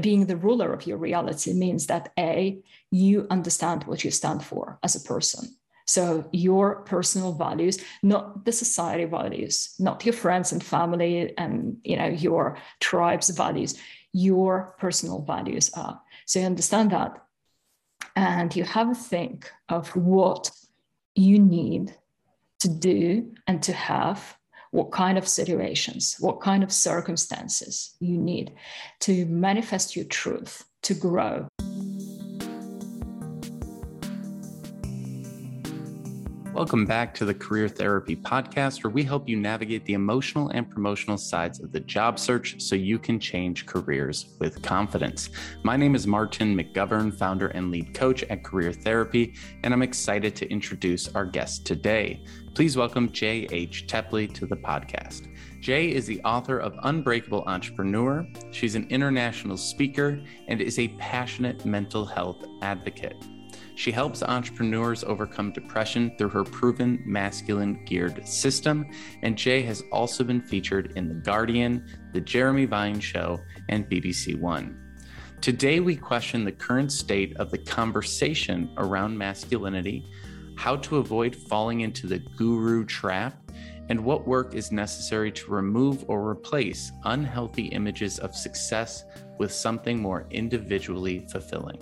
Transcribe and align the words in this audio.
being 0.00 0.26
the 0.26 0.36
ruler 0.36 0.72
of 0.72 0.86
your 0.86 0.98
reality 0.98 1.52
means 1.52 1.86
that 1.86 2.12
A, 2.18 2.60
you 2.90 3.26
understand 3.30 3.84
what 3.84 4.04
you 4.04 4.10
stand 4.10 4.44
for 4.44 4.78
as 4.82 4.94
a 4.94 5.00
person. 5.00 5.56
So 5.86 6.28
your 6.32 6.82
personal 6.82 7.32
values, 7.32 7.78
not 8.02 8.44
the 8.44 8.52
society 8.52 9.06
values, 9.06 9.74
not 9.78 10.04
your 10.04 10.12
friends 10.12 10.52
and 10.52 10.62
family 10.62 11.32
and 11.38 11.78
you 11.82 11.96
know 11.96 12.08
your 12.08 12.58
tribe's 12.78 13.30
values, 13.30 13.78
your 14.12 14.74
personal 14.78 15.22
values 15.22 15.70
are. 15.74 16.00
So 16.26 16.40
you 16.40 16.46
understand 16.46 16.90
that. 16.90 17.22
And 18.14 18.54
you 18.54 18.64
have 18.64 18.90
a 18.90 18.94
think 18.94 19.50
of 19.68 19.88
what 19.96 20.50
you 21.14 21.38
need 21.38 21.94
to 22.60 22.68
do 22.68 23.32
and 23.46 23.62
to 23.62 23.72
have 23.72 24.36
what 24.70 24.92
kind 24.92 25.18
of 25.18 25.26
situations, 25.26 26.16
what 26.20 26.40
kind 26.40 26.62
of 26.62 26.72
circumstances 26.72 27.96
you 28.00 28.18
need 28.18 28.52
to 29.00 29.26
manifest 29.26 29.96
your 29.96 30.04
truth, 30.04 30.64
to 30.82 30.94
grow. 30.94 31.48
Welcome 36.58 36.86
back 36.86 37.14
to 37.14 37.24
the 37.24 37.34
Career 37.34 37.68
Therapy 37.68 38.16
Podcast, 38.16 38.82
where 38.82 38.90
we 38.90 39.04
help 39.04 39.28
you 39.28 39.36
navigate 39.36 39.84
the 39.84 39.92
emotional 39.92 40.48
and 40.48 40.68
promotional 40.68 41.16
sides 41.16 41.60
of 41.60 41.70
the 41.70 41.78
job 41.78 42.18
search 42.18 42.60
so 42.60 42.74
you 42.74 42.98
can 42.98 43.20
change 43.20 43.64
careers 43.64 44.34
with 44.40 44.60
confidence. 44.60 45.30
My 45.62 45.76
name 45.76 45.94
is 45.94 46.08
Martin 46.08 46.56
McGovern, 46.56 47.16
founder 47.16 47.46
and 47.46 47.70
lead 47.70 47.94
coach 47.94 48.24
at 48.24 48.42
Career 48.42 48.72
Therapy, 48.72 49.34
and 49.62 49.72
I'm 49.72 49.82
excited 49.82 50.34
to 50.34 50.50
introduce 50.50 51.14
our 51.14 51.24
guest 51.24 51.64
today. 51.64 52.24
Please 52.56 52.76
welcome 52.76 53.12
J.H. 53.12 53.86
Tepley 53.86 54.34
to 54.34 54.44
the 54.44 54.56
podcast. 54.56 55.32
Jay 55.60 55.92
is 55.92 56.08
the 56.08 56.20
author 56.24 56.58
of 56.58 56.74
Unbreakable 56.82 57.44
Entrepreneur. 57.46 58.26
She's 58.50 58.74
an 58.74 58.88
international 58.90 59.56
speaker 59.56 60.20
and 60.48 60.60
is 60.60 60.80
a 60.80 60.88
passionate 60.98 61.64
mental 61.64 62.04
health 62.04 62.44
advocate. 62.62 63.14
She 63.78 63.92
helps 63.92 64.24
entrepreneurs 64.24 65.04
overcome 65.04 65.52
depression 65.52 66.10
through 66.18 66.30
her 66.30 66.42
proven 66.42 67.00
masculine 67.06 67.84
geared 67.84 68.26
system. 68.26 68.90
And 69.22 69.38
Jay 69.38 69.62
has 69.62 69.84
also 69.92 70.24
been 70.24 70.40
featured 70.40 70.94
in 70.96 71.06
The 71.06 71.14
Guardian, 71.14 71.86
The 72.12 72.20
Jeremy 72.20 72.64
Vine 72.64 72.98
Show, 72.98 73.38
and 73.68 73.88
BBC 73.88 74.36
One. 74.36 74.96
Today, 75.40 75.78
we 75.78 75.94
question 75.94 76.44
the 76.44 76.50
current 76.50 76.90
state 76.90 77.36
of 77.36 77.52
the 77.52 77.58
conversation 77.58 78.74
around 78.78 79.16
masculinity, 79.16 80.04
how 80.56 80.74
to 80.78 80.96
avoid 80.96 81.36
falling 81.36 81.82
into 81.82 82.08
the 82.08 82.18
guru 82.18 82.84
trap, 82.84 83.40
and 83.90 84.04
what 84.04 84.26
work 84.26 84.54
is 84.54 84.72
necessary 84.72 85.30
to 85.30 85.52
remove 85.52 86.04
or 86.08 86.28
replace 86.28 86.90
unhealthy 87.04 87.66
images 87.66 88.18
of 88.18 88.34
success 88.34 89.04
with 89.38 89.52
something 89.52 90.02
more 90.02 90.26
individually 90.30 91.28
fulfilling. 91.30 91.78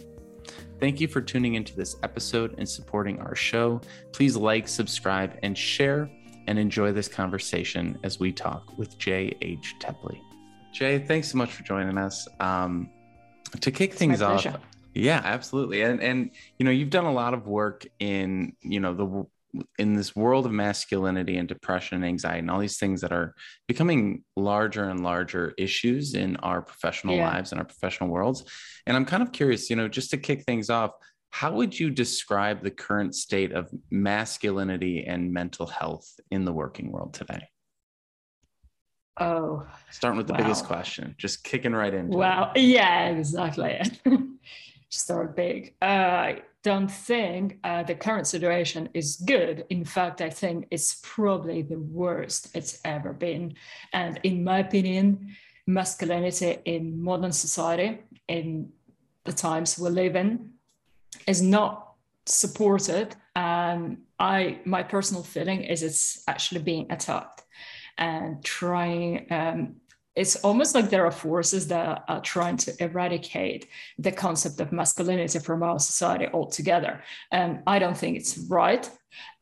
Thank 0.78 1.00
you 1.00 1.08
for 1.08 1.20
tuning 1.22 1.54
into 1.54 1.74
this 1.74 1.96
episode 2.02 2.54
and 2.58 2.68
supporting 2.68 3.18
our 3.20 3.34
show. 3.34 3.80
Please 4.12 4.36
like, 4.36 4.68
subscribe, 4.68 5.38
and 5.42 5.56
share, 5.56 6.10
and 6.46 6.58
enjoy 6.58 6.92
this 6.92 7.08
conversation 7.08 7.98
as 8.04 8.20
we 8.20 8.30
talk 8.30 8.76
with 8.76 8.98
J.H. 8.98 9.74
Tepley. 9.80 10.20
Jay, 10.74 10.98
thanks 10.98 11.30
so 11.30 11.38
much 11.38 11.52
for 11.52 11.62
joining 11.62 11.96
us. 11.96 12.28
Um, 12.40 12.90
to 13.60 13.70
kick 13.70 13.90
it's 13.90 13.98
things 13.98 14.20
off, 14.20 14.46
yeah, 14.92 15.22
absolutely. 15.24 15.82
And 15.82 16.02
and 16.02 16.30
you 16.58 16.64
know, 16.64 16.70
you've 16.70 16.90
done 16.90 17.04
a 17.04 17.12
lot 17.12 17.32
of 17.32 17.46
work 17.46 17.86
in 17.98 18.54
you 18.60 18.80
know 18.80 18.92
the 18.92 19.26
in 19.78 19.94
this 19.94 20.14
world 20.14 20.46
of 20.46 20.52
masculinity 20.52 21.36
and 21.36 21.48
depression 21.48 21.96
and 21.96 22.04
anxiety 22.04 22.40
and 22.40 22.50
all 22.50 22.58
these 22.58 22.78
things 22.78 23.00
that 23.00 23.12
are 23.12 23.34
becoming 23.68 24.22
larger 24.36 24.88
and 24.88 25.02
larger 25.02 25.54
issues 25.58 26.14
in 26.14 26.36
our 26.36 26.62
professional 26.62 27.16
yeah. 27.16 27.28
lives 27.28 27.52
and 27.52 27.58
our 27.58 27.64
professional 27.64 28.10
worlds 28.10 28.44
and 28.86 28.96
i'm 28.96 29.04
kind 29.04 29.22
of 29.22 29.32
curious 29.32 29.70
you 29.70 29.76
know 29.76 29.88
just 29.88 30.10
to 30.10 30.16
kick 30.16 30.42
things 30.44 30.70
off 30.70 30.92
how 31.30 31.52
would 31.52 31.78
you 31.78 31.90
describe 31.90 32.62
the 32.62 32.70
current 32.70 33.14
state 33.14 33.52
of 33.52 33.70
masculinity 33.90 35.04
and 35.06 35.32
mental 35.32 35.66
health 35.66 36.08
in 36.30 36.44
the 36.44 36.52
working 36.52 36.90
world 36.90 37.14
today 37.14 37.48
oh 39.20 39.66
starting 39.90 40.18
with 40.18 40.26
the 40.26 40.32
wow. 40.32 40.38
biggest 40.38 40.64
question 40.64 41.14
just 41.18 41.44
kicking 41.44 41.72
right 41.72 41.94
into 41.94 42.16
wow 42.16 42.52
it. 42.54 42.62
yeah 42.62 43.08
exactly 43.08 43.80
start 44.88 45.36
big 45.36 45.74
I 45.82 46.42
don't 46.66 46.90
think 46.90 47.60
uh, 47.62 47.84
the 47.84 47.94
current 47.94 48.26
situation 48.26 48.88
is 48.92 49.22
good. 49.24 49.64
In 49.70 49.84
fact, 49.84 50.20
I 50.20 50.30
think 50.30 50.66
it's 50.72 50.98
probably 51.00 51.62
the 51.62 51.78
worst 51.78 52.48
it's 52.56 52.80
ever 52.84 53.12
been. 53.12 53.54
And 53.92 54.18
in 54.24 54.42
my 54.42 54.58
opinion, 54.58 55.36
masculinity 55.68 56.58
in 56.64 57.00
modern 57.00 57.30
society, 57.30 58.00
in 58.26 58.72
the 59.22 59.32
times 59.32 59.78
we 59.78 59.90
live 59.90 60.16
in, 60.16 60.54
is 61.28 61.40
not 61.40 61.92
supported. 62.24 63.14
And 63.36 63.98
I, 64.18 64.58
my 64.64 64.82
personal 64.82 65.22
feeling 65.22 65.62
is 65.62 65.84
it's 65.84 66.24
actually 66.26 66.62
being 66.62 66.90
attacked 66.90 67.42
and 67.96 68.42
trying 68.42 69.26
um, 69.30 69.76
it's 70.16 70.36
almost 70.36 70.74
like 70.74 70.88
there 70.88 71.04
are 71.06 71.12
forces 71.12 71.68
that 71.68 72.04
are 72.08 72.22
trying 72.22 72.56
to 72.56 72.82
eradicate 72.82 73.68
the 73.98 74.10
concept 74.10 74.60
of 74.60 74.72
masculinity 74.72 75.38
from 75.38 75.62
our 75.62 75.78
society 75.78 76.26
altogether. 76.32 77.02
And 77.30 77.62
I 77.66 77.78
don't 77.78 77.96
think 77.96 78.16
it's 78.16 78.38
right. 78.38 78.90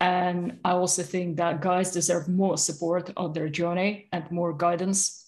And 0.00 0.58
I 0.64 0.72
also 0.72 1.02
think 1.02 1.36
that 1.36 1.60
guys 1.60 1.92
deserve 1.92 2.28
more 2.28 2.58
support 2.58 3.10
on 3.16 3.32
their 3.32 3.48
journey 3.48 4.08
and 4.12 4.30
more 4.30 4.52
guidance 4.52 5.24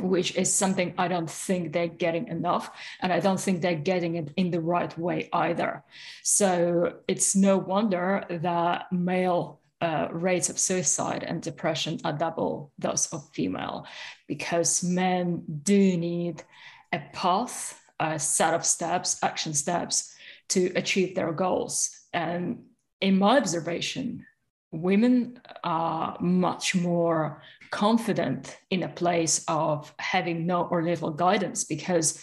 which 0.00 0.36
is 0.36 0.52
something 0.52 0.94
I 0.98 1.08
don't 1.08 1.30
think 1.30 1.72
they're 1.72 1.88
getting 1.88 2.28
enough. 2.28 2.70
And 3.00 3.12
I 3.12 3.20
don't 3.20 3.40
think 3.40 3.62
they're 3.62 3.74
getting 3.74 4.16
it 4.16 4.32
in 4.36 4.50
the 4.50 4.60
right 4.60 4.96
way 4.98 5.28
either. 5.32 5.84
So 6.22 6.96
it's 7.08 7.34
no 7.34 7.56
wonder 7.56 8.24
that 8.28 8.92
male 8.92 9.60
uh, 9.80 10.08
rates 10.10 10.48
of 10.48 10.58
suicide 10.58 11.22
and 11.22 11.42
depression 11.42 12.00
are 12.04 12.12
double 12.12 12.72
those 12.78 13.06
of 13.12 13.28
female 13.34 13.86
because 14.26 14.82
men 14.82 15.42
do 15.62 15.96
need 15.96 16.42
a 16.92 17.00
path, 17.12 17.80
a 18.00 18.18
set 18.18 18.54
of 18.54 18.64
steps, 18.64 19.18
action 19.22 19.52
steps 19.52 20.14
to 20.48 20.72
achieve 20.76 21.14
their 21.14 21.32
goals. 21.32 21.90
And 22.12 22.64
in 23.00 23.18
my 23.18 23.36
observation, 23.36 24.24
women 24.70 25.40
are 25.62 26.16
much 26.20 26.74
more 26.74 27.42
confident 27.70 28.56
in 28.70 28.82
a 28.82 28.88
place 28.88 29.44
of 29.48 29.92
having 29.98 30.46
no 30.46 30.62
or 30.62 30.82
little 30.82 31.10
guidance 31.10 31.64
because 31.64 32.18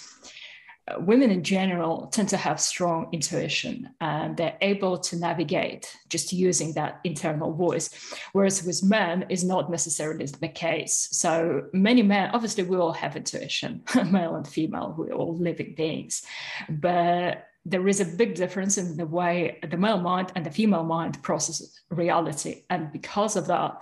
women 1.00 1.32
in 1.32 1.44
general 1.44 2.08
tend 2.08 2.30
to 2.30 2.38
have 2.38 2.60
strong 2.60 3.08
intuition 3.12 3.90
and 4.02 4.36
they're 4.36 4.58
able 4.62 4.98
to 4.98 5.16
navigate 5.16 5.96
just 6.10 6.34
using 6.34 6.74
that 6.74 7.00
internal 7.04 7.54
voice 7.54 7.90
whereas 8.34 8.64
with 8.64 8.84
men 8.84 9.26
is 9.30 9.44
not 9.44 9.72
necessarily 9.72 10.26
the 10.26 10.48
case. 10.48 11.08
So 11.12 11.64
many 11.74 12.02
men 12.02 12.32
obviously 12.34 12.64
we 12.64 12.78
all 12.78 12.94
have 12.94 13.16
intuition 13.16 13.84
male 14.12 14.36
and 14.36 14.48
female 14.48 14.94
we're 14.98 15.14
all 15.14 15.38
living 15.38 15.74
beings 15.76 16.24
but 16.70 17.48
there 17.66 17.88
is 17.88 18.02
a 18.02 18.06
big 18.06 18.36
difference 18.36 18.78
in 18.78 18.98
the 18.98 19.06
way 19.06 19.60
the 19.70 19.78
male 19.78 20.00
mind 20.00 20.32
and 20.36 20.46
the 20.46 20.52
female 20.52 20.84
mind 20.84 21.22
processes 21.24 21.82
reality. 21.90 22.64
And 22.70 22.92
because 22.92 23.36
of 23.36 23.48
that 23.48 23.82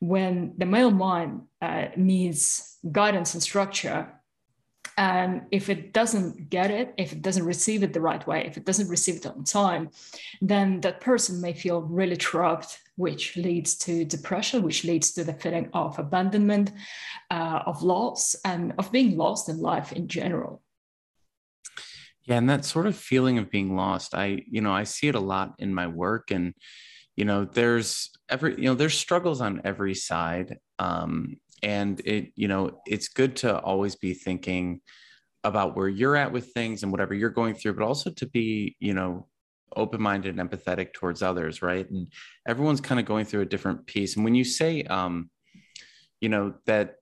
when 0.00 0.54
the 0.58 0.66
male 0.66 0.90
mind 0.90 1.42
uh, 1.62 1.86
needs 1.96 2.78
guidance 2.92 3.34
and 3.34 3.42
structure 3.42 4.12
and 4.96 5.42
if 5.50 5.68
it 5.68 5.92
doesn't 5.92 6.48
get 6.48 6.70
it, 6.70 6.94
if 6.96 7.12
it 7.12 7.20
doesn't 7.20 7.44
receive 7.44 7.82
it 7.82 7.92
the 7.92 8.00
right 8.00 8.26
way, 8.26 8.46
if 8.46 8.56
it 8.56 8.64
doesn't 8.64 8.88
receive 8.88 9.16
it 9.16 9.26
on 9.26 9.44
time, 9.44 9.90
then 10.40 10.80
that 10.80 11.00
person 11.00 11.40
may 11.40 11.52
feel 11.52 11.82
really 11.82 12.16
trapped, 12.16 12.78
which 12.96 13.36
leads 13.36 13.76
to 13.76 14.06
depression, 14.06 14.62
which 14.62 14.84
leads 14.84 15.12
to 15.12 15.24
the 15.24 15.34
feeling 15.34 15.68
of 15.74 15.98
abandonment, 15.98 16.72
uh, 17.30 17.60
of 17.66 17.82
loss, 17.82 18.34
and 18.44 18.72
of 18.78 18.90
being 18.90 19.18
lost 19.18 19.50
in 19.50 19.58
life 19.58 19.92
in 19.92 20.08
general. 20.08 20.62
Yeah, 22.24 22.38
and 22.38 22.48
that 22.48 22.64
sort 22.64 22.86
of 22.86 22.96
feeling 22.96 23.38
of 23.38 23.50
being 23.50 23.76
lost, 23.76 24.14
I, 24.14 24.42
you 24.50 24.62
know, 24.62 24.72
I 24.72 24.84
see 24.84 25.08
it 25.08 25.14
a 25.14 25.20
lot 25.20 25.54
in 25.58 25.74
my 25.74 25.86
work, 25.86 26.30
and 26.30 26.54
you 27.16 27.24
know, 27.24 27.44
there's 27.44 28.10
every, 28.28 28.56
you 28.56 28.64
know, 28.64 28.74
there's 28.74 28.94
struggles 28.94 29.40
on 29.40 29.62
every 29.64 29.94
side. 29.94 30.58
Um, 30.78 31.36
and 31.62 32.00
it 32.04 32.32
you 32.36 32.48
know 32.48 32.80
it's 32.86 33.08
good 33.08 33.36
to 33.36 33.58
always 33.60 33.96
be 33.96 34.14
thinking 34.14 34.80
about 35.44 35.76
where 35.76 35.88
you're 35.88 36.16
at 36.16 36.32
with 36.32 36.52
things 36.52 36.82
and 36.82 36.92
whatever 36.92 37.14
you're 37.14 37.30
going 37.30 37.54
through 37.54 37.72
but 37.72 37.84
also 37.84 38.10
to 38.10 38.26
be 38.26 38.76
you 38.80 38.94
know 38.94 39.26
open-minded 39.74 40.38
and 40.38 40.50
empathetic 40.50 40.92
towards 40.92 41.22
others 41.22 41.60
right? 41.60 41.90
And 41.90 42.08
everyone's 42.46 42.80
kind 42.80 43.00
of 43.00 43.06
going 43.06 43.24
through 43.24 43.42
a 43.42 43.46
different 43.46 43.86
piece. 43.86 44.16
And 44.16 44.24
when 44.24 44.34
you 44.34 44.44
say 44.44 44.82
um 44.84 45.30
you 46.20 46.28
know 46.28 46.54
that 46.66 46.96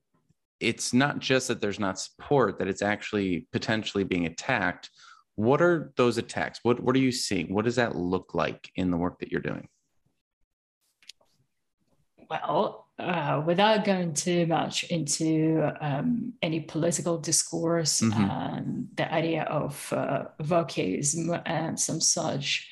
it's 0.61 0.93
not 0.93 1.19
just 1.19 1.49
that 1.49 1.61
there's 1.61 1.81
not 1.81 2.01
support 2.01 2.59
that 2.59 2.69
it's 2.69 2.83
actually 2.83 3.47
potentially 3.53 4.05
being 4.05 4.27
attacked 4.27 4.91
what 5.37 5.61
are 5.61 5.93
those 5.97 6.19
attacks? 6.19 6.61
What 6.63 6.81
what 6.81 6.95
are 6.95 7.01
you 7.01 7.13
seeing? 7.13 7.53
What 7.53 7.65
does 7.65 7.77
that 7.77 7.97
look 7.97 8.35
like 8.35 8.71
in 8.77 8.91
the 8.91 8.97
work 8.97 9.19
that 9.19 9.33
you're 9.33 9.41
doing? 9.41 9.69
Well, 12.31 12.84
uh, 12.99 13.43
without 13.45 13.85
going 13.85 14.15
too 14.15 14.47
much 14.47 14.85
into 14.85 15.71
um, 15.81 16.33
any 16.43 16.61
political 16.61 17.19
discourse 17.19 18.01
mm-hmm. 18.01 18.31
and 18.31 18.89
the 18.95 19.13
idea 19.13 19.43
of 19.45 19.93
uh, 19.93 20.25
wokeism 20.43 21.43
and 21.47 21.79
some 21.79 22.01
such, 22.01 22.69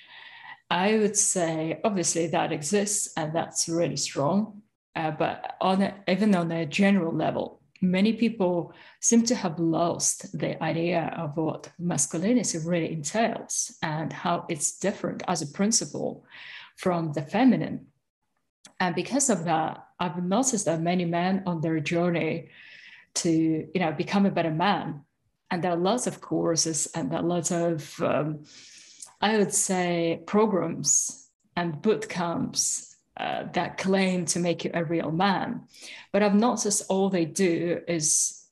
I 0.70 0.96
would 0.96 1.16
say 1.16 1.80
obviously 1.84 2.28
that 2.28 2.52
exists 2.52 3.12
and 3.16 3.34
that's 3.34 3.68
really 3.68 3.96
strong. 3.96 4.62
Uh, 4.94 5.10
but 5.10 5.56
on 5.60 5.82
a, 5.82 5.94
even 6.06 6.34
on 6.34 6.52
a 6.52 6.66
general 6.66 7.12
level, 7.12 7.60
many 7.80 8.12
people 8.12 8.72
seem 9.00 9.24
to 9.24 9.34
have 9.34 9.58
lost 9.58 10.38
the 10.38 10.62
idea 10.62 11.12
of 11.16 11.36
what 11.36 11.68
masculinity 11.78 12.58
really 12.58 12.92
entails 12.92 13.76
and 13.82 14.12
how 14.12 14.46
it's 14.48 14.78
different 14.78 15.22
as 15.26 15.42
a 15.42 15.46
principle 15.48 16.24
from 16.76 17.12
the 17.12 17.22
feminine. 17.22 17.86
And 18.80 18.94
because 18.94 19.30
of 19.30 19.44
that, 19.44 19.86
I've 19.98 20.22
noticed 20.22 20.64
that 20.64 20.80
many 20.80 21.04
men 21.04 21.44
on 21.46 21.60
their 21.60 21.80
journey 21.80 22.48
to 23.14 23.30
you 23.30 23.80
know 23.80 23.92
become 23.92 24.26
a 24.26 24.30
better 24.30 24.50
man, 24.50 25.02
and 25.50 25.62
there 25.62 25.72
are 25.72 25.76
lots 25.76 26.06
of 26.06 26.20
courses 26.20 26.88
and 26.94 27.10
there 27.10 27.20
are 27.20 27.22
lots 27.22 27.50
of 27.50 28.00
um, 28.00 28.44
I 29.20 29.38
would 29.38 29.54
say 29.54 30.22
programs 30.26 31.28
and 31.56 31.80
boot 31.80 32.08
camps 32.08 32.96
uh, 33.16 33.44
that 33.52 33.78
claim 33.78 34.24
to 34.24 34.40
make 34.40 34.64
you 34.64 34.70
a 34.74 34.84
real 34.84 35.12
man. 35.12 35.68
But 36.12 36.22
I've 36.22 36.34
noticed 36.34 36.86
all 36.88 37.08
they 37.08 37.24
do 37.24 37.80
is 37.86 38.44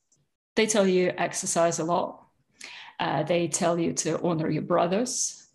they 0.54 0.66
tell 0.66 0.86
you 0.86 1.12
exercise 1.16 1.78
a 1.78 1.84
lot. 1.84 2.24
Uh, 3.00 3.22
they 3.22 3.48
tell 3.48 3.78
you 3.78 3.94
to 3.94 4.20
honor 4.22 4.50
your 4.50 4.62
brothers. 4.62 5.48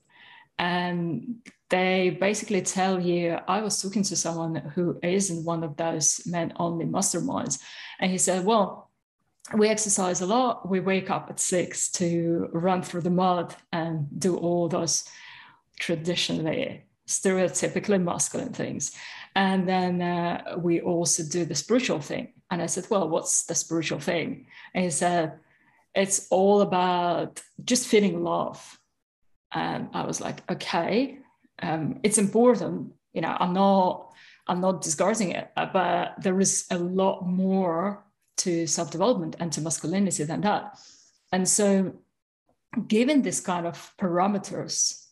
And 0.58 1.42
they 1.70 2.18
basically 2.22 2.62
tell 2.62 3.00
you, 3.00 3.40
I 3.48 3.62
was 3.62 3.82
talking 3.82 4.04
to 4.04 4.16
someone 4.16 4.56
who 4.76 5.00
isn't 5.02 5.46
one 5.46 5.64
of 5.64 5.76
those 5.78 6.22
men 6.26 6.54
only 6.58 6.86
masterminds. 6.86 7.60
And 8.00 8.12
he 8.12 8.18
said, 8.18 8.46
Well, 8.46 8.92
we 9.54 9.68
exercise 9.70 10.22
a 10.22 10.26
lot. 10.26 10.70
We 10.70 10.80
wake 10.80 11.10
up 11.10 11.30
at 11.30 11.40
six 11.40 11.92
to 11.94 12.50
run 12.52 12.82
through 12.82 13.02
the 13.02 13.10
mud 13.10 13.56
and 13.72 14.08
do 14.20 14.38
all 14.38 14.68
those 14.68 15.08
traditionally 15.80 16.84
stereotypically 17.08 18.02
masculine 18.02 18.54
things. 18.54 18.96
And 19.36 19.68
then 19.68 20.02
uh, 20.02 20.56
we 20.58 20.82
also 20.82 21.24
do 21.24 21.46
the 21.46 21.56
spiritual 21.56 22.00
thing. 22.00 22.34
And 22.52 22.62
I 22.62 22.68
said, 22.68 22.88
Well, 22.90 23.10
what's 23.10 23.46
the 23.46 23.56
spiritual 23.56 24.00
thing? 24.00 24.46
And 24.74 24.84
he 24.84 24.92
said, 24.92 25.40
It's 25.96 26.28
all 26.30 26.62
about 26.62 27.42
just 27.64 27.88
feeling 27.88 28.24
love. 28.24 28.80
And 29.52 29.90
I 29.94 30.06
was 30.06 30.22
like, 30.22 30.50
Okay, 30.50 31.20
um, 31.62 32.00
it's 32.04 32.18
important. 32.18 32.94
You 33.13 33.22
know, 33.22 33.36
I'm 33.40 33.54
not. 33.54 34.12
I'm 34.48 34.62
not 34.62 34.81
discarding 34.84 35.31
it, 35.31 35.52
uh, 35.57 35.66
but 35.74 36.22
there 36.22 36.40
is 36.40 36.68
a 36.69 36.78
lot 36.78 37.25
more 37.25 38.06
to 38.38 38.68
self-development 38.68 39.38
and 39.40 39.52
to 39.54 39.62
masculinity 39.62 40.24
than 40.24 40.42
that. 40.42 40.78
And 41.31 41.50
so, 41.50 41.96
given 42.88 43.24
this 43.24 43.40
kind 43.40 43.66
of 43.66 43.92
parameters, 44.00 45.06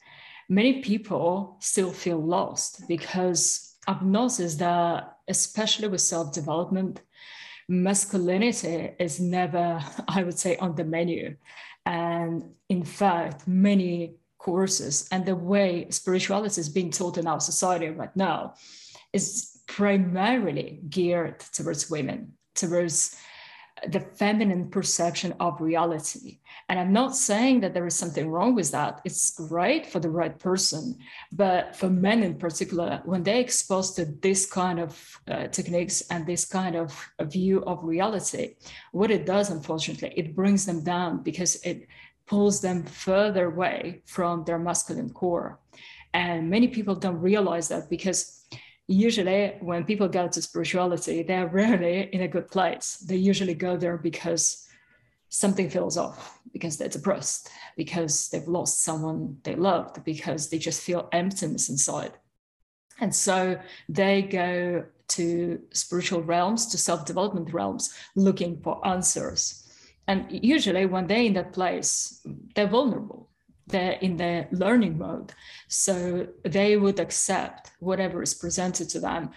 many 0.49 0.81
people 0.81 1.57
still 1.59 1.91
feel 1.91 2.19
lost 2.19 2.83
because 2.87 3.75
I've 3.87 4.03
noticed 4.03 4.59
that, 4.59 5.17
especially 5.27 5.87
with 5.87 6.01
self 6.01 6.31
development, 6.33 7.01
masculinity 7.67 8.91
is 8.99 9.19
never, 9.19 9.83
I 10.07 10.23
would 10.23 10.37
say, 10.37 10.57
on 10.57 10.75
the 10.75 10.83
menu. 10.83 11.35
And 11.85 12.51
in 12.69 12.83
fact, 12.83 13.47
many 13.47 14.15
courses 14.43 15.07
and 15.11 15.25
the 15.25 15.35
way 15.35 15.87
spirituality 15.89 16.59
is 16.59 16.69
being 16.69 16.91
taught 16.91 17.17
in 17.17 17.27
our 17.27 17.39
society 17.39 17.87
right 17.87 18.15
now 18.15 18.53
is 19.13 19.61
primarily 19.67 20.81
geared 20.89 21.39
towards 21.39 21.89
women, 21.89 22.33
towards 22.53 23.15
the 23.87 23.99
feminine 23.99 24.69
perception 24.69 25.33
of 25.39 25.59
reality. 25.59 26.39
And 26.69 26.79
I'm 26.79 26.93
not 26.93 27.15
saying 27.15 27.61
that 27.61 27.73
there 27.73 27.87
is 27.87 27.95
something 27.95 28.29
wrong 28.29 28.55
with 28.55 28.71
that. 28.71 29.01
It's 29.03 29.31
great 29.31 29.85
for 29.85 29.99
the 29.99 30.09
right 30.09 30.37
person. 30.37 30.97
But 31.31 31.75
for 31.75 31.89
men 31.89 32.23
in 32.23 32.35
particular, 32.35 33.01
when 33.05 33.23
they're 33.23 33.39
exposed 33.39 33.95
to 33.95 34.05
this 34.05 34.45
kind 34.45 34.79
of 34.79 35.19
uh, 35.27 35.47
techniques 35.47 36.01
and 36.11 36.25
this 36.25 36.45
kind 36.45 36.75
of 36.75 36.89
view 37.21 37.63
of 37.65 37.83
reality, 37.83 38.55
what 38.91 39.11
it 39.11 39.25
does, 39.25 39.49
unfortunately, 39.49 40.13
it 40.15 40.35
brings 40.35 40.65
them 40.65 40.83
down 40.83 41.23
because 41.23 41.55
it 41.63 41.87
pulls 42.25 42.61
them 42.61 42.83
further 42.83 43.47
away 43.47 44.01
from 44.05 44.43
their 44.43 44.59
masculine 44.59 45.09
core. 45.09 45.59
And 46.13 46.49
many 46.49 46.67
people 46.67 46.95
don't 46.95 47.19
realize 47.19 47.67
that 47.69 47.89
because 47.89 48.45
usually 48.87 49.55
when 49.61 49.83
people 49.83 50.07
go 50.07 50.27
to 50.27 50.41
spirituality, 50.41 51.23
they're 51.23 51.47
rarely 51.61 52.09
in 52.13 52.21
a 52.21 52.27
good 52.27 52.49
place. 52.49 52.97
They 52.97 53.17
usually 53.17 53.55
go 53.55 53.77
there 53.77 53.97
because 53.97 54.67
something 55.29 55.69
feels 55.69 55.97
off, 55.97 56.39
because 56.51 56.77
they're 56.77 56.89
depressed, 56.89 57.49
because 57.75 58.29
they've 58.29 58.47
lost 58.47 58.83
someone 58.83 59.37
they 59.43 59.55
loved, 59.55 60.03
because 60.03 60.49
they 60.49 60.59
just 60.59 60.81
feel 60.81 61.09
emptiness 61.11 61.69
inside. 61.69 62.13
And 62.99 63.13
so 63.13 63.59
they 63.89 64.21
go 64.21 64.85
to 65.09 65.59
spiritual 65.73 66.21
realms, 66.21 66.67
to 66.67 66.77
self 66.77 67.05
development 67.05 67.51
realms, 67.51 67.93
looking 68.15 68.61
for 68.61 68.85
answers. 68.87 69.62
And 70.07 70.27
usually, 70.29 70.85
when 70.85 71.07
they're 71.07 71.23
in 71.23 71.33
that 71.33 71.53
place, 71.53 72.21
they're 72.55 72.67
vulnerable. 72.67 73.29
They're 73.67 73.93
in 73.93 74.17
the 74.17 74.47
learning 74.51 74.97
mode. 74.97 75.33
So 75.67 76.27
they 76.43 76.75
would 76.75 76.99
accept 76.99 77.71
whatever 77.79 78.21
is 78.21 78.33
presented 78.33 78.89
to 78.89 78.99
them. 78.99 79.31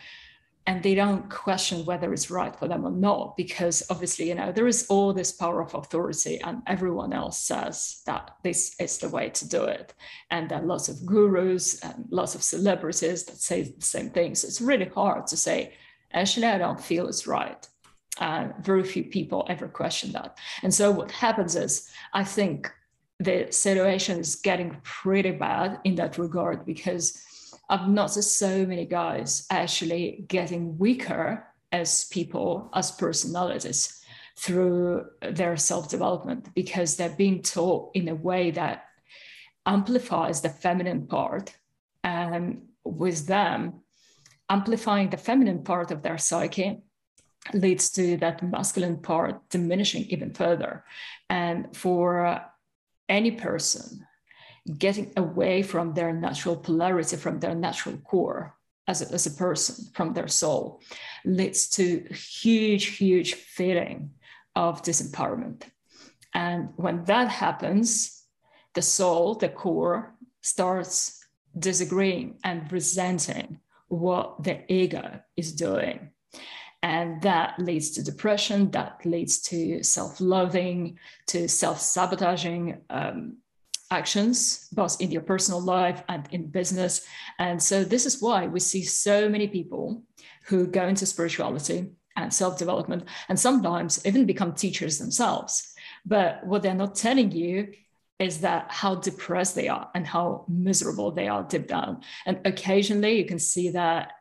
And 0.68 0.82
they 0.82 0.96
don't 0.96 1.30
question 1.30 1.84
whether 1.84 2.12
it's 2.12 2.28
right 2.28 2.54
for 2.54 2.66
them 2.66 2.84
or 2.84 2.90
not 2.90 3.36
because 3.36 3.84
obviously 3.88 4.28
you 4.30 4.34
know 4.34 4.50
there 4.50 4.66
is 4.66 4.84
all 4.88 5.12
this 5.12 5.30
power 5.30 5.62
of 5.62 5.72
authority 5.74 6.40
and 6.40 6.60
everyone 6.66 7.12
else 7.12 7.38
says 7.38 8.02
that 8.06 8.34
this 8.42 8.74
is 8.80 8.98
the 8.98 9.08
way 9.08 9.30
to 9.30 9.48
do 9.48 9.62
it. 9.62 9.94
And 10.28 10.48
there 10.48 10.58
are 10.58 10.66
lots 10.66 10.88
of 10.88 11.06
gurus 11.06 11.78
and 11.84 12.06
lots 12.10 12.34
of 12.34 12.42
celebrities 12.42 13.24
that 13.26 13.36
say 13.36 13.62
the 13.62 13.80
same 13.80 14.10
things 14.10 14.40
so 14.40 14.48
it's 14.48 14.60
really 14.60 14.86
hard 14.88 15.28
to 15.28 15.36
say 15.36 15.72
actually 16.12 16.46
i 16.46 16.58
don't 16.58 16.80
feel 16.80 17.08
it's 17.08 17.26
right 17.26 17.68
uh, 18.18 18.48
very 18.60 18.82
few 18.82 19.04
people 19.04 19.46
ever 19.48 19.68
question 19.68 20.12
that 20.12 20.38
and 20.62 20.72
so 20.72 20.90
what 20.90 21.10
happens 21.10 21.54
is 21.56 21.90
i 22.14 22.24
think 22.24 22.70
the 23.18 23.46
situation 23.50 24.18
is 24.18 24.36
getting 24.36 24.76
pretty 24.82 25.30
bad 25.30 25.80
in 25.84 25.94
that 25.94 26.18
regard 26.18 26.66
because 26.66 27.22
I've 27.68 27.88
noticed 27.88 28.38
so 28.38 28.64
many 28.64 28.86
guys 28.86 29.46
actually 29.50 30.24
getting 30.28 30.78
weaker 30.78 31.46
as 31.72 32.04
people, 32.04 32.70
as 32.74 32.92
personalities 32.92 34.02
through 34.38 35.06
their 35.20 35.56
self 35.56 35.88
development 35.88 36.54
because 36.54 36.96
they're 36.96 37.08
being 37.16 37.42
taught 37.42 37.90
in 37.94 38.08
a 38.08 38.14
way 38.14 38.50
that 38.52 38.84
amplifies 39.64 40.42
the 40.42 40.50
feminine 40.50 41.06
part. 41.06 41.56
And 42.04 42.68
with 42.84 43.26
them, 43.26 43.80
amplifying 44.48 45.10
the 45.10 45.16
feminine 45.16 45.64
part 45.64 45.90
of 45.90 46.02
their 46.02 46.18
psyche 46.18 46.82
leads 47.52 47.90
to 47.90 48.16
that 48.18 48.42
masculine 48.42 48.98
part 48.98 49.48
diminishing 49.50 50.04
even 50.04 50.32
further. 50.32 50.84
And 51.28 51.76
for 51.76 52.44
any 53.08 53.32
person 53.32 54.06
getting 54.78 55.12
away 55.16 55.62
from 55.62 55.94
their 55.94 56.12
natural 56.12 56.56
polarity, 56.56 57.16
from 57.16 57.38
their 57.38 57.54
natural 57.54 57.96
core 57.98 58.56
as 58.88 59.02
a, 59.02 59.12
as 59.14 59.26
a 59.26 59.30
person, 59.30 59.86
from 59.94 60.12
their 60.12 60.28
soul, 60.28 60.80
leads 61.24 61.68
to 61.70 62.06
huge, 62.10 62.86
huge 62.86 63.34
feeling 63.34 64.10
of 64.54 64.82
disempowerment. 64.82 65.62
And 66.34 66.70
when 66.76 67.04
that 67.04 67.28
happens, 67.28 68.24
the 68.74 68.82
soul, 68.82 69.34
the 69.34 69.48
core, 69.48 70.14
starts 70.42 71.24
disagreeing 71.58 72.38
and 72.44 72.70
resenting 72.70 73.60
what 73.88 74.42
the 74.42 74.70
ego 74.72 75.20
is 75.36 75.52
doing. 75.52 76.10
And 76.86 77.20
that 77.22 77.58
leads 77.58 77.90
to 77.90 78.04
depression, 78.04 78.70
that 78.70 79.04
leads 79.04 79.40
to 79.50 79.82
self 79.82 80.20
loathing, 80.20 81.00
to 81.26 81.48
self 81.48 81.80
sabotaging 81.80 82.80
um, 82.90 83.38
actions, 83.90 84.68
both 84.70 85.00
in 85.00 85.10
your 85.10 85.22
personal 85.22 85.60
life 85.60 86.04
and 86.08 86.28
in 86.30 86.46
business. 86.46 87.04
And 87.40 87.60
so, 87.60 87.82
this 87.82 88.06
is 88.06 88.22
why 88.22 88.46
we 88.46 88.60
see 88.60 88.84
so 88.84 89.28
many 89.28 89.48
people 89.48 90.04
who 90.44 90.68
go 90.68 90.86
into 90.86 91.06
spirituality 91.06 91.90
and 92.14 92.32
self 92.32 92.56
development 92.56 93.02
and 93.28 93.36
sometimes 93.36 94.06
even 94.06 94.24
become 94.24 94.52
teachers 94.52 94.96
themselves. 94.98 95.74
But 96.04 96.46
what 96.46 96.62
they're 96.62 96.72
not 96.72 96.94
telling 96.94 97.32
you 97.32 97.72
is 98.20 98.42
that 98.42 98.70
how 98.70 98.94
depressed 98.94 99.56
they 99.56 99.66
are 99.66 99.90
and 99.96 100.06
how 100.06 100.44
miserable 100.46 101.10
they 101.10 101.26
are 101.26 101.42
deep 101.42 101.66
down. 101.66 102.02
And 102.26 102.38
occasionally 102.44 103.18
you 103.18 103.24
can 103.24 103.40
see 103.40 103.70
that 103.70 104.12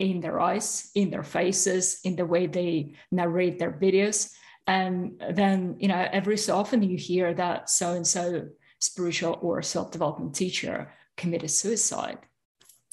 in 0.00 0.20
their 0.20 0.40
eyes, 0.40 0.90
in 0.94 1.10
their 1.10 1.22
faces, 1.22 2.00
in 2.02 2.16
the 2.16 2.26
way 2.26 2.46
they 2.46 2.94
narrate 3.12 3.58
their 3.58 3.72
videos. 3.72 4.32
And 4.66 5.22
then, 5.30 5.76
you 5.78 5.88
know, 5.88 6.08
every 6.12 6.36
so 6.36 6.56
often 6.56 6.82
you 6.82 6.96
hear 6.96 7.34
that 7.34 7.70
so 7.70 7.92
and 7.92 8.06
so 8.06 8.48
spiritual 8.78 9.38
or 9.42 9.62
self 9.62 9.92
development 9.92 10.34
teacher 10.34 10.92
committed 11.16 11.50
suicide. 11.50 12.18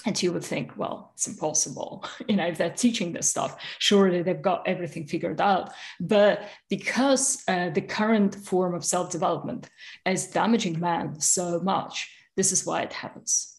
and 0.06 0.22
you 0.22 0.32
would 0.32 0.44
think, 0.44 0.78
well, 0.78 1.12
it's 1.16 1.28
impossible. 1.28 2.04
You 2.28 2.36
know, 2.36 2.48
if 2.48 2.58
they're 2.58 2.70
teaching 2.70 3.14
this 3.14 3.30
stuff, 3.30 3.56
surely 3.80 4.22
they've 4.22 4.42
got 4.42 4.68
everything 4.68 5.08
figured 5.08 5.42
out. 5.42 5.72
But 6.00 6.44
because 6.70 7.44
uh, 7.48 7.70
the 7.70 7.82
current 7.82 8.36
form 8.36 8.74
of 8.76 8.84
self 8.84 9.12
development 9.12 9.70
is 10.06 10.28
damaging 10.28 10.80
man 10.80 11.20
so 11.20 11.60
much, 11.60 12.12
this 12.36 12.52
is 12.52 12.66
why 12.66 12.82
it 12.82 12.94
happens. 12.94 13.58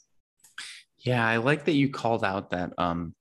Yeah, 0.98 1.26
I 1.26 1.36
like 1.38 1.64
that 1.64 1.72
you 1.72 1.88
called 1.90 2.24
out 2.24 2.50
that 2.50 2.72
um, 2.76 3.14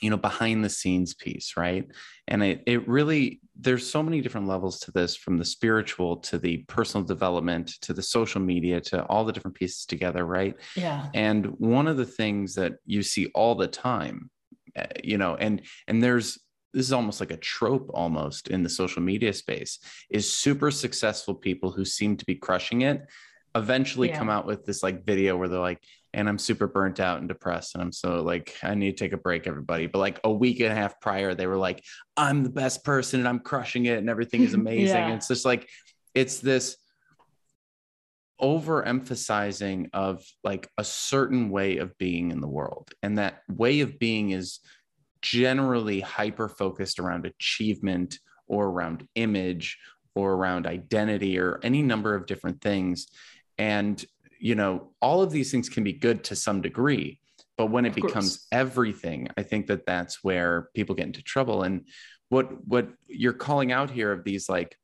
you 0.00 0.10
know 0.10 0.16
behind 0.16 0.64
the 0.64 0.68
scenes 0.68 1.14
piece 1.14 1.56
right? 1.56 1.86
And 2.26 2.42
it, 2.42 2.62
it 2.66 2.86
really 2.88 3.40
there's 3.58 3.88
so 3.88 4.02
many 4.02 4.20
different 4.20 4.46
levels 4.46 4.80
to 4.80 4.92
this 4.92 5.16
from 5.16 5.38
the 5.38 5.44
spiritual 5.44 6.16
to 6.16 6.38
the 6.38 6.58
personal 6.68 7.04
development 7.04 7.68
to 7.82 7.92
the 7.92 8.02
social 8.02 8.40
media 8.40 8.80
to 8.82 9.04
all 9.04 9.24
the 9.24 9.32
different 9.32 9.56
pieces 9.56 9.86
together 9.86 10.24
right? 10.24 10.54
Yeah. 10.76 11.08
And 11.14 11.46
one 11.58 11.86
of 11.88 11.96
the 11.96 12.06
things 12.06 12.54
that 12.54 12.74
you 12.84 13.02
see 13.02 13.26
all 13.34 13.54
the 13.54 13.68
time 13.68 14.30
eh, 14.76 14.86
you 15.02 15.18
know 15.18 15.36
and 15.36 15.62
and 15.86 16.02
there's 16.02 16.38
this 16.74 16.86
is 16.86 16.92
almost 16.92 17.20
like 17.20 17.30
a 17.30 17.36
trope 17.36 17.90
almost 17.94 18.48
in 18.48 18.62
the 18.62 18.68
social 18.68 19.02
media 19.02 19.32
space 19.32 19.78
is 20.10 20.30
super 20.30 20.70
successful 20.70 21.34
people 21.34 21.70
who 21.70 21.84
seem 21.84 22.16
to 22.16 22.24
be 22.26 22.34
crushing 22.34 22.82
it 22.82 23.02
eventually 23.54 24.08
yeah. 24.08 24.18
come 24.18 24.30
out 24.30 24.46
with 24.46 24.64
this 24.64 24.82
like 24.82 25.04
video 25.04 25.36
where 25.36 25.48
they're 25.48 25.58
like 25.58 25.82
and 26.14 26.28
I'm 26.28 26.38
super 26.38 26.66
burnt 26.66 27.00
out 27.00 27.18
and 27.18 27.28
depressed. 27.28 27.74
And 27.74 27.82
I'm 27.82 27.92
so 27.92 28.22
like, 28.22 28.56
I 28.62 28.74
need 28.74 28.96
to 28.96 29.04
take 29.04 29.12
a 29.12 29.18
break, 29.18 29.46
everybody. 29.46 29.86
But 29.86 29.98
like 29.98 30.20
a 30.24 30.30
week 30.30 30.60
and 30.60 30.72
a 30.72 30.74
half 30.74 31.00
prior, 31.00 31.34
they 31.34 31.46
were 31.46 31.56
like, 31.56 31.84
I'm 32.16 32.42
the 32.42 32.50
best 32.50 32.84
person 32.84 33.20
and 33.20 33.28
I'm 33.28 33.40
crushing 33.40 33.86
it 33.86 33.98
and 33.98 34.08
everything 34.08 34.42
is 34.42 34.54
amazing. 34.54 34.96
yeah. 34.96 35.14
It's 35.14 35.28
just 35.28 35.44
like, 35.44 35.68
it's 36.14 36.40
this 36.40 36.76
overemphasizing 38.40 39.90
of 39.92 40.24
like 40.44 40.68
a 40.78 40.84
certain 40.84 41.50
way 41.50 41.78
of 41.78 41.96
being 41.98 42.30
in 42.30 42.40
the 42.40 42.48
world. 42.48 42.90
And 43.02 43.18
that 43.18 43.42
way 43.48 43.80
of 43.80 43.98
being 43.98 44.30
is 44.30 44.60
generally 45.20 46.00
hyper 46.00 46.48
focused 46.48 46.98
around 46.98 47.26
achievement 47.26 48.18
or 48.46 48.66
around 48.66 49.06
image 49.14 49.78
or 50.14 50.32
around 50.34 50.66
identity 50.66 51.38
or 51.38 51.60
any 51.62 51.82
number 51.82 52.14
of 52.14 52.26
different 52.26 52.60
things. 52.60 53.08
And 53.58 54.02
you 54.38 54.54
know, 54.54 54.90
all 55.00 55.22
of 55.22 55.30
these 55.30 55.50
things 55.50 55.68
can 55.68 55.84
be 55.84 55.92
good 55.92 56.24
to 56.24 56.36
some 56.36 56.60
degree, 56.60 57.20
but 57.56 57.66
when 57.66 57.84
it 57.86 57.94
becomes 57.94 58.46
everything, 58.52 59.28
I 59.36 59.42
think 59.42 59.66
that 59.66 59.84
that's 59.84 60.22
where 60.22 60.68
people 60.74 60.94
get 60.94 61.06
into 61.06 61.22
trouble. 61.22 61.64
And 61.64 61.86
what 62.28 62.66
what 62.66 62.88
you're 63.08 63.32
calling 63.32 63.72
out 63.72 63.90
here 63.90 64.12
of 64.12 64.24
these 64.24 64.48
like, 64.48 64.76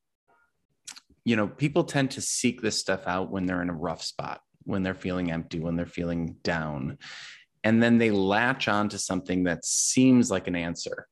you 1.24 1.36
know, 1.36 1.46
people 1.46 1.84
tend 1.84 2.10
to 2.12 2.20
seek 2.20 2.60
this 2.60 2.78
stuff 2.78 3.06
out 3.06 3.30
when 3.30 3.46
they're 3.46 3.62
in 3.62 3.70
a 3.70 3.74
rough 3.74 4.02
spot, 4.02 4.40
when 4.64 4.82
they're 4.82 4.94
feeling 4.94 5.30
empty, 5.30 5.60
when 5.60 5.76
they're 5.76 5.86
feeling 5.86 6.36
down, 6.42 6.98
and 7.62 7.82
then 7.82 7.98
they 7.98 8.10
latch 8.10 8.66
on 8.66 8.88
to 8.88 8.98
something 8.98 9.44
that 9.44 9.64
seems 9.64 10.30
like 10.30 10.48
an 10.48 10.56
answer 10.56 11.06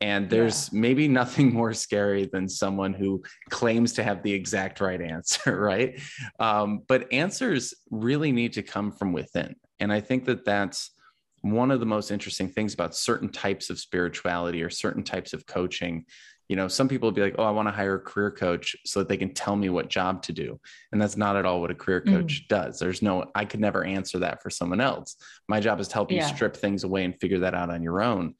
and 0.00 0.30
there's 0.30 0.72
yeah. 0.72 0.80
maybe 0.80 1.08
nothing 1.08 1.52
more 1.54 1.72
scary 1.72 2.28
than 2.32 2.48
someone 2.48 2.92
who 2.92 3.22
claims 3.50 3.92
to 3.94 4.02
have 4.02 4.22
the 4.22 4.32
exact 4.32 4.80
right 4.80 5.00
answer, 5.00 5.58
right? 5.60 6.00
Um, 6.38 6.82
but 6.86 7.12
answers 7.12 7.74
really 7.90 8.32
need 8.32 8.52
to 8.54 8.62
come 8.62 8.92
from 8.92 9.12
within. 9.12 9.56
And 9.80 9.92
I 9.92 10.00
think 10.00 10.24
that 10.26 10.44
that's 10.44 10.90
one 11.42 11.70
of 11.70 11.80
the 11.80 11.86
most 11.86 12.10
interesting 12.10 12.48
things 12.48 12.74
about 12.74 12.96
certain 12.96 13.28
types 13.28 13.70
of 13.70 13.78
spirituality 13.78 14.62
or 14.62 14.70
certain 14.70 15.04
types 15.04 15.32
of 15.32 15.46
coaching. 15.46 16.04
You 16.48 16.56
know, 16.56 16.68
some 16.68 16.88
people 16.88 17.08
will 17.08 17.14
be 17.14 17.20
like, 17.20 17.34
oh, 17.38 17.44
I 17.44 17.50
want 17.50 17.68
to 17.68 17.72
hire 17.72 17.96
a 17.96 18.00
career 18.00 18.30
coach 18.30 18.74
so 18.86 19.00
that 19.00 19.08
they 19.08 19.16
can 19.16 19.34
tell 19.34 19.54
me 19.54 19.68
what 19.68 19.88
job 19.88 20.22
to 20.22 20.32
do. 20.32 20.58
And 20.92 21.00
that's 21.00 21.16
not 21.16 21.36
at 21.36 21.44
all 21.44 21.60
what 21.60 21.70
a 21.70 21.74
career 21.74 22.00
mm. 22.00 22.12
coach 22.12 22.44
mm. 22.44 22.48
does. 22.48 22.78
There's 22.78 23.02
no, 23.02 23.26
I 23.34 23.44
could 23.44 23.60
never 23.60 23.84
answer 23.84 24.18
that 24.20 24.42
for 24.42 24.50
someone 24.50 24.80
else. 24.80 25.16
My 25.48 25.60
job 25.60 25.78
is 25.80 25.88
to 25.88 25.94
help 25.94 26.10
you 26.10 26.22
strip 26.22 26.56
things 26.56 26.84
away 26.84 27.04
and 27.04 27.18
figure 27.20 27.40
that 27.40 27.54
out 27.54 27.70
on 27.70 27.82
your 27.82 28.02
own. 28.02 28.34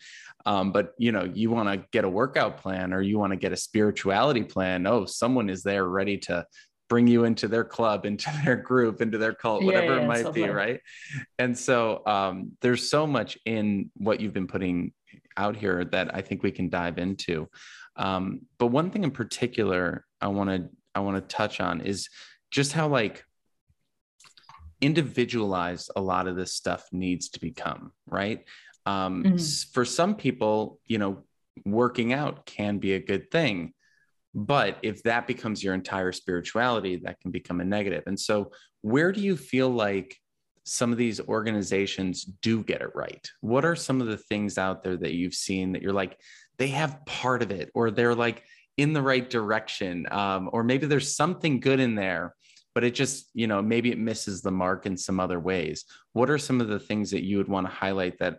Um, 0.47 0.73
but 0.73 0.95
you 0.99 1.12
know, 1.12 1.25
you 1.25 1.50
want 1.50 1.69
to 1.69 1.87
get 1.93 2.05
a 2.05 2.09
workout 2.09 2.59
plan 2.59 2.95
or 2.95 3.03
you 3.03 3.19
want 3.19 3.33
to 3.33 3.37
get 3.37 3.53
a 3.53 3.57
spirituality 3.57 4.45
plan. 4.45 4.87
Oh, 4.87 5.05
someone 5.05 5.50
is 5.50 5.62
there 5.62 5.85
ready 5.87 6.17
to 6.19 6.47
bring 6.88 7.07
you 7.07 7.25
into 7.25 7.49
their 7.49 7.65
club, 7.65 8.07
into 8.07 8.31
their 8.45 8.57
group, 8.57 9.00
into 9.00 9.19
their 9.19 9.35
cult, 9.35 9.62
whatever 9.62 9.87
yeah, 9.87 9.97
yeah, 9.97 10.03
it 10.03 10.07
might 10.07 10.33
be, 10.33 10.49
right? 10.49 10.81
And 11.38 11.57
so 11.57 12.03
um, 12.07 12.53
there's 12.61 12.88
so 12.88 13.07
much 13.07 13.38
in 13.45 13.91
what 13.95 14.21
you've 14.21 14.33
been 14.33 14.47
putting 14.47 14.93
out 15.37 15.57
here 15.57 15.85
that 15.85 16.15
I 16.15 16.23
think 16.23 16.43
we 16.43 16.50
can 16.50 16.69
dive 16.69 16.99
into. 16.99 17.49
Um, 17.99 18.43
but 18.59 18.69
one 18.69 18.90
thing 18.90 19.05
in 19.05 19.11
particular 19.11 20.07
I 20.21 20.28
want 20.28 20.50
to 20.50 20.69
I 20.95 21.00
want 21.00 21.17
to 21.17 21.37
touch 21.37 21.61
on 21.61 21.81
is 21.83 22.09
just 22.50 22.73
how 22.73 22.88
like 22.88 23.25
individualized 24.81 25.90
a 25.97 26.00
lot 26.00 26.28
of 26.28 26.37
this 26.37 26.55
stuff 26.55 26.87
needs 26.93 27.31
to 27.31 27.40
become, 27.40 27.93
right? 28.07 28.45
Um, 28.87 29.25
mm-hmm. 29.25 29.73
For 29.73 29.85
some 29.85 30.14
people, 30.14 30.81
you 30.87 30.99
know, 30.99 31.25
working 31.64 32.12
out 32.12 32.47
can 32.47 32.78
be 32.78 32.95
a 32.95 33.00
good 33.00 33.31
thing. 33.31 33.75
But 34.35 34.78
if 34.83 35.02
that 35.02 35.26
becomes 35.26 35.62
your 35.64 35.75
entire 35.75 36.12
spirituality, 36.12 36.97
that 37.05 37.21
can 37.21 37.31
become 37.31 37.61
a 37.61 37.64
negative. 37.64 38.05
And 38.07 38.19
so, 38.19 38.52
where 38.83 39.11
do 39.11 39.21
you 39.21 39.37
feel 39.37 39.69
like 39.69 40.17
some 40.64 40.93
of 40.93 40.99
these 40.99 41.21
organizations 41.21 42.25
do 42.25 42.62
get 42.62 42.83
it 42.83 42.90
right? 42.95 43.26
What 43.40 43.64
are 43.64 43.75
some 43.75 44.00
of 44.00 44.07
the 44.07 44.19
things 44.19 44.59
out 44.59 44.85
there 44.85 44.97
that 44.99 45.14
you've 45.14 45.35
seen 45.35 45.73
that 45.73 45.83
you're 45.83 45.93
like, 45.93 46.19
they 46.59 46.69
have 46.69 47.05
part 47.07 47.43
of 47.43 47.50
it, 47.50 47.71
or 47.75 47.91
they're 47.91 48.15
like 48.15 48.45
in 48.77 48.93
the 48.93 49.03
right 49.03 49.29
direction, 49.29 50.07
um, 50.11 50.50
or 50.53 50.62
maybe 50.62 50.87
there's 50.87 51.15
something 51.15 51.61
good 51.61 51.81
in 51.81 51.95
there, 51.95 52.35
but 52.75 52.85
it 52.85 52.95
just, 52.95 53.29
you 53.35 53.47
know, 53.47 53.61
maybe 53.61 53.91
it 53.91 53.99
misses 53.99 54.41
the 54.41 54.50
mark 54.50 54.87
in 54.87 54.97
some 54.97 55.19
other 55.19 55.41
ways. 55.41 55.85
What 56.12 56.31
are 56.31 56.38
some 56.38 56.61
of 56.61 56.69
the 56.69 56.79
things 56.79 57.11
that 57.11 57.25
you 57.25 57.38
would 57.38 57.49
want 57.49 57.67
to 57.67 57.73
highlight 57.73 58.19
that 58.19 58.38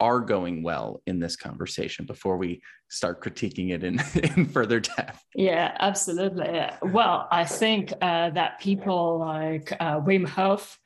are 0.00 0.20
going 0.20 0.62
well 0.62 1.02
in 1.06 1.18
this 1.18 1.36
conversation 1.36 2.04
before 2.04 2.36
we 2.36 2.60
start 2.88 3.22
critiquing 3.22 3.70
it 3.70 3.84
in, 3.84 4.00
in 4.36 4.46
further 4.46 4.80
depth. 4.80 5.22
Yeah, 5.34 5.76
absolutely. 5.78 6.66
Well, 6.82 7.28
I 7.30 7.44
think 7.44 7.92
uh, 8.00 8.30
that 8.30 8.60
people 8.60 9.18
like 9.18 9.72
uh, 9.80 10.00
Wim 10.00 10.26
Hof 10.26 10.78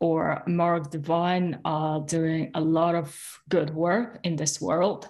or 0.00 0.42
Mark 0.46 0.90
Divine 0.90 1.60
are 1.64 2.00
doing 2.00 2.50
a 2.54 2.60
lot 2.60 2.94
of 2.94 3.18
good 3.48 3.74
work 3.74 4.20
in 4.24 4.36
this 4.36 4.60
world. 4.60 5.08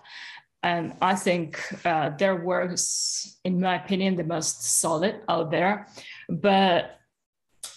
And 0.67 0.95
I 1.01 1.15
think 1.15 1.63
uh, 1.85 2.11
their 2.19 2.35
work 2.35 2.73
is, 2.73 3.39
in 3.45 3.61
my 3.61 3.77
opinion, 3.77 4.17
the 4.17 4.25
most 4.25 4.65
solid 4.65 5.21
out 5.29 5.53
there, 5.53 5.87
but 6.29 6.99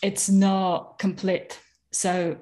it's 0.01 0.27
not 0.27 0.97
complete. 0.97 1.59
So 1.91 2.37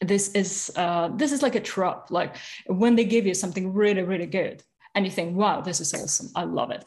this 0.00 0.30
is 0.34 0.70
uh, 0.76 1.08
this 1.16 1.32
is 1.32 1.42
like 1.42 1.56
a 1.56 1.66
trap. 1.72 2.12
Like 2.12 2.36
when 2.66 2.94
they 2.94 3.04
give 3.04 3.26
you 3.26 3.34
something 3.34 3.74
really 3.74 4.04
really 4.04 4.26
good, 4.26 4.62
and 4.94 5.04
you 5.04 5.10
think, 5.10 5.36
"Wow, 5.36 5.62
this 5.62 5.80
is 5.80 5.92
awesome! 5.94 6.28
I 6.36 6.44
love 6.44 6.70
it," 6.70 6.84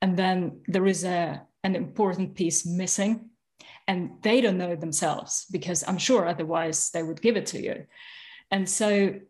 and 0.00 0.16
then 0.16 0.62
there 0.68 0.86
is 0.86 1.04
a 1.04 1.42
an 1.64 1.76
important 1.76 2.34
piece 2.34 2.64
missing, 2.64 3.28
and 3.88 4.22
they 4.22 4.40
don't 4.40 4.56
know 4.56 4.72
it 4.72 4.80
themselves 4.80 5.44
because 5.52 5.84
I'm 5.86 5.98
sure 5.98 6.26
otherwise 6.26 6.90
they 6.92 7.02
would 7.02 7.20
give 7.20 7.36
it 7.36 7.46
to 7.52 7.60
you. 7.60 7.86
And 8.50 8.66
so, 8.66 9.20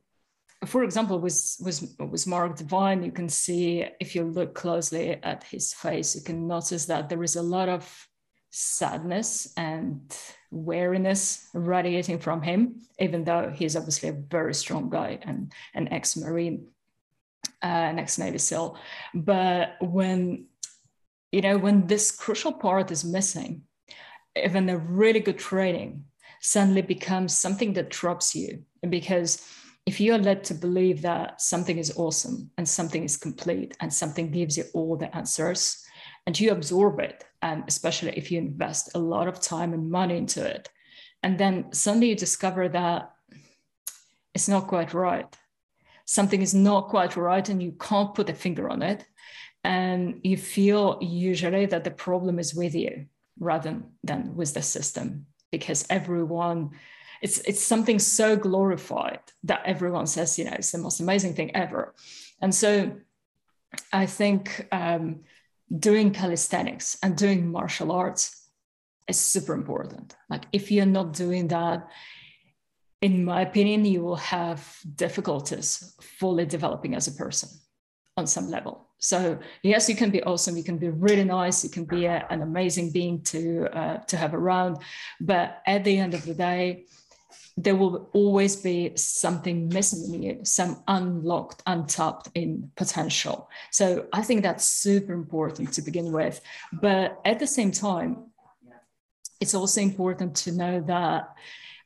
for 0.66 0.84
example, 0.84 1.18
with 1.18 1.56
with 1.60 1.96
with 1.98 2.26
Mark 2.26 2.56
Divine, 2.56 3.02
you 3.02 3.12
can 3.12 3.28
see 3.28 3.84
if 4.00 4.14
you 4.14 4.24
look 4.24 4.54
closely 4.54 5.18
at 5.22 5.44
his 5.44 5.72
face, 5.72 6.14
you 6.14 6.22
can 6.22 6.46
notice 6.46 6.86
that 6.86 7.08
there 7.08 7.22
is 7.22 7.36
a 7.36 7.42
lot 7.42 7.68
of 7.68 8.08
sadness 8.50 9.52
and 9.56 10.16
wariness 10.50 11.48
radiating 11.52 12.18
from 12.18 12.42
him, 12.42 12.80
even 12.98 13.24
though 13.24 13.50
he's 13.54 13.76
obviously 13.76 14.08
a 14.08 14.12
very 14.12 14.54
strong 14.54 14.88
guy 14.88 15.18
and 15.22 15.52
an 15.74 15.88
ex-marine, 15.92 16.66
uh, 17.62 17.66
an 17.66 17.98
ex-navy 17.98 18.38
SEAL. 18.38 18.78
But 19.14 19.76
when 19.80 20.46
you 21.32 21.40
know 21.42 21.58
when 21.58 21.86
this 21.86 22.10
crucial 22.10 22.52
part 22.52 22.90
is 22.90 23.04
missing, 23.04 23.62
even 24.34 24.68
a 24.68 24.78
really 24.78 25.20
good 25.20 25.38
training 25.38 26.04
suddenly 26.40 26.82
becomes 26.82 27.36
something 27.36 27.72
that 27.74 27.90
drops 27.90 28.34
you 28.34 28.64
because 28.88 29.42
if 29.86 30.00
you 30.00 30.12
are 30.12 30.18
led 30.18 30.42
to 30.44 30.54
believe 30.54 31.02
that 31.02 31.40
something 31.40 31.78
is 31.78 31.96
awesome 31.96 32.50
and 32.58 32.68
something 32.68 33.04
is 33.04 33.16
complete 33.16 33.76
and 33.80 33.92
something 33.92 34.30
gives 34.30 34.58
you 34.58 34.64
all 34.74 34.96
the 34.96 35.14
answers 35.16 35.84
and 36.26 36.38
you 36.38 36.50
absorb 36.50 36.98
it 36.98 37.24
and 37.40 37.62
especially 37.68 38.10
if 38.16 38.30
you 38.30 38.38
invest 38.38 38.90
a 38.94 38.98
lot 38.98 39.28
of 39.28 39.40
time 39.40 39.72
and 39.72 39.90
money 39.90 40.16
into 40.16 40.44
it 40.44 40.68
and 41.22 41.38
then 41.38 41.72
suddenly 41.72 42.10
you 42.10 42.14
discover 42.16 42.68
that 42.68 43.12
it's 44.34 44.48
not 44.48 44.68
quite 44.68 44.92
right. 44.92 45.34
Something 46.04 46.42
is 46.42 46.54
not 46.54 46.88
quite 46.88 47.16
right 47.16 47.48
and 47.48 47.62
you 47.62 47.72
can't 47.72 48.14
put 48.14 48.28
a 48.28 48.34
finger 48.34 48.68
on 48.68 48.82
it 48.82 49.04
and 49.64 50.20
you 50.22 50.36
feel 50.36 50.98
usually 51.00 51.66
that 51.66 51.84
the 51.84 51.90
problem 51.90 52.38
is 52.38 52.54
with 52.54 52.74
you 52.74 53.06
rather 53.40 53.82
than 54.04 54.36
with 54.36 54.54
the 54.54 54.62
system 54.62 55.26
because 55.50 55.86
everyone 55.90 56.70
it's 57.22 57.38
it's 57.38 57.62
something 57.62 57.98
so 57.98 58.36
glorified 58.36 59.20
that 59.44 59.62
everyone 59.64 60.06
says 60.06 60.38
you 60.38 60.44
know 60.44 60.52
it's 60.54 60.72
the 60.72 60.78
most 60.78 61.00
amazing 61.00 61.34
thing 61.34 61.54
ever 61.54 61.94
and 62.40 62.54
so 62.54 62.92
i 63.92 64.06
think 64.06 64.66
um, 64.72 65.20
doing 65.78 66.12
calisthenics 66.12 66.98
and 67.02 67.16
doing 67.16 67.50
martial 67.50 67.92
arts 67.92 68.46
is 69.08 69.18
super 69.18 69.54
important. 69.54 70.16
Like 70.28 70.44
if 70.52 70.70
you're 70.70 70.86
not 70.86 71.12
doing 71.12 71.48
that, 71.48 71.88
in 73.02 73.24
my 73.24 73.42
opinion, 73.42 73.84
you 73.84 74.02
will 74.02 74.16
have 74.16 74.78
difficulties 74.94 75.94
fully 76.00 76.46
developing 76.46 76.94
as 76.94 77.06
a 77.06 77.12
person 77.12 77.50
on 78.16 78.26
some 78.26 78.50
level. 78.50 78.88
So 78.98 79.38
yes, 79.62 79.88
you 79.88 79.94
can 79.94 80.10
be 80.10 80.22
awesome. 80.22 80.56
You 80.56 80.64
can 80.64 80.78
be 80.78 80.88
really 80.88 81.24
nice. 81.24 81.62
You 81.62 81.70
can 81.70 81.84
be 81.84 82.06
a, 82.06 82.26
an 82.30 82.42
amazing 82.42 82.90
being 82.90 83.22
to 83.24 83.68
uh, 83.78 83.98
to 83.98 84.16
have 84.16 84.34
around. 84.34 84.78
But 85.20 85.60
at 85.66 85.84
the 85.84 85.98
end 85.98 86.14
of 86.14 86.24
the 86.24 86.34
day, 86.34 86.86
there 87.56 87.74
will 87.74 88.10
always 88.12 88.54
be 88.56 88.92
something 88.96 89.68
missing 89.68 90.44
some 90.44 90.82
unlocked, 90.88 91.62
untapped 91.66 92.28
in 92.34 92.70
potential. 92.76 93.48
So 93.70 94.06
I 94.12 94.22
think 94.22 94.42
that's 94.42 94.64
super 94.66 95.14
important 95.14 95.72
to 95.72 95.82
begin 95.82 96.12
with. 96.12 96.40
But 96.72 97.18
at 97.24 97.38
the 97.38 97.46
same 97.46 97.70
time, 97.70 98.26
it's 99.40 99.54
also 99.54 99.80
important 99.80 100.36
to 100.36 100.52
know 100.52 100.80
that 100.82 101.34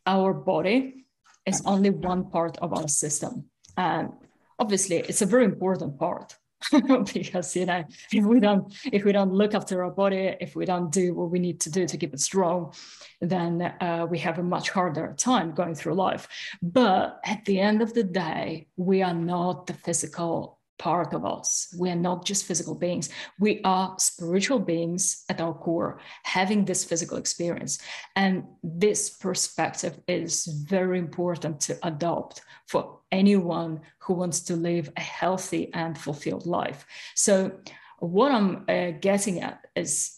our 0.07 0.35
body 0.35 1.07
is 1.47 1.63
only 1.65 1.91
one 1.91 2.31
part 2.31 2.59
of 2.59 2.73
our 2.73 2.89
system. 2.89 3.45
And 3.77 4.11
obviously, 4.59 4.97
it's 4.97 5.23
a 5.23 5.27
very 5.27 5.45
important 5.45 5.99
part. 5.99 6.37
because 7.15 7.57
you 7.57 7.67
know 7.67 7.85
if 8.13 8.25
we 8.25 8.41
don't 8.41 8.75
if 8.93 9.05
we 9.05 9.13
don't 9.13 9.33
look 9.33 9.55
after 9.55 9.83
our 9.83 9.91
body 9.91 10.37
if 10.41 10.55
we 10.55 10.65
don't 10.65 10.91
do 10.93 11.15
what 11.15 11.31
we 11.31 11.39
need 11.39 11.61
to 11.61 11.71
do 11.71 11.87
to 11.87 11.97
keep 11.97 12.13
it 12.13 12.21
strong 12.21 12.73
then 13.21 13.63
uh, 13.81 14.07
we 14.09 14.19
have 14.19 14.39
a 14.39 14.43
much 14.43 14.71
harder 14.71 15.15
time 15.19 15.53
going 15.53 15.75
through 15.75 15.95
life. 15.95 16.29
But 16.63 17.21
at 17.25 17.45
the 17.45 17.61
end 17.61 17.83
of 17.83 17.95
the 17.95 18.05
day 18.05 18.69
we 18.77 19.03
are 19.03 19.15
not 19.15 19.67
the 19.67 19.75
physical 19.75 20.60
part 20.81 21.13
of 21.13 21.27
us. 21.27 21.73
We 21.79 21.91
are 21.91 22.03
not 22.09 22.25
just 22.25 22.47
physical 22.47 22.75
beings. 22.75 23.11
We 23.39 23.61
are 23.65 23.95
spiritual 23.99 24.59
beings 24.59 25.25
at 25.29 25.41
our 25.41 25.53
core, 25.53 26.01
having 26.25 26.65
this 26.65 26.85
physical 26.85 27.19
experience. 27.19 27.79
And 28.17 28.45
this 28.65 29.11
perspective 29.11 30.01
is 30.09 30.47
very 30.47 30.99
important 30.99 31.61
to 31.61 31.79
adopt 31.83 32.41
for 32.67 33.01
anyone 33.13 33.83
who 33.99 34.15
wants 34.15 34.41
to 34.49 34.57
live 34.57 34.91
a 34.97 35.03
healthy 35.03 35.71
and 35.75 35.99
fulfilled 35.99 36.47
life. 36.47 36.87
So, 37.15 37.53
what 37.99 38.33
I'm 38.33 38.65
uh, 38.67 38.93
getting 38.99 39.43
at 39.43 39.67
is 39.77 40.17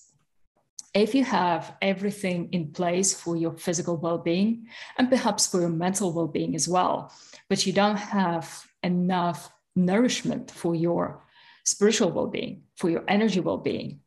if 0.95 1.13
you 1.17 1.25
have 1.25 1.75
everything 1.83 2.51
in 2.53 2.71
place 2.71 3.13
for 3.13 3.35
your 3.35 3.53
physical 3.53 3.97
well 3.97 4.19
being 4.19 4.69
and 4.97 5.09
perhaps 5.09 5.49
for 5.49 5.61
your 5.61 5.71
mental 5.71 6.13
well 6.13 6.29
being 6.29 6.55
as 6.55 6.69
well, 6.69 7.13
but 7.49 7.67
you 7.67 7.73
don't 7.73 7.97
have 7.97 8.47
enough 8.85 9.51
nourishment 9.75 10.51
for 10.51 10.75
your 10.75 11.23
spiritual 11.65 12.11
well 12.11 12.27
being, 12.27 12.63
for 12.77 12.91
your 12.91 13.05
energy 13.09 13.41
well 13.41 13.59
being. 13.59 14.01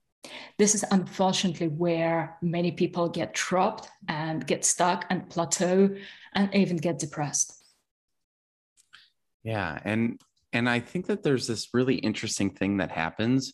This 0.57 0.74
is 0.74 0.84
unfortunately 0.89 1.67
where 1.67 2.38
many 2.41 2.72
people 2.72 3.10
get 3.10 3.34
trapped 3.34 3.89
and 4.07 4.45
get 4.45 4.65
stuck 4.65 5.05
and 5.10 5.29
plateau 5.29 5.95
and 6.34 6.55
even 6.55 6.77
get 6.77 7.00
depressed. 7.00 7.53
Yeah, 9.43 9.79
and 9.84 10.19
and 10.53 10.69
I 10.69 10.79
think 10.79 11.07
that 11.07 11.22
there's 11.22 11.48
this 11.48 11.69
really 11.74 11.95
interesting 11.95 12.50
thing 12.50 12.77
that 12.77 12.89
happens 12.89 13.53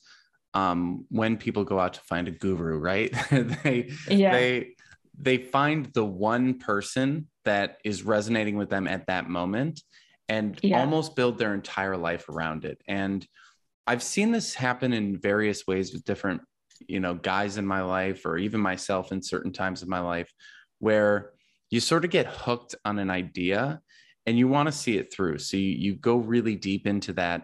um, 0.53 1.05
when 1.09 1.37
people 1.37 1.63
go 1.63 1.79
out 1.79 1.93
to 1.93 2.01
find 2.01 2.27
a 2.27 2.31
guru, 2.31 2.77
right? 2.77 3.13
they 3.31 3.91
yeah. 4.07 4.31
they 4.31 4.75
they 5.17 5.37
find 5.37 5.87
the 5.93 6.05
one 6.05 6.59
person 6.59 7.27
that 7.43 7.77
is 7.83 8.03
resonating 8.03 8.55
with 8.55 8.69
them 8.69 8.87
at 8.87 9.07
that 9.07 9.29
moment 9.29 9.81
and 10.31 10.57
yeah. 10.63 10.79
almost 10.79 11.13
build 11.17 11.37
their 11.37 11.53
entire 11.53 11.97
life 11.97 12.29
around 12.29 12.63
it. 12.63 12.81
And 12.87 13.27
I've 13.85 14.01
seen 14.01 14.31
this 14.31 14.53
happen 14.53 14.93
in 14.93 15.19
various 15.19 15.67
ways 15.67 15.91
with 15.91 16.05
different, 16.05 16.39
you 16.87 17.01
know, 17.01 17.15
guys 17.15 17.57
in 17.57 17.67
my 17.67 17.81
life 17.81 18.25
or 18.25 18.37
even 18.37 18.61
myself 18.61 19.11
in 19.11 19.21
certain 19.21 19.51
times 19.51 19.81
of 19.81 19.89
my 19.89 19.99
life 19.99 20.31
where 20.79 21.33
you 21.69 21.81
sort 21.81 22.05
of 22.05 22.11
get 22.11 22.27
hooked 22.27 22.75
on 22.85 22.97
an 22.97 23.09
idea 23.09 23.81
and 24.25 24.37
you 24.37 24.47
want 24.47 24.67
to 24.67 24.71
see 24.71 24.97
it 24.97 25.13
through. 25.13 25.37
So 25.39 25.57
you, 25.57 25.73
you 25.73 25.95
go 25.95 26.15
really 26.15 26.55
deep 26.55 26.87
into 26.87 27.11
that 27.13 27.43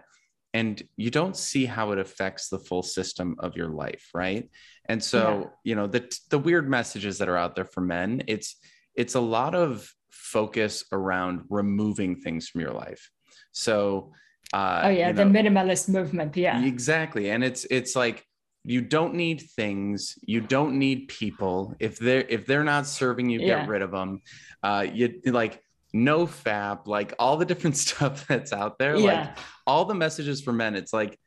and 0.54 0.82
you 0.96 1.10
don't 1.10 1.36
see 1.36 1.66
how 1.66 1.92
it 1.92 1.98
affects 1.98 2.48
the 2.48 2.58
full 2.58 2.82
system 2.82 3.36
of 3.38 3.54
your 3.54 3.68
life, 3.68 4.08
right? 4.14 4.48
And 4.86 5.04
so, 5.04 5.40
yeah. 5.40 5.46
you 5.64 5.74
know, 5.74 5.88
the 5.88 6.10
the 6.30 6.38
weird 6.38 6.70
messages 6.70 7.18
that 7.18 7.28
are 7.28 7.36
out 7.36 7.54
there 7.54 7.66
for 7.66 7.82
men, 7.82 8.22
it's 8.26 8.56
it's 8.98 9.14
a 9.14 9.20
lot 9.20 9.54
of 9.54 9.90
focus 10.10 10.84
around 10.92 11.44
removing 11.48 12.16
things 12.16 12.48
from 12.48 12.60
your 12.60 12.72
life. 12.72 13.10
So, 13.52 14.12
uh, 14.52 14.82
oh 14.84 14.88
yeah, 14.88 15.08
you 15.08 15.14
know, 15.14 15.24
the 15.24 15.38
minimalist 15.38 15.88
movement. 15.88 16.36
Yeah, 16.36 16.62
exactly. 16.62 17.30
And 17.30 17.44
it's 17.44 17.64
it's 17.70 17.94
like 17.94 18.26
you 18.64 18.80
don't 18.80 19.14
need 19.14 19.40
things, 19.40 20.18
you 20.22 20.40
don't 20.40 20.78
need 20.78 21.08
people. 21.08 21.76
If 21.78 21.98
they're 21.98 22.26
if 22.28 22.44
they're 22.44 22.64
not 22.64 22.86
serving 22.86 23.30
you, 23.30 23.38
yeah. 23.40 23.60
get 23.60 23.68
rid 23.68 23.82
of 23.82 23.92
them. 23.92 24.20
Uh, 24.62 24.84
you 24.92 25.20
like 25.26 25.62
no 25.92 26.26
fap, 26.26 26.88
like 26.88 27.14
all 27.20 27.36
the 27.36 27.46
different 27.46 27.76
stuff 27.86 28.26
that's 28.26 28.52
out 28.52 28.78
there. 28.78 28.96
Yeah. 28.96 29.20
Like 29.20 29.38
all 29.64 29.84
the 29.84 29.94
messages 29.94 30.42
for 30.42 30.52
men. 30.52 30.74
It's 30.74 30.92
like 30.92 31.18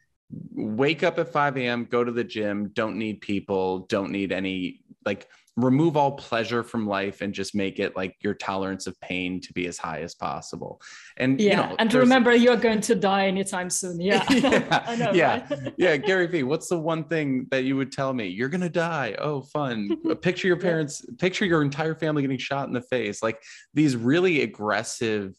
wake 0.54 1.04
up 1.04 1.20
at 1.20 1.32
5 1.32 1.58
a.m., 1.58 1.86
go 1.86 2.04
to 2.04 2.12
the 2.12 2.24
gym, 2.24 2.70
don't 2.74 2.98
need 2.98 3.22
people, 3.22 3.80
don't 3.80 4.12
need 4.12 4.32
any 4.32 4.82
like 5.06 5.28
remove 5.58 5.98
all 5.98 6.14
pleasure 6.14 6.64
from 6.64 6.88
life 6.88 7.22
and 7.22 7.34
just 7.34 7.54
make 7.54 7.78
it 7.80 7.96
like 7.96 8.16
your 8.22 8.34
tolerance 8.34 8.88
of 8.88 9.00
pain 9.02 9.42
to 9.42 9.52
be 9.54 9.68
as 9.68 9.78
high 9.78 10.00
as 10.00 10.16
possible. 10.16 10.82
And 11.18 11.40
yeah, 11.40 11.50
you 11.50 11.56
know, 11.56 11.76
and 11.80 11.94
remember 11.94 12.34
you're 12.34 12.56
going 12.56 12.82
to 12.82 12.96
die 12.96 13.28
anytime 13.28 13.70
soon. 13.70 14.00
Yeah. 14.00 14.26
yeah. 14.30 14.96
know, 14.98 15.12
yeah. 15.12 15.46
Right? 15.50 15.74
yeah. 15.78 15.98
Gary 15.98 16.28
Vee, 16.28 16.44
what's 16.44 16.70
the 16.70 16.80
one 16.80 17.04
thing 17.04 17.48
that 17.52 17.66
you 17.66 17.76
would 17.76 17.92
tell 17.92 18.14
me? 18.14 18.28
You're 18.28 18.50
gonna 18.50 18.70
die. 18.70 19.16
Oh, 19.20 19.42
fun. 19.42 19.98
Uh, 20.10 20.16
picture 20.16 20.48
your 20.48 20.58
parents, 20.58 21.04
yeah. 21.06 21.16
picture 21.20 21.46
your 21.46 21.62
entire 21.62 21.96
family 21.96 22.22
getting 22.22 22.38
shot 22.38 22.68
in 22.68 22.74
the 22.74 22.82
face. 22.82 23.22
Like 23.22 23.42
these 23.74 23.96
really 23.96 24.42
aggressive 24.42 25.34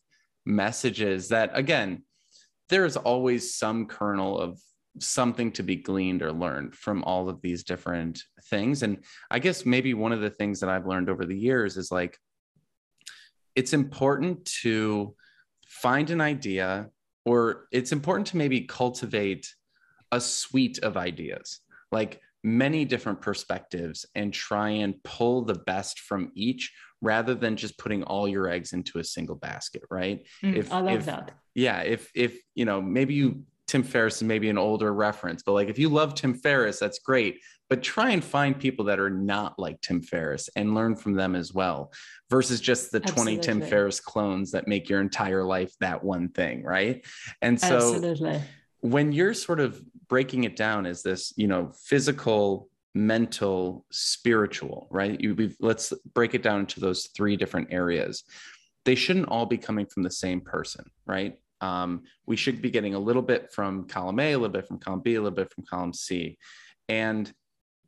messages 0.45 1.29
that 1.29 1.51
again, 1.55 2.03
there's 2.69 2.97
always 2.97 3.55
some 3.55 3.87
kernel 3.87 4.39
of 4.39 4.59
something 5.01 5.51
to 5.53 5.63
be 5.63 5.77
gleaned 5.77 6.23
or 6.23 6.33
learned 6.33 6.75
from 6.75 7.03
all 7.05 7.29
of 7.29 7.41
these 7.41 7.65
different 7.65 8.23
things. 8.45 8.83
And 8.83 8.99
I 9.31 9.39
guess 9.39 9.65
maybe 9.65 9.95
one 9.95 10.13
of 10.13 10.21
the 10.21 10.31
things 10.31 10.61
that 10.61 10.71
I've 10.71 10.87
learned 10.87 11.09
over 11.09 11.25
the 11.25 11.39
years 11.39 11.77
is 11.77 11.91
like, 11.91 12.19
it's 13.55 13.73
important 13.73 14.45
to 14.63 15.15
find 15.67 16.11
an 16.11 16.21
idea, 16.21 16.91
or 17.25 17.67
it's 17.73 17.93
important 17.93 18.27
to 18.29 18.37
maybe 18.37 18.63
cultivate 18.63 19.55
a 20.11 20.21
suite 20.21 20.79
of 20.81 20.97
ideas, 20.97 21.61
like 21.91 22.21
many 22.45 22.85
different 22.85 23.21
perspectives, 23.21 24.05
and 24.15 24.33
try 24.33 24.71
and 24.71 25.03
pull 25.05 25.43
the 25.45 25.55
best 25.55 26.01
from 26.01 26.31
each 26.35 26.73
rather 27.01 27.35
than 27.35 27.57
just 27.57 27.79
putting 27.79 28.03
all 28.05 28.29
your 28.29 28.49
eggs 28.49 28.73
into 28.73 28.99
a 28.99 29.05
single 29.05 29.37
basket, 29.37 29.83
right? 29.91 30.27
Mm, 30.43 30.57
if, 30.57 30.73
I 30.73 30.81
love 30.81 30.99
if, 30.99 31.07
that. 31.07 31.33
Yeah. 31.55 31.81
If, 31.81 32.11
if, 32.15 32.39
you 32.55 32.65
know, 32.65 32.81
maybe 32.81 33.15
you 33.15 33.43
Tim 33.67 33.83
Ferriss 33.83 34.17
is 34.17 34.23
maybe 34.25 34.49
an 34.49 34.59
older 34.59 34.93
reference, 34.93 35.43
but 35.43 35.53
like 35.53 35.69
if 35.69 35.79
you 35.79 35.89
love 35.89 36.15
Tim 36.15 36.35
Ferriss, 36.35 36.79
that's 36.79 36.99
great. 36.99 37.41
But 37.71 37.83
try 37.83 38.11
and 38.11 38.23
find 38.23 38.59
people 38.59 38.85
that 38.87 39.01
are 39.01 39.09
not 39.09 39.59
like 39.59 39.81
Tim 39.81 40.03
Ferriss 40.03 40.51
and 40.57 40.75
learn 40.75 40.95
from 40.95 41.15
them 41.15 41.35
as 41.35 41.55
well, 41.55 41.91
versus 42.29 42.61
just 42.61 42.93
the 42.93 42.99
Absolutely. 42.99 43.37
20 43.37 43.47
Tim 43.47 43.63
Ferriss 43.63 43.99
clones 43.99 44.51
that 44.51 44.69
make 44.69 44.91
your 44.91 45.01
entire 45.01 45.43
life 45.43 45.73
that 45.81 46.05
one 46.05 46.29
thing, 46.29 46.63
right? 46.63 47.03
And 47.41 47.59
so 47.59 47.77
Absolutely. 47.77 48.43
when 48.81 49.13
you're 49.13 49.33
sort 49.33 49.59
of 49.59 49.83
breaking 50.09 50.45
it 50.45 50.55
down 50.55 50.85
as 50.85 51.03
this, 51.03 51.33
you 51.37 51.47
know, 51.47 51.73
physical, 51.83 52.69
mental, 52.95 53.87
spiritual, 53.91 54.87
right? 54.91 55.19
You, 55.19 55.51
let's 55.61 55.95
break 56.15 56.35
it 56.35 56.43
down 56.43 56.61
into 56.61 56.81
those 56.81 57.07
three 57.17 57.37
different 57.37 57.69
areas. 57.71 58.25
They 58.85 58.95
shouldn't 58.97 59.29
all 59.29 59.47
be 59.47 59.57
coming 59.57 59.87
from 59.87 60.03
the 60.03 60.11
same 60.11 60.43
person, 60.43 60.91
right? 61.07 61.39
Um, 61.63 62.03
we 62.27 62.37
should 62.37 62.61
be 62.61 62.71
getting 62.71 62.95
a 62.95 62.99
little 62.99 63.23
bit 63.23 63.53
from 63.53 63.87
column 63.87 64.21
A, 64.21 64.33
a 64.33 64.37
little 64.37 64.53
bit 64.53 64.67
from 64.67 64.79
column 64.79 65.01
B, 65.01 65.15
a 65.15 65.23
little 65.23 65.35
bit 65.35 65.53
from 65.53 65.65
column 65.65 65.95
C. 65.95 66.37
And 66.89 67.33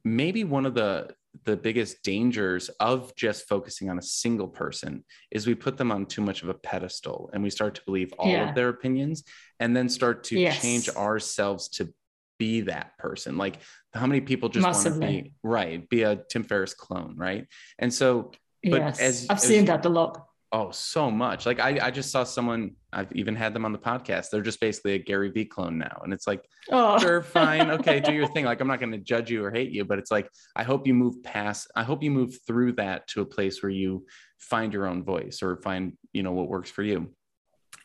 maybe 0.04 0.44
one 0.44 0.64
of 0.64 0.74
the 0.74 1.14
the 1.42 1.56
biggest 1.56 2.02
dangers 2.04 2.68
of 2.78 3.12
just 3.16 3.48
focusing 3.48 3.90
on 3.90 3.98
a 3.98 4.02
single 4.02 4.46
person 4.46 5.04
is 5.32 5.48
we 5.48 5.54
put 5.54 5.76
them 5.76 5.90
on 5.90 6.06
too 6.06 6.22
much 6.22 6.44
of 6.44 6.48
a 6.48 6.54
pedestal 6.54 7.28
and 7.32 7.42
we 7.42 7.50
start 7.50 7.74
to 7.74 7.82
believe 7.84 8.14
all 8.20 8.30
yeah. 8.30 8.48
of 8.48 8.54
their 8.54 8.68
opinions 8.68 9.24
and 9.58 9.76
then 9.76 9.88
start 9.88 10.22
to 10.22 10.38
yes. 10.38 10.62
change 10.62 10.88
ourselves 10.90 11.68
to 11.68 11.92
be 12.38 12.60
that 12.60 12.96
person 12.98 13.36
like 13.36 13.58
how 13.94 14.06
many 14.06 14.20
people 14.20 14.48
just 14.48 14.64
want 14.64 14.94
to 14.94 15.00
be 15.00 15.32
right 15.42 15.88
be 15.88 16.02
a 16.02 16.16
tim 16.28 16.44
ferriss 16.44 16.74
clone 16.74 17.14
right 17.16 17.46
and 17.78 17.92
so 17.92 18.30
but 18.62 18.80
yes. 18.80 19.00
as 19.00 19.26
i've 19.30 19.36
as, 19.36 19.42
seen 19.42 19.64
that 19.64 19.84
a 19.84 19.88
lot 19.88 20.26
Oh, 20.54 20.70
so 20.70 21.10
much. 21.10 21.46
Like 21.46 21.58
I, 21.58 21.80
I 21.82 21.90
just 21.90 22.12
saw 22.12 22.22
someone, 22.22 22.76
I've 22.92 23.10
even 23.10 23.34
had 23.34 23.52
them 23.52 23.64
on 23.64 23.72
the 23.72 23.78
podcast. 23.78 24.30
They're 24.30 24.40
just 24.40 24.60
basically 24.60 24.92
a 24.92 24.98
Gary 24.98 25.28
Vee 25.32 25.46
clone 25.46 25.78
now. 25.78 26.00
And 26.04 26.12
it's 26.12 26.28
like, 26.28 26.44
oh, 26.70 26.96
sure, 26.96 27.22
fine. 27.22 27.70
Okay, 27.72 27.98
do 27.98 28.12
your 28.12 28.28
thing. 28.28 28.44
Like 28.44 28.60
I'm 28.60 28.68
not 28.68 28.78
going 28.78 28.92
to 28.92 28.98
judge 28.98 29.32
you 29.32 29.44
or 29.44 29.50
hate 29.50 29.72
you, 29.72 29.84
but 29.84 29.98
it's 29.98 30.12
like, 30.12 30.28
I 30.54 30.62
hope 30.62 30.86
you 30.86 30.94
move 30.94 31.24
past, 31.24 31.72
I 31.74 31.82
hope 31.82 32.04
you 32.04 32.12
move 32.12 32.38
through 32.46 32.74
that 32.74 33.08
to 33.08 33.20
a 33.20 33.26
place 33.26 33.64
where 33.64 33.70
you 33.70 34.06
find 34.38 34.72
your 34.72 34.86
own 34.86 35.02
voice 35.02 35.42
or 35.42 35.56
find, 35.56 35.94
you 36.12 36.22
know, 36.22 36.30
what 36.30 36.48
works 36.48 36.70
for 36.70 36.84
you. 36.84 37.12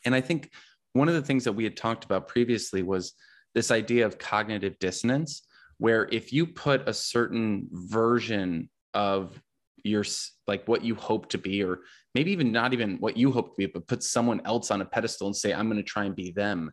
And 0.04 0.14
I 0.14 0.20
think 0.20 0.52
one 0.92 1.08
of 1.08 1.14
the 1.14 1.22
things 1.22 1.42
that 1.44 1.54
we 1.54 1.64
had 1.64 1.76
talked 1.76 2.04
about 2.04 2.28
previously 2.28 2.84
was 2.84 3.14
this 3.52 3.72
idea 3.72 4.06
of 4.06 4.16
cognitive 4.16 4.78
dissonance, 4.78 5.42
where 5.78 6.08
if 6.12 6.32
you 6.32 6.46
put 6.46 6.88
a 6.88 6.94
certain 6.94 7.66
version 7.72 8.70
of 8.94 9.42
you're 9.84 10.04
like 10.46 10.66
what 10.68 10.84
you 10.84 10.94
hope 10.94 11.28
to 11.30 11.38
be 11.38 11.62
or 11.62 11.80
maybe 12.14 12.32
even 12.32 12.50
not 12.52 12.72
even 12.72 12.96
what 12.98 13.16
you 13.16 13.30
hope 13.32 13.50
to 13.50 13.54
be 13.56 13.66
but 13.66 13.86
put 13.86 14.02
someone 14.02 14.40
else 14.44 14.70
on 14.70 14.80
a 14.80 14.84
pedestal 14.84 15.26
and 15.26 15.36
say 15.36 15.52
i'm 15.52 15.66
going 15.66 15.76
to 15.76 15.82
try 15.82 16.04
and 16.04 16.16
be 16.16 16.30
them. 16.30 16.70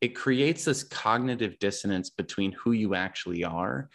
It 0.00 0.14
creates 0.14 0.64
this 0.64 0.84
cognitive 0.84 1.58
dissonance 1.58 2.10
between 2.10 2.52
who 2.52 2.72
you 2.72 2.94
actually 2.94 3.44
are 3.44 3.88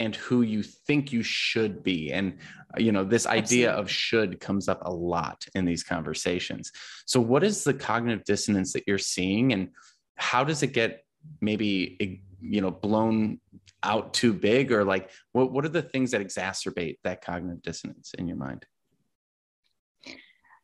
and 0.00 0.16
who 0.16 0.42
you 0.42 0.62
think 0.62 1.12
you 1.12 1.22
should 1.22 1.84
be. 1.84 2.12
And 2.12 2.38
uh, 2.76 2.80
you 2.80 2.90
know 2.90 3.04
this 3.04 3.26
idea 3.26 3.68
Absolutely. 3.68 3.82
of 3.82 3.90
should 3.90 4.40
comes 4.40 4.68
up 4.68 4.80
a 4.84 4.92
lot 4.92 5.44
in 5.54 5.64
these 5.64 5.84
conversations. 5.84 6.72
So 7.06 7.20
what 7.20 7.44
is 7.44 7.62
the 7.62 7.74
cognitive 7.74 8.24
dissonance 8.24 8.72
that 8.72 8.84
you're 8.86 8.98
seeing 8.98 9.52
and 9.52 9.68
how 10.16 10.42
does 10.44 10.62
it 10.62 10.72
get 10.72 11.04
maybe 11.40 12.20
you 12.40 12.60
know 12.60 12.72
blown 12.72 13.40
out 13.84 14.12
too 14.12 14.32
big? 14.32 14.72
Or 14.72 14.82
like 14.82 15.10
what, 15.32 15.52
what 15.52 15.64
are 15.64 15.68
the 15.68 15.82
things 15.82 16.10
that 16.10 16.20
exacerbate 16.20 16.96
that 17.04 17.24
cognitive 17.24 17.62
dissonance 17.62 18.12
in 18.18 18.26
your 18.26 18.36
mind 18.36 18.66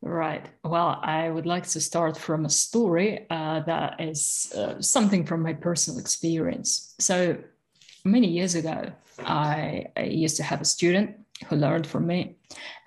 Right. 0.01 0.49
Well, 0.63 0.99
I 1.03 1.29
would 1.29 1.45
like 1.45 1.67
to 1.67 1.79
start 1.79 2.17
from 2.17 2.45
a 2.45 2.49
story 2.49 3.27
uh, 3.29 3.59
that 3.61 4.01
is 4.01 4.51
uh, 4.57 4.81
something 4.81 5.25
from 5.25 5.43
my 5.43 5.53
personal 5.53 5.99
experience. 5.99 6.95
So, 6.99 7.37
many 8.03 8.27
years 8.27 8.55
ago, 8.55 8.91
I, 9.19 9.85
I, 9.95 10.03
used 10.03 10.37
to 10.37 10.43
have 10.43 10.59
a 10.59 10.65
student 10.65 11.17
who 11.47 11.55
learned 11.55 11.85
from 11.85 12.07
me, 12.07 12.37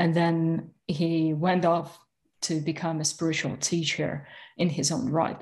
and 0.00 0.12
then 0.12 0.70
he 0.88 1.34
went 1.34 1.64
off 1.64 2.00
to 2.42 2.60
become 2.60 3.00
a 3.00 3.04
spiritual 3.04 3.56
teacher 3.58 4.26
in 4.58 4.68
his 4.68 4.90
own 4.90 5.08
right 5.08 5.40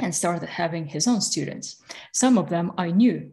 and 0.00 0.14
started 0.14 0.48
having 0.48 0.86
his 0.86 1.08
own 1.08 1.20
students. 1.20 1.82
Some 2.12 2.38
of 2.38 2.50
them 2.50 2.72
I 2.78 2.92
knew. 2.92 3.32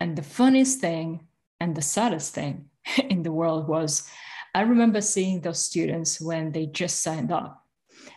And 0.00 0.16
the 0.16 0.22
funniest 0.22 0.80
thing 0.80 1.26
and 1.60 1.74
the 1.74 1.82
saddest 1.82 2.34
thing 2.34 2.66
in 3.08 3.22
the 3.22 3.32
world 3.32 3.68
was 3.68 4.08
I 4.54 4.62
remember 4.62 5.00
seeing 5.00 5.40
those 5.40 5.62
students 5.64 6.20
when 6.20 6.52
they 6.52 6.66
just 6.66 7.02
signed 7.02 7.32
up. 7.32 7.60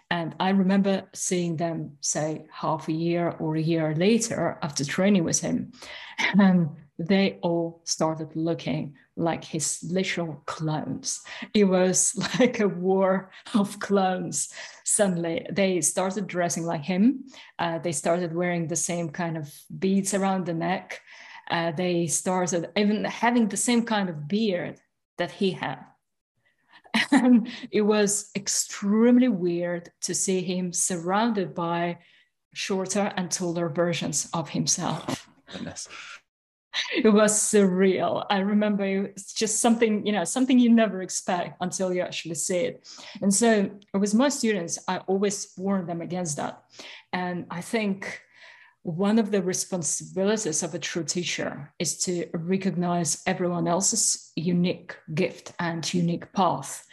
And 0.09 0.35
I 0.39 0.49
remember 0.49 1.03
seeing 1.13 1.57
them, 1.57 1.97
say, 1.99 2.45
half 2.51 2.87
a 2.87 2.93
year 2.93 3.35
or 3.39 3.55
a 3.55 3.61
year 3.61 3.93
later 3.95 4.57
after 4.61 4.85
training 4.85 5.23
with 5.23 5.41
him. 5.41 5.73
And 6.39 6.69
they 6.99 7.39
all 7.41 7.81
started 7.83 8.35
looking 8.35 8.95
like 9.15 9.43
his 9.43 9.83
literal 9.83 10.41
clones. 10.45 11.21
It 11.53 11.65
was 11.65 12.15
like 12.39 12.59
a 12.59 12.67
war 12.67 13.31
of 13.53 13.79
clones. 13.79 14.49
Suddenly, 14.85 15.45
they 15.51 15.81
started 15.81 16.27
dressing 16.27 16.65
like 16.65 16.83
him. 16.83 17.25
Uh, 17.59 17.79
they 17.79 17.91
started 17.91 18.33
wearing 18.33 18.67
the 18.67 18.75
same 18.75 19.09
kind 19.09 19.37
of 19.37 19.53
beads 19.77 20.13
around 20.13 20.45
the 20.45 20.53
neck. 20.53 21.01
Uh, 21.49 21.71
they 21.71 22.07
started 22.07 22.69
even 22.75 23.03
having 23.05 23.47
the 23.47 23.57
same 23.57 23.83
kind 23.83 24.09
of 24.09 24.27
beard 24.27 24.79
that 25.17 25.31
he 25.31 25.51
had. 25.51 25.79
And 27.11 27.49
it 27.71 27.81
was 27.81 28.31
extremely 28.35 29.27
weird 29.27 29.91
to 30.01 30.13
see 30.13 30.41
him 30.41 30.73
surrounded 30.73 31.53
by 31.53 31.99
shorter 32.53 33.13
and 33.15 33.29
taller 33.29 33.69
versions 33.69 34.29
of 34.33 34.49
himself. 34.49 35.27
Oh, 35.29 35.53
goodness. 35.53 35.87
It 36.95 37.09
was 37.09 37.33
surreal. 37.33 38.25
I 38.29 38.39
remember 38.39 38.83
it's 38.83 39.33
just 39.33 39.59
something, 39.61 40.05
you 40.05 40.11
know, 40.11 40.23
something 40.23 40.59
you 40.59 40.69
never 40.69 41.01
expect 41.01 41.57
until 41.59 41.93
you 41.93 42.01
actually 42.01 42.35
see 42.35 42.57
it. 42.57 42.87
And 43.21 43.33
so 43.33 43.71
with 43.93 44.13
my 44.13 44.29
students, 44.29 44.77
I 44.87 44.97
always 45.07 45.53
warn 45.57 45.87
them 45.87 46.01
against 46.01 46.37
that. 46.37 46.63
And 47.13 47.45
I 47.49 47.61
think 47.61 48.21
one 48.87 49.19
of 49.19 49.31
the 49.31 49.43
responsibilities 49.43 50.63
of 50.63 50.73
a 50.73 50.79
true 50.79 51.03
teacher 51.03 51.73
is 51.77 51.97
to 51.97 52.25
recognize 52.33 53.21
everyone 53.27 53.67
else's 53.67 54.31
unique 54.37 54.95
gift 55.13 55.51
and 55.59 55.93
unique 55.93 56.31
path 56.31 56.87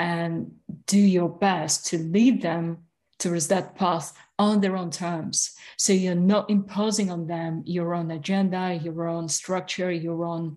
and 0.00 0.50
do 0.86 0.98
your 0.98 1.28
best 1.28 1.86
to 1.86 1.98
lead 1.98 2.42
them 2.42 2.78
towards 3.20 3.46
that 3.46 3.76
path 3.76 4.12
on 4.40 4.60
their 4.60 4.76
own 4.76 4.90
terms. 4.90 5.54
So 5.76 5.92
you're 5.92 6.16
not 6.16 6.50
imposing 6.50 7.08
on 7.08 7.28
them 7.28 7.62
your 7.66 7.94
own 7.94 8.10
agenda, 8.10 8.74
your 8.74 9.06
own 9.06 9.28
structure, 9.28 9.92
your 9.92 10.24
own 10.24 10.56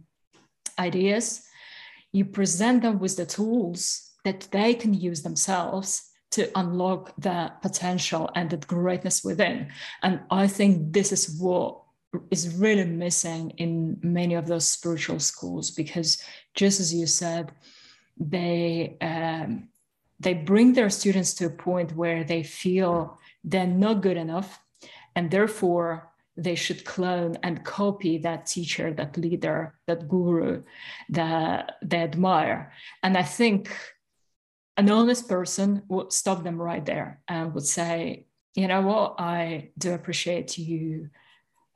ideas. 0.80 1.44
You 2.12 2.26
present 2.26 2.82
them 2.82 2.98
with 2.98 3.18
the 3.18 3.28
tools 3.28 4.14
that 4.26 4.48
they 4.50 4.74
can 4.74 4.96
use 4.96 5.22
themselves 5.22 6.11
to 6.32 6.50
unlock 6.58 7.14
that 7.18 7.62
potential 7.62 8.30
and 8.36 8.50
that 8.50 8.68
greatness 8.68 9.24
within. 9.24 9.70
And 10.02 10.22
I 10.30 10.48
think 10.48 10.94
this 10.94 11.12
is 11.12 11.40
what 11.40 11.82
is 12.30 12.56
really 12.56 12.86
missing 12.86 13.52
in 13.52 13.98
many 14.02 14.36
of 14.36 14.48
those 14.48 14.68
spiritual 14.68 15.20
schools 15.20 15.72
because 15.72 16.22
just 16.56 16.80
as 16.80 16.94
you 16.94 17.06
said, 17.08 17.52
they 18.18 18.98
um, 19.02 19.70
they 20.20 20.34
bring 20.34 20.74
their 20.74 20.90
students 20.90 21.34
to 21.34 21.48
a 21.48 21.50
point 21.50 21.96
where 21.96 22.24
they 22.24 22.44
feel 22.44 23.18
they're 23.44 23.66
not 23.66 24.02
good 24.02 24.18
enough 24.18 24.60
and 25.16 25.32
therefore 25.32 26.12
they 26.38 26.56
should 26.56 26.86
clone 26.86 27.38
and 27.44 27.66
copy 27.66 28.18
that 28.20 28.46
teacher 28.46 28.94
that 28.94 29.18
leader 29.18 29.74
that 29.88 30.08
guru 30.08 30.62
that 31.10 31.78
they 31.82 31.98
admire 31.98 32.72
and 33.04 33.18
i 33.18 33.24
think 33.24 33.76
an 34.82 34.90
honest 34.90 35.30
person 35.30 35.84
would 35.90 36.12
stop 36.12 36.44
them 36.44 36.60
right 36.60 36.84
there 36.84 37.22
and 37.28 37.54
would 37.54 37.68
say, 37.68 38.26
you 38.56 38.68
know 38.68 38.82
what, 38.82 39.16
I 39.20 39.70
do 39.78 39.94
appreciate 39.94 40.58
you 40.58 41.10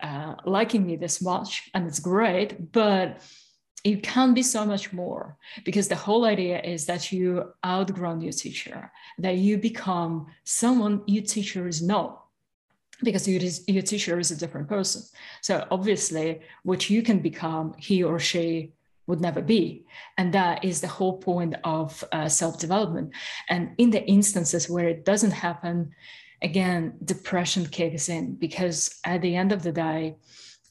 uh, 0.01 0.33
liking 0.43 0.83
me 0.87 0.95
this 0.95 1.21
much, 1.21 1.69
and 1.75 1.85
it's 1.85 1.99
great, 1.99 2.71
but 2.71 3.21
you 3.83 3.99
can 3.99 4.33
be 4.33 4.41
so 4.41 4.65
much 4.65 4.91
more 4.91 5.37
because 5.63 5.87
the 5.87 6.03
whole 6.05 6.25
idea 6.25 6.59
is 6.59 6.87
that 6.87 7.11
you 7.11 7.53
outgrow 7.63 8.19
your 8.19 8.31
teacher, 8.31 8.91
that 9.19 9.37
you 9.37 9.59
become 9.59 10.25
someone 10.43 11.03
your 11.05 11.23
teacher 11.23 11.67
is 11.67 11.83
not 11.83 12.23
because 13.03 13.27
your 13.27 13.83
teacher 13.83 14.17
is 14.17 14.31
a 14.31 14.37
different 14.37 14.67
person. 14.67 15.03
So 15.41 15.67
obviously, 15.69 16.41
what 16.63 16.89
you 16.89 17.03
can 17.03 17.19
become, 17.19 17.75
he 17.77 18.03
or 18.03 18.17
she 18.19 18.73
would 19.07 19.21
never 19.21 19.41
be. 19.41 19.85
And 20.17 20.33
that 20.33 20.63
is 20.63 20.81
the 20.81 20.87
whole 20.87 21.17
point 21.17 21.55
of 21.63 22.03
uh, 22.11 22.29
self 22.29 22.59
development. 22.59 23.11
And 23.49 23.71
in 23.77 23.91
the 23.91 24.05
instances 24.05 24.69
where 24.69 24.87
it 24.87 25.05
doesn't 25.05 25.31
happen, 25.31 25.91
again, 26.41 26.95
depression 27.03 27.65
kicks 27.65 28.09
in 28.09 28.35
because 28.35 28.99
at 29.05 29.21
the 29.21 29.35
end 29.35 29.51
of 29.51 29.63
the 29.63 29.71
day, 29.71 30.17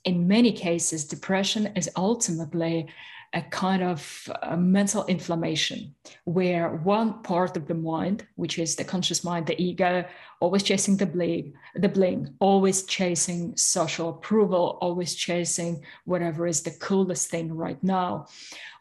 in 0.05 0.29
many 0.29 0.53
cases, 0.53 1.05
depression 1.05 1.73
is 1.75 1.91
ultimately 1.97 2.89
a 3.35 3.43
kind 3.43 3.83
of 3.83 4.31
a 4.43 4.57
mental 4.57 5.05
inflammation 5.07 5.93
where 6.25 6.77
one 6.77 7.21
part 7.23 7.57
of 7.57 7.67
the 7.67 7.75
mind, 7.75 8.25
which 8.37 8.61
is 8.61 8.77
the 8.77 8.85
conscious 8.85 9.25
mind, 9.25 9.47
the 9.47 9.61
ego, 9.61 10.05
always 10.41 10.63
chasing 10.63 10.97
the 10.97 11.07
bling, 11.07 11.53
the 11.75 11.89
bling, 11.89 12.33
always 12.39 12.85
chasing 12.85 13.57
social 13.57 14.11
approval, 14.11 14.79
always 14.81 15.15
chasing 15.17 15.83
whatever 16.05 16.47
is 16.47 16.63
the 16.63 16.71
coolest 16.73 17.29
thing 17.29 17.53
right 17.53 17.83
now, 17.83 18.27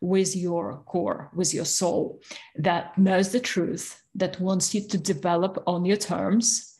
with 0.01 0.35
your 0.35 0.83
core, 0.85 1.31
with 1.33 1.51
your 1.51 1.65
soul 1.65 2.21
that 2.55 2.95
knows 2.97 3.31
the 3.31 3.39
truth, 3.39 4.03
that 4.13 4.39
wants 4.39 4.75
you 4.75 4.87
to 4.87 4.97
develop 4.99 5.63
on 5.65 5.83
your 5.83 5.97
terms, 5.97 6.77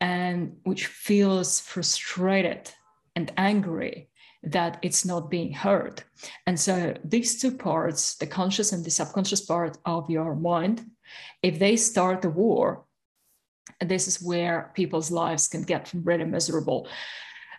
and 0.00 0.56
which 0.64 0.86
feels 0.86 1.60
frustrated 1.60 2.68
and 3.14 3.32
angry 3.36 4.08
that 4.42 4.78
it's 4.82 5.04
not 5.04 5.30
being 5.30 5.52
heard. 5.52 6.02
And 6.46 6.58
so 6.58 6.94
these 7.04 7.40
two 7.40 7.52
parts, 7.56 8.16
the 8.16 8.26
conscious 8.26 8.72
and 8.72 8.84
the 8.84 8.90
subconscious 8.90 9.40
part 9.42 9.78
of 9.84 10.10
your 10.10 10.34
mind, 10.34 10.84
if 11.42 11.58
they 11.58 11.76
start 11.76 12.24
a 12.24 12.30
war, 12.30 12.84
this 13.80 14.08
is 14.08 14.22
where 14.22 14.72
people's 14.74 15.10
lives 15.10 15.48
can 15.48 15.62
get 15.62 15.92
really 15.94 16.24
miserable. 16.24 16.88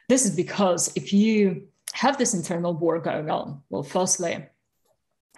This 0.10 0.26
is 0.26 0.36
because 0.36 0.92
if 0.96 1.14
you 1.14 1.68
have 1.94 2.18
this 2.18 2.34
internal 2.34 2.74
war 2.74 3.00
going 3.00 3.30
on, 3.30 3.62
well, 3.70 3.84
firstly, 3.84 4.46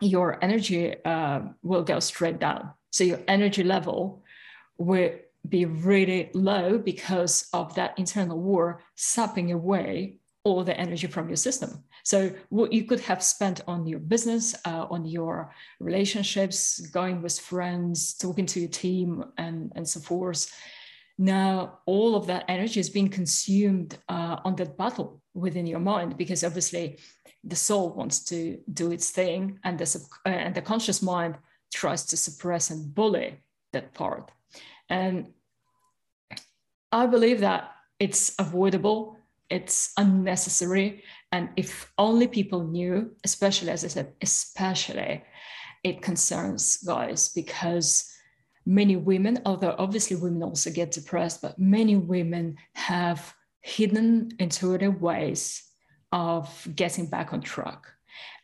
your 0.02 0.44
energy 0.44 0.96
uh, 1.06 1.42
will 1.62 1.84
go 1.84 2.00
straight 2.00 2.40
down. 2.40 2.72
So 2.92 3.04
your 3.04 3.20
energy 3.28 3.64
level 3.64 4.24
will 4.78 5.12
be 5.48 5.66
really 5.66 6.32
low 6.34 6.78
because 6.78 7.48
of 7.54 7.76
that 7.76 7.98
internal 7.98 8.40
war 8.40 8.82
sapping 8.96 9.52
away 9.52 10.18
all 10.46 10.64
the 10.64 10.80
energy 10.80 11.08
from 11.08 11.28
your 11.28 11.36
system. 11.36 11.84
So 12.04 12.32
what 12.50 12.72
you 12.72 12.86
could 12.86 13.02
have 13.02 13.22
spent 13.22 13.62
on 13.68 13.88
your 13.88 14.00
business, 14.00 14.56
uh, 14.64 14.86
on 14.90 15.04
your 15.06 15.52
relationships, 15.80 16.80
going 16.80 17.22
with 17.22 17.38
friends, 17.40 18.14
talking 18.14 18.46
to 18.46 18.60
your 18.62 18.70
team, 18.70 19.26
and 19.38 19.74
and 19.76 19.86
so 19.88 20.00
forth. 20.00 20.54
Now 21.18 21.80
all 21.86 22.16
of 22.16 22.28
that 22.28 22.46
energy 22.48 22.80
is 22.80 22.90
being 22.90 23.10
consumed 23.10 23.98
uh, 24.08 24.38
on 24.46 24.56
that 24.58 24.78
battle 24.78 25.22
within 25.34 25.66
your 25.66 25.80
mind 25.80 26.18
because 26.18 26.44
obviously 26.44 27.00
the 27.44 27.56
soul 27.56 27.94
wants 27.94 28.24
to 28.26 28.60
do 28.72 28.92
its 28.92 29.10
thing, 29.10 29.60
and 29.64 29.78
the 29.80 29.86
sub- 29.86 30.22
uh, 30.26 30.30
and 30.30 30.54
the 30.54 30.62
conscious 30.62 31.02
mind 31.02 31.38
tries 31.74 32.06
to 32.06 32.18
suppress 32.18 32.70
and 32.70 32.94
bully 32.94 33.42
that 33.74 33.94
part. 33.94 34.32
And 34.90 35.34
I 36.92 37.08
believe 37.08 37.40
that 37.40 37.72
it's 38.00 38.36
avoidable 38.40 39.15
it's 39.50 39.92
unnecessary. 39.98 41.04
And 41.32 41.50
if 41.56 41.92
only 41.98 42.28
people 42.28 42.64
knew, 42.64 43.12
especially 43.24 43.70
as 43.70 43.84
I 43.84 43.90
said, 43.90 44.14
especially 44.22 45.24
it 45.84 46.02
concerns 46.02 46.78
guys 46.78 47.30
because 47.30 48.12
many 48.66 48.96
women, 48.96 49.40
although 49.46 49.76
obviously 49.78 50.16
women 50.16 50.42
also 50.44 50.72
get 50.72 50.92
depressed, 50.92 51.42
but 51.42 51.60
many 51.60 51.96
women 51.96 52.58
have 52.74 53.34
hidden 53.62 54.32
intuitive 54.40 55.02
ways 55.02 55.64
of 56.12 56.68
getting 56.76 57.06
back 57.08 57.34
on 57.34 57.42
track. 57.42 57.86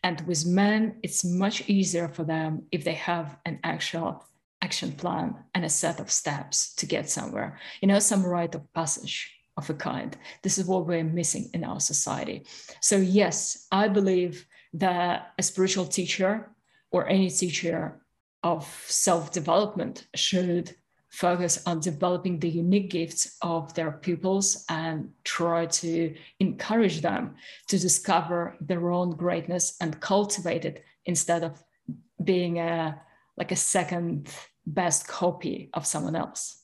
And 0.04 0.22
with 0.22 0.46
men, 0.46 0.98
it's 1.04 1.24
much 1.24 1.70
easier 1.70 2.08
for 2.08 2.24
them 2.24 2.64
if 2.72 2.84
they 2.84 2.96
have 2.96 3.38
an 3.46 3.60
actual 3.64 4.26
action 4.62 4.92
plan 4.92 5.36
and 5.56 5.66
a 5.66 5.70
set 5.70 6.00
of 6.00 6.12
steps 6.12 6.76
to 6.76 6.86
get 6.86 7.10
somewhere, 7.10 7.60
you 7.82 7.88
know, 7.88 8.00
some 8.00 8.26
rite 8.26 8.56
of 8.56 8.72
passage 8.74 9.41
of 9.58 9.70
a 9.70 9.74
kind. 9.74 10.18
This 10.42 10.58
is 10.58 10.66
what 10.66 10.88
we're 10.88 11.04
missing 11.04 11.50
in 11.54 11.64
our 11.64 11.80
society. 11.80 12.46
So, 12.82 12.98
yes, 12.98 13.68
I 13.72 13.88
believe 13.88 14.46
that 14.74 15.34
a 15.38 15.44
spiritual 15.44 15.86
teacher 15.86 16.50
or 16.92 17.08
any 17.08 17.30
teacher 17.30 18.02
of 18.44 18.66
self 18.88 19.32
development 19.32 20.08
should 20.16 20.76
focus 21.10 21.62
on 21.66 21.80
developing 21.82 22.40
the 22.40 22.50
unique 22.50 22.90
gifts 22.90 23.38
of 23.42 23.74
their 23.74 23.92
pupils 23.92 24.64
and 24.70 25.12
try 25.26 25.66
to 25.66 26.16
encourage 26.40 27.02
them 27.02 27.36
to 27.68 27.78
discover 27.78 28.56
their 28.62 28.92
own 28.92 29.12
greatness 29.12 29.76
and 29.82 30.00
cultivate 30.00 30.64
it 30.64 30.84
instead 31.06 31.44
of 31.44 31.62
being 32.24 32.60
a 32.60 33.00
like 33.38 33.52
a 33.52 33.56
second 33.56 34.30
best 34.66 35.08
copy 35.08 35.70
of 35.74 35.86
someone 35.86 36.16
else 36.16 36.61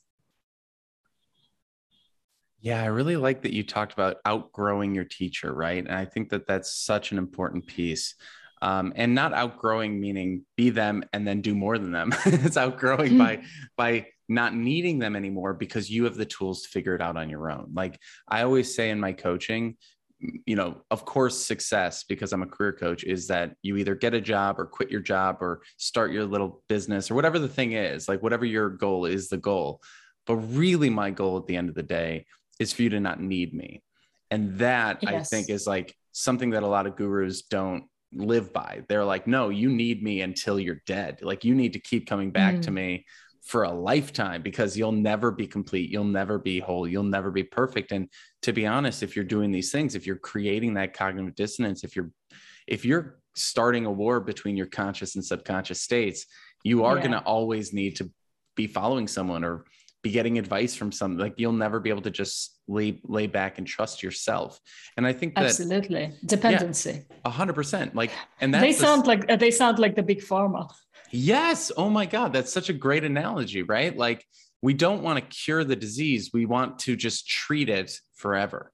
yeah, 2.61 2.81
I 2.81 2.87
really 2.87 3.17
like 3.17 3.43
that 3.43 3.53
you 3.53 3.63
talked 3.63 3.93
about 3.93 4.17
outgrowing 4.25 4.95
your 4.95 5.05
teacher, 5.05 5.53
right? 5.53 5.83
And 5.83 5.93
I 5.93 6.05
think 6.05 6.29
that 6.29 6.47
that's 6.47 6.75
such 6.75 7.11
an 7.11 7.17
important 7.17 7.67
piece. 7.67 8.15
Um, 8.59 8.91
and 8.95 9.13
not 9.13 9.33
outgrowing 9.33 9.99
meaning 9.99 10.43
be 10.55 10.71
them 10.71 11.03
and 11.13 11.27
then 11.27 11.41
do 11.41 11.53
more 11.53 11.77
than 11.77 11.91
them. 11.91 12.11
it's 12.25 12.57
outgrowing 12.57 13.13
mm. 13.13 13.17
by 13.19 13.43
by 13.75 14.07
not 14.27 14.55
needing 14.55 14.97
them 14.97 15.15
anymore 15.15 15.53
because 15.53 15.91
you 15.91 16.05
have 16.05 16.15
the 16.15 16.25
tools 16.25 16.63
to 16.63 16.69
figure 16.69 16.95
it 16.95 17.01
out 17.01 17.17
on 17.17 17.29
your 17.29 17.51
own. 17.51 17.69
Like 17.73 17.99
I 18.27 18.41
always 18.41 18.75
say 18.75 18.89
in 18.89 18.99
my 18.99 19.13
coaching, 19.13 19.77
you 20.19 20.55
know, 20.55 20.81
of 20.89 21.05
course, 21.05 21.45
success 21.45 22.03
because 22.03 22.33
I'm 22.33 22.41
a 22.41 22.47
career 22.47 22.73
coach 22.73 23.03
is 23.03 23.27
that 23.27 23.53
you 23.61 23.77
either 23.77 23.93
get 23.93 24.15
a 24.15 24.21
job 24.21 24.59
or 24.59 24.65
quit 24.65 24.89
your 24.89 25.01
job 25.01 25.37
or 25.41 25.61
start 25.77 26.11
your 26.11 26.25
little 26.25 26.63
business 26.67 27.11
or 27.11 27.15
whatever 27.15 27.37
the 27.37 27.47
thing 27.47 27.73
is, 27.73 28.09
like 28.09 28.23
whatever 28.23 28.43
your 28.43 28.71
goal 28.71 29.05
is 29.05 29.29
the 29.29 29.37
goal. 29.37 29.81
But 30.25 30.37
really, 30.37 30.89
my 30.89 31.11
goal 31.11 31.37
at 31.37 31.45
the 31.45 31.55
end 31.55 31.69
of 31.69 31.75
the 31.75 31.83
day 31.83 32.25
is 32.59 32.73
for 32.73 32.83
you 32.83 32.89
to 32.89 32.99
not 32.99 33.21
need 33.21 33.53
me. 33.53 33.83
And 34.29 34.57
that 34.59 34.99
yes. 35.01 35.13
I 35.13 35.23
think 35.23 35.49
is 35.49 35.67
like 35.67 35.95
something 36.11 36.51
that 36.51 36.63
a 36.63 36.67
lot 36.67 36.87
of 36.87 36.95
gurus 36.95 37.43
don't 37.43 37.85
live 38.13 38.53
by. 38.53 38.83
They're 38.87 39.05
like, 39.05 39.27
no, 39.27 39.49
you 39.49 39.69
need 39.69 40.03
me 40.03 40.21
until 40.21 40.59
you're 40.59 40.81
dead. 40.85 41.19
Like 41.21 41.43
you 41.43 41.55
need 41.55 41.73
to 41.73 41.79
keep 41.79 42.07
coming 42.07 42.31
back 42.31 42.55
mm. 42.55 42.61
to 42.63 42.71
me 42.71 43.05
for 43.43 43.63
a 43.63 43.71
lifetime 43.71 44.41
because 44.41 44.77
you'll 44.77 44.91
never 44.91 45.31
be 45.31 45.47
complete. 45.47 45.89
You'll 45.89 46.03
never 46.03 46.37
be 46.37 46.59
whole. 46.59 46.87
You'll 46.87 47.03
never 47.03 47.31
be 47.31 47.43
perfect. 47.43 47.91
And 47.91 48.09
to 48.41 48.51
be 48.51 48.65
honest, 48.65 49.03
if 49.03 49.15
you're 49.15 49.25
doing 49.25 49.51
these 49.51 49.71
things, 49.71 49.95
if 49.95 50.05
you're 50.05 50.17
creating 50.17 50.73
that 50.73 50.93
cognitive 50.93 51.35
dissonance, 51.35 51.83
if 51.83 51.95
you're 51.95 52.11
if 52.67 52.83
you're 52.83 53.19
starting 53.35 53.85
a 53.85 53.91
war 53.91 54.19
between 54.19 54.57
your 54.57 54.65
conscious 54.65 55.15
and 55.15 55.23
subconscious 55.23 55.81
states, 55.81 56.25
you 56.63 56.83
are 56.83 56.95
yeah. 56.95 57.01
going 57.01 57.11
to 57.13 57.21
always 57.21 57.71
need 57.71 57.95
to 57.97 58.11
be 58.55 58.67
following 58.67 59.07
someone 59.07 59.45
or 59.45 59.63
be 60.03 60.11
getting 60.11 60.37
advice 60.37 60.75
from 60.75 60.91
some 60.91 61.17
like 61.17 61.33
you'll 61.37 61.51
never 61.51 61.79
be 61.79 61.89
able 61.89 62.01
to 62.01 62.11
just 62.11 62.59
lay 62.67 62.99
lay 63.03 63.27
back 63.27 63.57
and 63.57 63.67
trust 63.67 64.03
yourself. 64.03 64.59
And 64.95 65.05
i 65.07 65.13
think 65.13 65.35
that 65.35 65.45
absolutely. 65.45 66.13
Dependency. 66.25 67.05
A 67.25 67.29
hundred 67.29 67.53
percent. 67.53 67.95
Like 67.95 68.11
and 68.39 68.53
they 68.53 68.73
sound 68.73 69.03
the, 69.03 69.07
like 69.07 69.39
they 69.39 69.51
sound 69.51 69.79
like 69.79 69.95
the 69.95 70.03
big 70.03 70.21
pharma. 70.21 70.69
Yes. 71.11 71.71
Oh 71.75 71.89
my 71.89 72.05
god. 72.05 72.33
That's 72.33 72.53
such 72.53 72.69
a 72.69 72.73
great 72.73 73.03
analogy 73.03 73.63
right? 73.63 73.95
Like 73.95 74.25
we 74.61 74.73
don't 74.73 75.03
want 75.03 75.19
to 75.19 75.37
cure 75.43 75.63
the 75.63 75.75
disease. 75.75 76.31
We 76.33 76.45
want 76.45 76.79
to 76.79 76.95
just 76.95 77.27
treat 77.27 77.69
it 77.69 77.99
forever. 78.15 78.71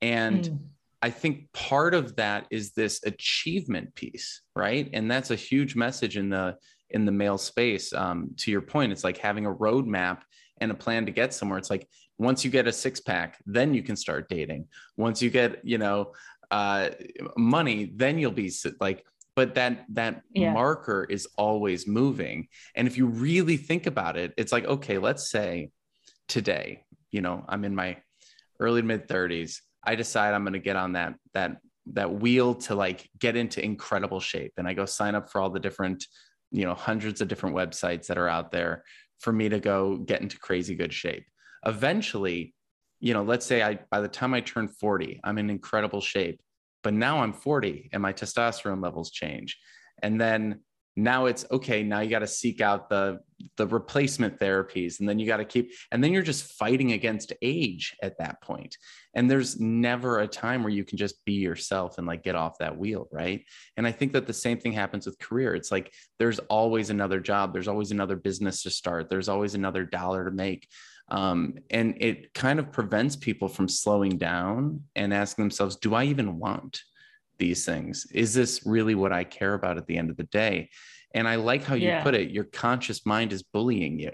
And 0.00 0.44
mm. 0.44 0.58
I 1.02 1.10
think 1.10 1.52
part 1.52 1.94
of 1.94 2.16
that 2.16 2.46
is 2.50 2.72
this 2.72 3.02
achievement 3.04 3.94
piece, 3.94 4.42
right? 4.54 4.88
And 4.92 5.10
that's 5.10 5.30
a 5.30 5.36
huge 5.36 5.76
message 5.76 6.16
in 6.16 6.30
the 6.30 6.56
in 6.90 7.04
the 7.04 7.12
male 7.12 7.38
space. 7.38 7.92
Um, 7.92 8.30
to 8.38 8.50
your 8.50 8.62
point, 8.62 8.92
it's 8.92 9.04
like 9.04 9.18
having 9.18 9.46
a 9.46 9.54
roadmap 9.54 10.20
and 10.60 10.70
a 10.70 10.74
plan 10.74 11.06
to 11.06 11.12
get 11.12 11.34
somewhere. 11.34 11.58
It's 11.58 11.70
like 11.70 11.88
once 12.18 12.44
you 12.44 12.50
get 12.50 12.66
a 12.66 12.72
six 12.72 13.00
pack, 13.00 13.38
then 13.46 13.74
you 13.74 13.82
can 13.82 13.96
start 13.96 14.28
dating. 14.28 14.66
Once 14.96 15.20
you 15.20 15.30
get, 15.30 15.64
you 15.64 15.78
know, 15.78 16.12
uh, 16.50 16.90
money, 17.36 17.92
then 17.94 18.18
you'll 18.18 18.30
be 18.30 18.52
like, 18.80 19.04
but 19.34 19.54
that 19.54 19.84
that 19.90 20.22
yeah. 20.32 20.52
marker 20.52 21.06
is 21.08 21.28
always 21.36 21.86
moving. 21.86 22.48
And 22.74 22.88
if 22.88 22.96
you 22.96 23.06
really 23.06 23.58
think 23.58 23.86
about 23.86 24.16
it, 24.16 24.32
it's 24.36 24.52
like, 24.52 24.64
okay, 24.64 24.98
let's 24.98 25.30
say 25.30 25.70
today, 26.26 26.84
you 27.10 27.20
know, 27.20 27.44
I'm 27.48 27.64
in 27.64 27.74
my 27.74 27.98
early 28.60 28.82
mid 28.82 29.08
30s. 29.08 29.60
I 29.84 29.94
decide 29.94 30.34
I'm 30.34 30.42
going 30.42 30.54
to 30.54 30.58
get 30.58 30.76
on 30.76 30.94
that 30.94 31.14
that 31.34 31.58
that 31.92 32.12
wheel 32.12 32.54
to 32.54 32.74
like 32.74 33.08
get 33.18 33.36
into 33.36 33.64
incredible 33.64 34.18
shape 34.18 34.52
and 34.56 34.66
I 34.66 34.74
go 34.74 34.86
sign 34.86 35.14
up 35.14 35.30
for 35.30 35.40
all 35.40 35.50
the 35.50 35.60
different 35.60 36.04
you 36.50 36.64
know 36.64 36.74
hundreds 36.74 37.20
of 37.20 37.28
different 37.28 37.54
websites 37.54 38.06
that 38.06 38.18
are 38.18 38.28
out 38.28 38.50
there 38.50 38.82
for 39.20 39.32
me 39.32 39.48
to 39.48 39.60
go 39.60 39.96
get 39.96 40.20
into 40.20 40.38
crazy 40.38 40.74
good 40.74 40.92
shape. 40.92 41.24
Eventually, 41.64 42.54
you 43.00 43.12
know, 43.14 43.22
let's 43.22 43.46
say 43.46 43.62
I 43.62 43.78
by 43.90 44.00
the 44.00 44.08
time 44.08 44.34
I 44.34 44.40
turn 44.40 44.68
40, 44.68 45.20
I'm 45.24 45.38
in 45.38 45.50
incredible 45.50 46.00
shape. 46.00 46.40
But 46.82 46.94
now 46.94 47.18
I'm 47.18 47.32
40 47.32 47.90
and 47.92 48.00
my 48.00 48.12
testosterone 48.12 48.82
levels 48.82 49.10
change. 49.10 49.58
And 50.02 50.20
then 50.20 50.60
now 50.96 51.26
it's 51.26 51.44
okay 51.50 51.82
now 51.82 52.00
you 52.00 52.10
got 52.10 52.20
to 52.20 52.26
seek 52.26 52.60
out 52.60 52.88
the 52.88 53.20
the 53.56 53.66
replacement 53.66 54.38
therapies 54.38 55.00
and 55.00 55.08
then 55.08 55.18
you 55.18 55.26
got 55.26 55.36
to 55.36 55.44
keep 55.44 55.72
and 55.92 56.02
then 56.02 56.12
you're 56.12 56.22
just 56.22 56.52
fighting 56.52 56.92
against 56.92 57.32
age 57.42 57.94
at 58.02 58.18
that 58.18 58.40
point. 58.40 58.76
And 59.14 59.30
there's 59.30 59.60
never 59.60 60.20
a 60.20 60.28
time 60.28 60.62
where 60.62 60.72
you 60.72 60.84
can 60.84 60.98
just 60.98 61.24
be 61.24 61.34
yourself 61.34 61.98
and 61.98 62.06
like 62.06 62.22
get 62.22 62.34
off 62.34 62.58
that 62.58 62.76
wheel 62.76 63.08
right? 63.12 63.44
And 63.76 63.86
i 63.86 63.92
think 63.92 64.12
that 64.12 64.26
the 64.26 64.32
same 64.32 64.58
thing 64.58 64.72
happens 64.72 65.06
with 65.06 65.18
career. 65.18 65.54
It's 65.54 65.70
like 65.70 65.92
there's 66.18 66.38
always 66.38 66.90
another 66.90 67.20
job 67.20 67.52
there's 67.52 67.68
always 67.68 67.90
another 67.90 68.16
business 68.16 68.62
to 68.62 68.70
start 68.70 69.10
there's 69.10 69.28
always 69.28 69.54
another 69.54 69.84
dollar 69.84 70.24
to 70.24 70.30
make. 70.30 70.68
Um, 71.08 71.58
and 71.70 71.94
it 72.00 72.34
kind 72.34 72.58
of 72.58 72.72
prevents 72.72 73.14
people 73.14 73.46
from 73.48 73.68
slowing 73.68 74.18
down 74.18 74.82
and 74.96 75.14
asking 75.14 75.44
themselves 75.44 75.76
do 75.76 75.94
i 75.94 76.04
even 76.04 76.38
want 76.38 76.82
these 77.38 77.64
things? 77.64 78.06
Is 78.12 78.34
this 78.34 78.62
really 78.64 78.94
what 78.94 79.12
I 79.12 79.24
care 79.24 79.54
about 79.54 79.78
at 79.78 79.86
the 79.86 79.96
end 79.96 80.10
of 80.10 80.16
the 80.16 80.24
day? 80.24 80.70
And 81.14 81.26
I 81.26 81.36
like 81.36 81.64
how 81.64 81.74
you 81.74 81.88
yeah. 81.88 82.02
put 82.02 82.14
it. 82.14 82.30
Your 82.30 82.44
conscious 82.44 83.06
mind 83.06 83.32
is 83.32 83.42
bullying 83.42 83.98
you. 83.98 84.12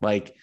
Like 0.00 0.34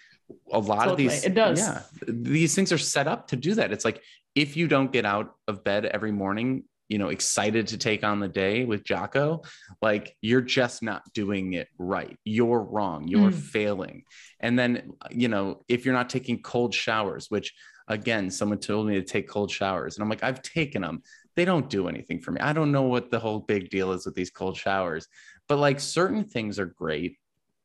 a 0.51 0.59
lot 0.59 0.85
totally. 0.85 0.91
of 1.07 1.11
these, 1.11 1.23
it 1.25 1.33
does. 1.33 1.59
Yeah, 1.59 1.81
these 2.07 2.55
things 2.55 2.71
are 2.71 2.77
set 2.77 3.07
up 3.07 3.27
to 3.29 3.35
do 3.35 3.55
that. 3.55 3.71
It's 3.71 3.85
like 3.85 4.01
if 4.35 4.55
you 4.55 4.67
don't 4.67 4.91
get 4.91 5.05
out 5.05 5.35
of 5.47 5.63
bed 5.63 5.85
every 5.85 6.11
morning, 6.11 6.63
you 6.87 6.97
know, 6.97 7.09
excited 7.09 7.67
to 7.67 7.77
take 7.77 8.03
on 8.03 8.19
the 8.19 8.27
day 8.27 8.65
with 8.65 8.83
Jocko, 8.83 9.43
like 9.81 10.15
you're 10.21 10.41
just 10.41 10.81
not 10.81 11.03
doing 11.13 11.53
it 11.53 11.67
right. 11.77 12.17
You're 12.23 12.61
wrong. 12.61 13.07
You're 13.07 13.31
mm. 13.31 13.33
failing. 13.33 14.03
And 14.39 14.57
then, 14.57 14.93
you 15.11 15.27
know, 15.27 15.61
if 15.67 15.85
you're 15.85 15.93
not 15.93 16.09
taking 16.09 16.41
cold 16.41 16.73
showers, 16.73 17.27
which 17.29 17.53
again, 17.87 18.29
someone 18.31 18.59
told 18.59 18.87
me 18.87 18.95
to 18.95 19.03
take 19.03 19.27
cold 19.27 19.51
showers, 19.51 19.97
and 19.97 20.03
I'm 20.03 20.09
like, 20.09 20.23
I've 20.23 20.41
taken 20.41 20.81
them 20.81 21.01
they 21.39 21.45
don't 21.45 21.69
do 21.69 21.87
anything 21.87 22.19
for 22.19 22.31
me. 22.31 22.41
I 22.41 22.51
don't 22.51 22.69
know 22.69 22.81
what 22.81 23.11
the 23.11 23.19
whole 23.19 23.39
big 23.39 23.69
deal 23.69 23.93
is 23.93 24.05
with 24.05 24.13
these 24.13 24.29
cold 24.29 24.57
showers, 24.57 25.07
but 25.47 25.57
like 25.57 25.79
certain 25.79 26.25
things 26.25 26.59
are 26.59 26.65
great. 26.65 27.15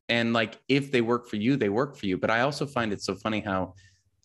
And 0.07 0.31
like 0.31 0.61
if 0.69 0.93
they 0.93 1.01
work 1.01 1.27
for 1.27 1.35
you, 1.35 1.57
they 1.57 1.67
work 1.67 1.97
for 1.97 2.05
you. 2.05 2.17
But 2.17 2.31
I 2.31 2.39
also 2.39 2.65
find 2.65 2.93
it 2.93 3.01
so 3.01 3.15
funny 3.15 3.41
how 3.41 3.73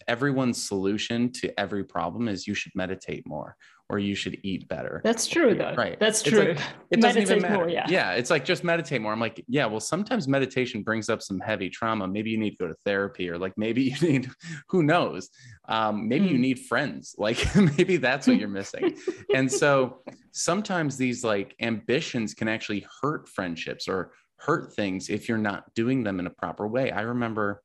everyone's 0.07 0.63
solution 0.63 1.33
to 1.33 1.59
every 1.59 1.83
problem 1.83 2.29
is 2.29 2.47
you 2.47 2.55
should 2.55 2.71
meditate 2.77 3.27
more 3.27 3.57
or 3.91 3.99
you 3.99 4.15
should 4.15 4.39
eat 4.45 4.69
better. 4.69 5.01
That's 5.03 5.27
true, 5.27 5.53
though. 5.53 5.75
Right. 5.77 5.99
That's 5.99 6.23
true. 6.23 6.55
Like, 6.55 6.61
it 6.93 7.01
doesn't 7.01 7.23
meditate 7.23 7.39
even 7.39 7.43
matter. 7.43 7.55
More, 7.55 7.69
yeah. 7.69 7.87
yeah. 7.89 8.13
It's 8.13 8.31
like 8.31 8.45
just 8.45 8.63
meditate 8.63 9.03
more. 9.03 9.13
I'm 9.13 9.19
like, 9.19 9.45
yeah, 9.49 9.67
well, 9.67 9.81
sometimes 9.81 10.29
meditation 10.29 10.85
brings 10.85 11.09
up 11.09 11.21
some 11.21 11.41
heavy 11.41 11.69
trauma. 11.69 12.07
Maybe 12.07 12.31
you 12.31 12.39
need 12.39 12.53
to 12.53 12.57
go 12.57 12.69
to 12.69 12.77
therapy 12.85 13.29
or 13.29 13.37
like 13.37 13.53
maybe 13.59 13.83
you 14.01 14.09
need, 14.09 14.31
who 14.69 14.85
knows? 14.85 15.29
Um, 15.69 16.09
maybe 16.09 16.27
mm. 16.27 16.31
you 16.31 16.37
hmm. 16.37 16.43
need 16.43 16.61
friends. 16.61 17.15
Like 17.21 17.55
maybe 17.55 17.99
that's 17.99 18.27
what 18.27 18.39
you're 18.39 18.49
missing. 18.49 18.97
and 19.35 19.51
so 19.51 19.99
sometimes 20.33 20.97
these 20.97 21.23
like 21.23 21.55
ambitions 21.61 22.33
can 22.35 22.49
actually 22.49 22.87
hurt 23.03 23.29
friendships 23.29 23.89
or 23.89 24.13
hurt 24.37 24.73
things 24.75 25.11
if 25.11 25.29
you're 25.29 25.39
not 25.39 25.65
doing 25.75 26.03
them 26.03 26.19
in 26.19 26.27
a 26.27 26.31
proper 26.31 26.67
way. 26.67 26.91
I 26.91 27.03
remember 27.03 27.63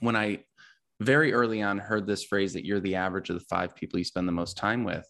when 0.00 0.14
I 0.14 0.44
very 1.00 1.32
early 1.32 1.62
on 1.62 1.78
heard 1.78 2.06
this 2.06 2.24
phrase 2.24 2.52
that 2.52 2.64
you're 2.64 2.80
the 2.80 2.94
average 2.94 3.30
of 3.30 3.38
the 3.38 3.44
five 3.44 3.74
people 3.74 3.98
you 3.98 4.04
spend 4.04 4.28
the 4.28 4.32
most 4.32 4.56
time 4.56 4.84
with 4.84 5.06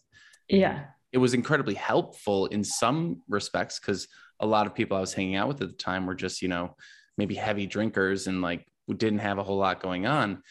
yeah. 0.49 0.85
It 1.11 1.17
was 1.19 1.33
incredibly 1.33 1.73
helpful 1.73 2.47
in 2.47 2.63
some 2.63 3.21
respects 3.27 3.79
because 3.79 4.07
a 4.39 4.45
lot 4.45 4.67
of 4.67 4.75
people 4.75 4.97
I 4.97 4.99
was 4.99 5.13
hanging 5.13 5.35
out 5.35 5.47
with 5.47 5.61
at 5.61 5.69
the 5.69 5.75
time 5.75 6.05
were 6.05 6.15
just, 6.15 6.41
you 6.41 6.47
know, 6.47 6.75
maybe 7.17 7.35
heavy 7.35 7.65
drinkers 7.65 8.27
and 8.27 8.41
like 8.41 8.65
didn't 8.87 9.19
have 9.19 9.37
a 9.37 9.43
whole 9.43 9.57
lot 9.57 9.81
going 9.81 10.05
on. 10.05 10.43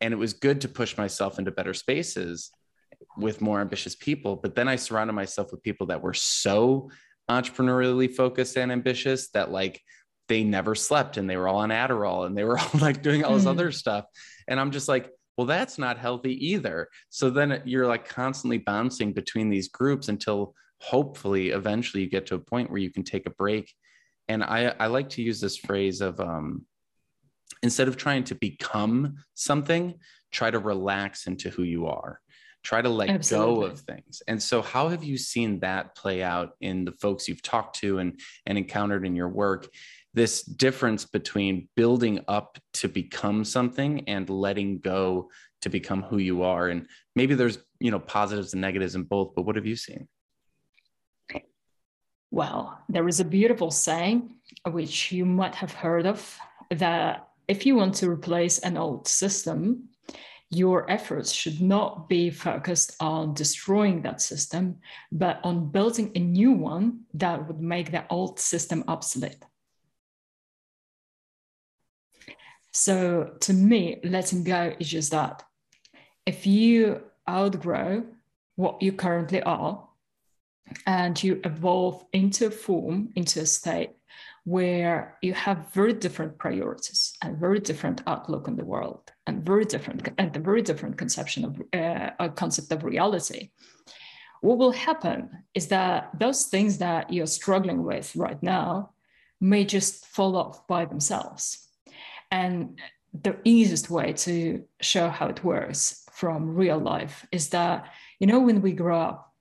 And 0.00 0.12
it 0.12 0.16
was 0.16 0.32
good 0.32 0.62
to 0.62 0.68
push 0.68 0.96
myself 0.96 1.38
into 1.38 1.50
better 1.50 1.74
spaces 1.74 2.50
with 3.16 3.40
more 3.40 3.60
ambitious 3.60 3.94
people. 3.94 4.36
But 4.36 4.54
then 4.54 4.68
I 4.68 4.76
surrounded 4.76 5.12
myself 5.12 5.50
with 5.52 5.62
people 5.62 5.86
that 5.88 6.02
were 6.02 6.14
so 6.14 6.90
entrepreneurially 7.30 8.12
focused 8.12 8.56
and 8.56 8.72
ambitious 8.72 9.30
that 9.30 9.50
like 9.50 9.80
they 10.28 10.42
never 10.44 10.74
slept 10.74 11.16
and 11.16 11.28
they 11.28 11.36
were 11.36 11.48
all 11.48 11.58
on 11.58 11.70
Adderall 11.70 12.26
and 12.26 12.36
they 12.36 12.44
were 12.44 12.58
all 12.60 12.80
like 12.80 13.02
doing 13.02 13.24
all 13.24 13.34
this 13.34 13.44
mm. 13.44 13.50
other 13.50 13.72
stuff. 13.72 14.06
And 14.48 14.58
I'm 14.58 14.72
just 14.72 14.88
like, 14.88 15.10
well, 15.36 15.46
that's 15.46 15.78
not 15.78 15.98
healthy 15.98 16.46
either. 16.46 16.88
So 17.10 17.30
then 17.30 17.62
you're 17.64 17.86
like 17.86 18.08
constantly 18.08 18.58
bouncing 18.58 19.12
between 19.12 19.50
these 19.50 19.68
groups 19.68 20.08
until 20.08 20.54
hopefully 20.80 21.50
eventually 21.50 22.02
you 22.02 22.10
get 22.10 22.26
to 22.26 22.34
a 22.36 22.38
point 22.38 22.70
where 22.70 22.80
you 22.80 22.90
can 22.90 23.02
take 23.02 23.26
a 23.26 23.30
break. 23.30 23.72
And 24.28 24.42
I, 24.44 24.74
I 24.78 24.86
like 24.86 25.08
to 25.10 25.22
use 25.22 25.40
this 25.40 25.56
phrase 25.56 26.00
of 26.00 26.20
um, 26.20 26.64
instead 27.62 27.88
of 27.88 27.96
trying 27.96 28.24
to 28.24 28.34
become 28.34 29.16
something, 29.34 29.94
try 30.32 30.50
to 30.50 30.58
relax 30.58 31.26
into 31.26 31.50
who 31.50 31.62
you 31.62 31.86
are 31.86 32.20
try 32.64 32.80
to 32.80 32.88
let 32.88 33.10
Absolutely. 33.10 33.54
go 33.54 33.62
of 33.64 33.80
things 33.80 34.22
and 34.26 34.42
so 34.42 34.62
how 34.62 34.88
have 34.88 35.04
you 35.04 35.18
seen 35.18 35.60
that 35.60 35.94
play 35.94 36.22
out 36.22 36.52
in 36.62 36.84
the 36.84 36.92
folks 36.92 37.28
you've 37.28 37.42
talked 37.42 37.78
to 37.78 37.98
and 37.98 38.18
and 38.46 38.56
encountered 38.58 39.06
in 39.06 39.14
your 39.14 39.28
work 39.28 39.68
this 40.14 40.42
difference 40.42 41.04
between 41.04 41.68
building 41.76 42.24
up 42.28 42.58
to 42.72 42.88
become 42.88 43.44
something 43.44 44.08
and 44.08 44.30
letting 44.30 44.78
go 44.78 45.28
to 45.60 45.68
become 45.68 46.02
who 46.02 46.18
you 46.18 46.42
are 46.42 46.68
and 46.68 46.86
maybe 47.16 47.34
there's 47.34 47.58
you 47.80 47.90
know 47.90 47.98
positives 47.98 48.52
and 48.52 48.62
negatives 48.62 48.94
in 48.94 49.02
both 49.02 49.34
but 49.34 49.42
what 49.42 49.56
have 49.56 49.66
you 49.66 49.76
seen 49.76 50.06
well 52.30 52.78
there 52.88 53.08
is 53.08 53.20
a 53.20 53.24
beautiful 53.24 53.70
saying 53.70 54.36
which 54.70 55.10
you 55.10 55.24
might 55.24 55.54
have 55.54 55.72
heard 55.72 56.06
of 56.06 56.38
that 56.70 57.28
if 57.48 57.66
you 57.66 57.74
want 57.74 57.94
to 57.94 58.10
replace 58.10 58.58
an 58.60 58.76
old 58.76 59.06
system 59.08 59.88
your 60.50 60.88
efforts 60.90 61.32
should 61.32 61.60
not 61.60 62.08
be 62.08 62.30
focused 62.30 62.94
on 63.00 63.34
destroying 63.34 64.02
that 64.02 64.20
system, 64.20 64.76
but 65.10 65.40
on 65.42 65.70
building 65.70 66.12
a 66.14 66.20
new 66.20 66.52
one 66.52 67.00
that 67.14 67.46
would 67.46 67.60
make 67.60 67.90
the 67.90 68.04
old 68.08 68.38
system 68.38 68.84
obsolete. 68.86 69.42
So 72.74 73.34
to 73.40 73.52
me, 73.52 74.00
letting 74.02 74.42
go 74.42 74.74
is 74.80 74.90
just 74.90 75.12
that. 75.12 75.44
If 76.26 76.46
you 76.46 77.02
outgrow 77.28 78.04
what 78.56 78.82
you 78.82 78.92
currently 78.92 79.42
are 79.42 79.88
and 80.86 81.22
you 81.22 81.40
evolve 81.44 82.04
into 82.12 82.46
a 82.46 82.50
form, 82.50 83.10
into 83.14 83.40
a 83.40 83.46
state 83.46 83.92
where 84.42 85.16
you 85.22 85.32
have 85.34 85.72
very 85.72 85.92
different 85.92 86.36
priorities 86.36 87.14
and 87.22 87.38
very 87.38 87.60
different 87.60 88.02
outlook 88.06 88.48
on 88.48 88.56
the 88.56 88.64
world 88.64 89.10
and 89.26 89.46
very 89.46 89.64
different 89.64 90.08
and 90.18 90.36
a 90.36 90.40
very 90.40 90.60
different 90.60 90.98
conception 90.98 91.44
of 91.44 91.62
uh, 91.72 92.10
a 92.18 92.28
concept 92.28 92.70
of 92.72 92.84
reality 92.84 93.50
what 94.44 94.58
will 94.58 94.72
happen 94.72 95.30
is 95.54 95.68
that 95.68 96.10
those 96.20 96.44
things 96.44 96.76
that 96.76 97.10
you're 97.10 97.26
struggling 97.26 97.82
with 97.82 98.14
right 98.14 98.42
now 98.42 98.90
may 99.40 99.64
just 99.64 100.04
fall 100.04 100.36
off 100.36 100.66
by 100.68 100.84
themselves 100.84 101.64
and 102.34 102.78
the 103.22 103.36
easiest 103.44 103.90
way 103.90 104.12
to 104.12 104.64
show 104.80 105.08
how 105.08 105.26
it 105.28 105.44
works 105.44 106.04
from 106.12 106.54
real 106.54 106.78
life 106.78 107.26
is 107.30 107.48
that 107.50 107.78
you 108.18 108.26
know 108.26 108.40
when 108.40 108.60
we 108.60 108.72
grow 108.72 109.00
up 109.00 109.32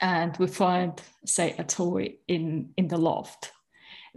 and 0.00 0.36
we 0.38 0.46
find 0.46 0.92
say 1.24 1.54
a 1.58 1.64
toy 1.64 2.14
in 2.26 2.70
in 2.76 2.88
the 2.88 3.02
loft 3.08 3.52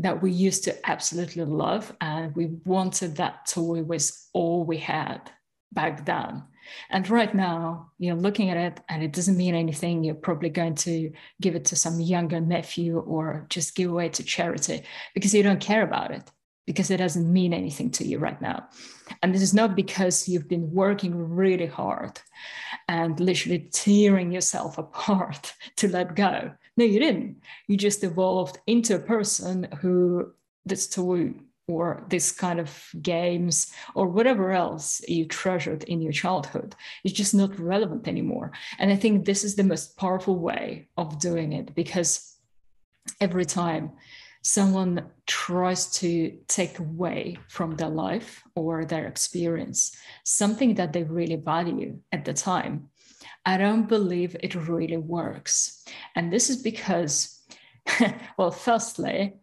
that 0.06 0.22
we 0.24 0.32
used 0.32 0.64
to 0.64 0.90
absolutely 0.90 1.44
love 1.46 1.94
and 2.00 2.36
we 2.36 2.46
wanted 2.66 3.18
that 3.18 3.46
toy 3.46 3.84
was 3.84 4.30
all 4.34 4.64
we 4.64 4.78
had 4.78 5.22
back 5.74 6.06
then. 6.06 6.44
And 6.90 7.10
right 7.10 7.34
now 7.36 7.92
you're 8.00 8.24
looking 8.26 8.50
at 8.50 8.58
it 8.58 8.80
and 8.88 9.04
it 9.04 9.12
doesn't 9.12 9.36
mean 9.44 9.56
anything. 9.56 10.04
You're 10.04 10.16
probably 10.28 10.50
going 10.50 10.76
to 10.88 11.12
give 11.42 11.56
it 11.56 11.66
to 11.66 11.76
some 11.76 12.00
younger 12.00 12.40
nephew 12.40 13.00
or 13.00 13.46
just 13.50 13.76
give 13.76 13.90
away 13.90 14.10
to 14.10 14.24
charity 14.24 14.84
because 15.14 15.34
you 15.34 15.44
don't 15.44 15.60
care 15.60 15.84
about 15.84 16.12
it 16.12 16.32
because 16.70 16.92
it 16.92 16.98
doesn't 16.98 17.34
mean 17.34 17.52
anything 17.52 17.90
to 17.90 18.06
you 18.06 18.20
right 18.20 18.40
now. 18.44 18.64
And 19.24 19.34
this 19.34 19.42
is 19.42 19.56
not 19.56 19.76
because 19.76 20.30
you've 20.30 20.48
been 20.48 20.72
working 20.72 21.18
really 21.18 21.66
hard 21.66 22.22
and 22.88 23.20
literally 23.20 23.68
tearing 23.72 24.32
yourself 24.32 24.78
apart 24.86 25.52
to 25.78 25.88
let 25.88 26.16
go. 26.16 26.52
No, 26.78 26.86
you 26.86 27.00
didn't. 27.00 27.42
You 27.66 27.76
just 27.76 28.04
evolved 28.04 28.60
into 28.68 28.94
a 28.94 29.00
person 29.00 29.68
who 29.82 30.32
this 30.64 30.88
toy 30.88 31.34
or 31.68 32.06
this 32.08 32.32
kind 32.32 32.60
of 32.60 32.92
games 33.02 33.74
or 33.96 34.08
whatever 34.08 34.52
else 34.52 35.02
you 35.08 35.26
treasured 35.26 35.82
in 35.86 36.04
your 36.04 36.14
childhood 36.14 36.76
is 37.04 37.14
just 37.14 37.34
not 37.34 37.60
relevant 37.60 38.08
anymore. 38.08 38.52
And 38.78 38.92
I 38.92 38.96
think 38.96 39.26
this 39.26 39.44
is 39.44 39.56
the 39.56 39.64
most 39.64 39.98
powerful 39.98 40.38
way 40.38 40.88
of 40.98 41.20
doing 41.20 41.52
it 41.52 41.74
because 41.74 42.36
every 43.20 43.46
time 43.46 43.94
someone 44.42 45.06
tries 45.28 45.92
to 45.92 46.38
take 46.48 46.80
away 46.80 47.38
from 47.50 47.76
their 47.76 47.90
life 47.90 48.42
or 48.56 48.86
their 48.86 49.06
experience 49.08 49.96
something 50.24 50.76
that 50.76 50.94
they 50.94 51.04
really 51.04 51.36
value 51.36 52.00
at 52.12 52.26
the 52.26 52.34
time, 52.34 52.90
I 53.46 53.58
don't 53.58 53.88
believe 53.88 54.36
it 54.40 54.56
really 54.56 54.98
works. 54.98 55.84
And 56.16 56.32
this 56.32 56.50
is 56.50 56.58
because, 56.58 57.42
well, 58.38 58.52
firstly, 58.52 59.34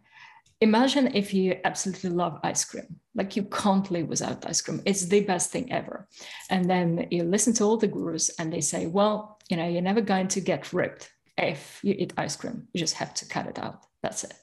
imagine 0.61 1.15
if 1.15 1.35
you 1.35 1.59
absolutely 1.65 2.11
love 2.11 2.41
ice 2.43 2.65
cream. 2.65 3.01
Like 3.15 3.37
you 3.37 3.45
can't 3.45 3.91
live 3.91 4.09
without 4.09 4.47
ice 4.47 4.63
cream. 4.63 4.83
It's 4.85 5.07
the 5.07 5.21
best 5.21 5.51
thing 5.51 5.73
ever. 5.73 6.09
And 6.51 6.71
then 6.71 7.09
you 7.11 7.25
listen 7.25 7.53
to 7.55 7.65
all 7.65 7.77
the 7.77 7.89
gurus 7.89 8.31
and 8.39 8.53
they 8.53 8.61
say 8.61 8.87
well 8.87 9.39
you 9.49 9.57
know 9.57 9.69
you're 9.69 9.83
never 9.83 10.01
going 10.01 10.29
to 10.29 10.41
get 10.41 10.73
ripped 10.73 11.11
if 11.39 11.81
you 11.83 11.95
eat 11.97 12.13
ice 12.17 12.37
cream. 12.37 12.69
You 12.73 12.81
just 12.81 12.95
have 12.95 13.15
to 13.15 13.29
cut 13.29 13.47
it 13.47 13.59
out. 13.59 13.87
That's 14.03 14.25
it 14.25 14.35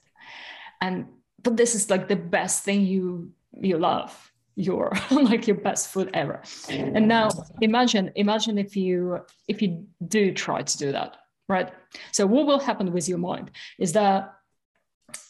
and 0.83 1.05
but 1.41 1.55
this 1.57 1.75
is 1.75 1.89
like 1.89 2.07
the 2.07 2.15
best 2.37 2.63
thing 2.63 2.81
you 2.85 3.31
you 3.53 3.77
love 3.77 4.11
your 4.55 4.91
like 5.11 5.47
your 5.47 5.57
best 5.57 5.87
food 5.87 6.09
ever. 6.13 6.43
And 6.69 7.07
now 7.07 7.29
imagine 7.61 8.11
imagine 8.15 8.57
if 8.57 8.75
you 8.75 9.19
if 9.47 9.61
you 9.61 9.87
do 10.07 10.33
try 10.33 10.61
to 10.61 10.77
do 10.77 10.91
that 10.91 11.17
right? 11.49 11.69
So 12.11 12.25
what 12.25 12.45
will 12.47 12.59
happen 12.59 12.91
with 12.93 13.09
your 13.09 13.17
mind 13.17 13.51
is 13.77 13.93
that 13.93 14.33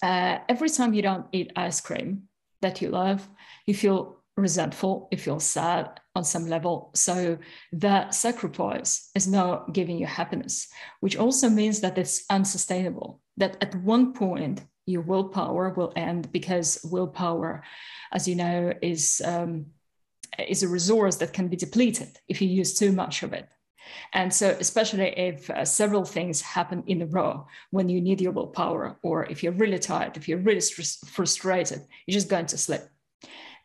uh, 0.02 0.38
every 0.48 0.70
time 0.70 0.94
you 0.94 1.02
don't 1.02 1.28
eat 1.32 1.52
ice 1.56 1.82
cream 1.82 2.24
that 2.62 2.82
you 2.82 2.90
love 2.90 3.28
you 3.68 3.74
feel 3.74 4.18
resentful 4.36 5.08
you 5.12 5.18
feel 5.18 5.40
sad 5.40 6.00
on 6.16 6.24
some 6.24 6.48
level. 6.48 6.92
So 6.96 7.38
that 7.74 8.16
sacrifice 8.16 9.10
is 9.16 9.28
not 9.28 9.74
giving 9.74 9.98
you 9.98 10.08
happiness 10.08 10.68
which 11.00 11.18
also 11.18 11.50
means 11.50 11.82
that 11.82 11.98
it's 11.98 12.26
unsustainable 12.30 13.22
that 13.38 13.58
at 13.62 13.76
one 13.76 14.14
point 14.14 14.62
your 14.86 15.02
willpower 15.02 15.70
will 15.70 15.94
end 15.96 16.32
because 16.32 16.80
willpower, 16.84 17.64
as 18.12 18.28
you 18.28 18.36
know, 18.36 18.74
is 18.82 19.22
um, 19.26 19.68
is 20.48 20.64
a 20.64 20.68
resource 20.68 21.18
that 21.18 21.34
can 21.34 21.48
be 21.48 21.56
depleted 21.56 22.20
if 22.28 22.42
you 22.42 22.48
use 22.48 22.74
too 22.74 22.92
much 22.92 23.24
of 23.24 23.34
it. 23.34 23.50
And 24.14 24.34
so, 24.34 24.56
especially 24.60 25.08
if 25.18 25.50
uh, 25.50 25.66
several 25.66 26.06
things 26.06 26.42
happen 26.42 26.84
in 26.88 27.02
a 27.02 27.06
row 27.06 27.48
when 27.72 27.90
you 27.90 28.02
need 28.02 28.22
your 28.22 28.32
willpower, 28.32 28.98
or 29.04 29.26
if 29.26 29.44
you're 29.44 29.52
really 29.54 29.80
tired, 29.80 30.18
if 30.18 30.28
you're 30.28 30.40
really 30.40 30.62
frustrated, 31.08 31.82
you're 32.06 32.14
just 32.14 32.30
going 32.30 32.48
to 32.48 32.58
slip 32.58 32.90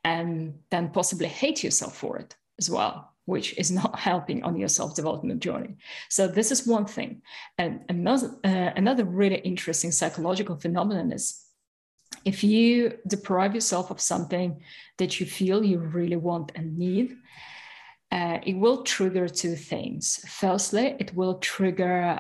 and 0.04 0.59
then 0.70 0.90
possibly 0.90 1.28
hate 1.28 1.62
yourself 1.62 1.96
for 1.96 2.18
it 2.18 2.37
as 2.59 2.70
well 2.70 3.12
which 3.29 3.57
is 3.59 3.71
not 3.71 3.99
helping 4.11 4.43
on 4.43 4.57
your 4.57 4.69
self-development 4.69 5.41
journey. 5.41 5.77
So 6.09 6.27
this 6.27 6.51
is 6.51 6.67
one 6.67 6.87
thing. 6.87 7.23
And 7.59 7.81
another, 7.88 8.31
uh, 8.43 8.71
another 8.75 9.05
really 9.05 9.37
interesting 9.37 9.93
psychological 9.93 10.57
phenomenon 10.57 11.12
is 11.12 11.45
if 12.25 12.43
you 12.43 12.95
deprive 13.07 13.55
yourself 13.55 13.91
of 13.91 14.01
something 14.01 14.62
that 14.97 15.21
you 15.21 15.27
feel 15.27 15.62
you 15.62 15.79
really 15.79 16.17
want 16.17 16.53
and 16.55 16.79
need, 16.79 17.17
uh, 18.11 18.38
it 18.47 18.57
will 18.57 18.83
trigger 18.83 19.29
two 19.29 19.57
things. 19.57 20.25
Firstly, 20.27 20.97
it 20.99 21.14
will 21.14 21.38
trigger 21.38 22.19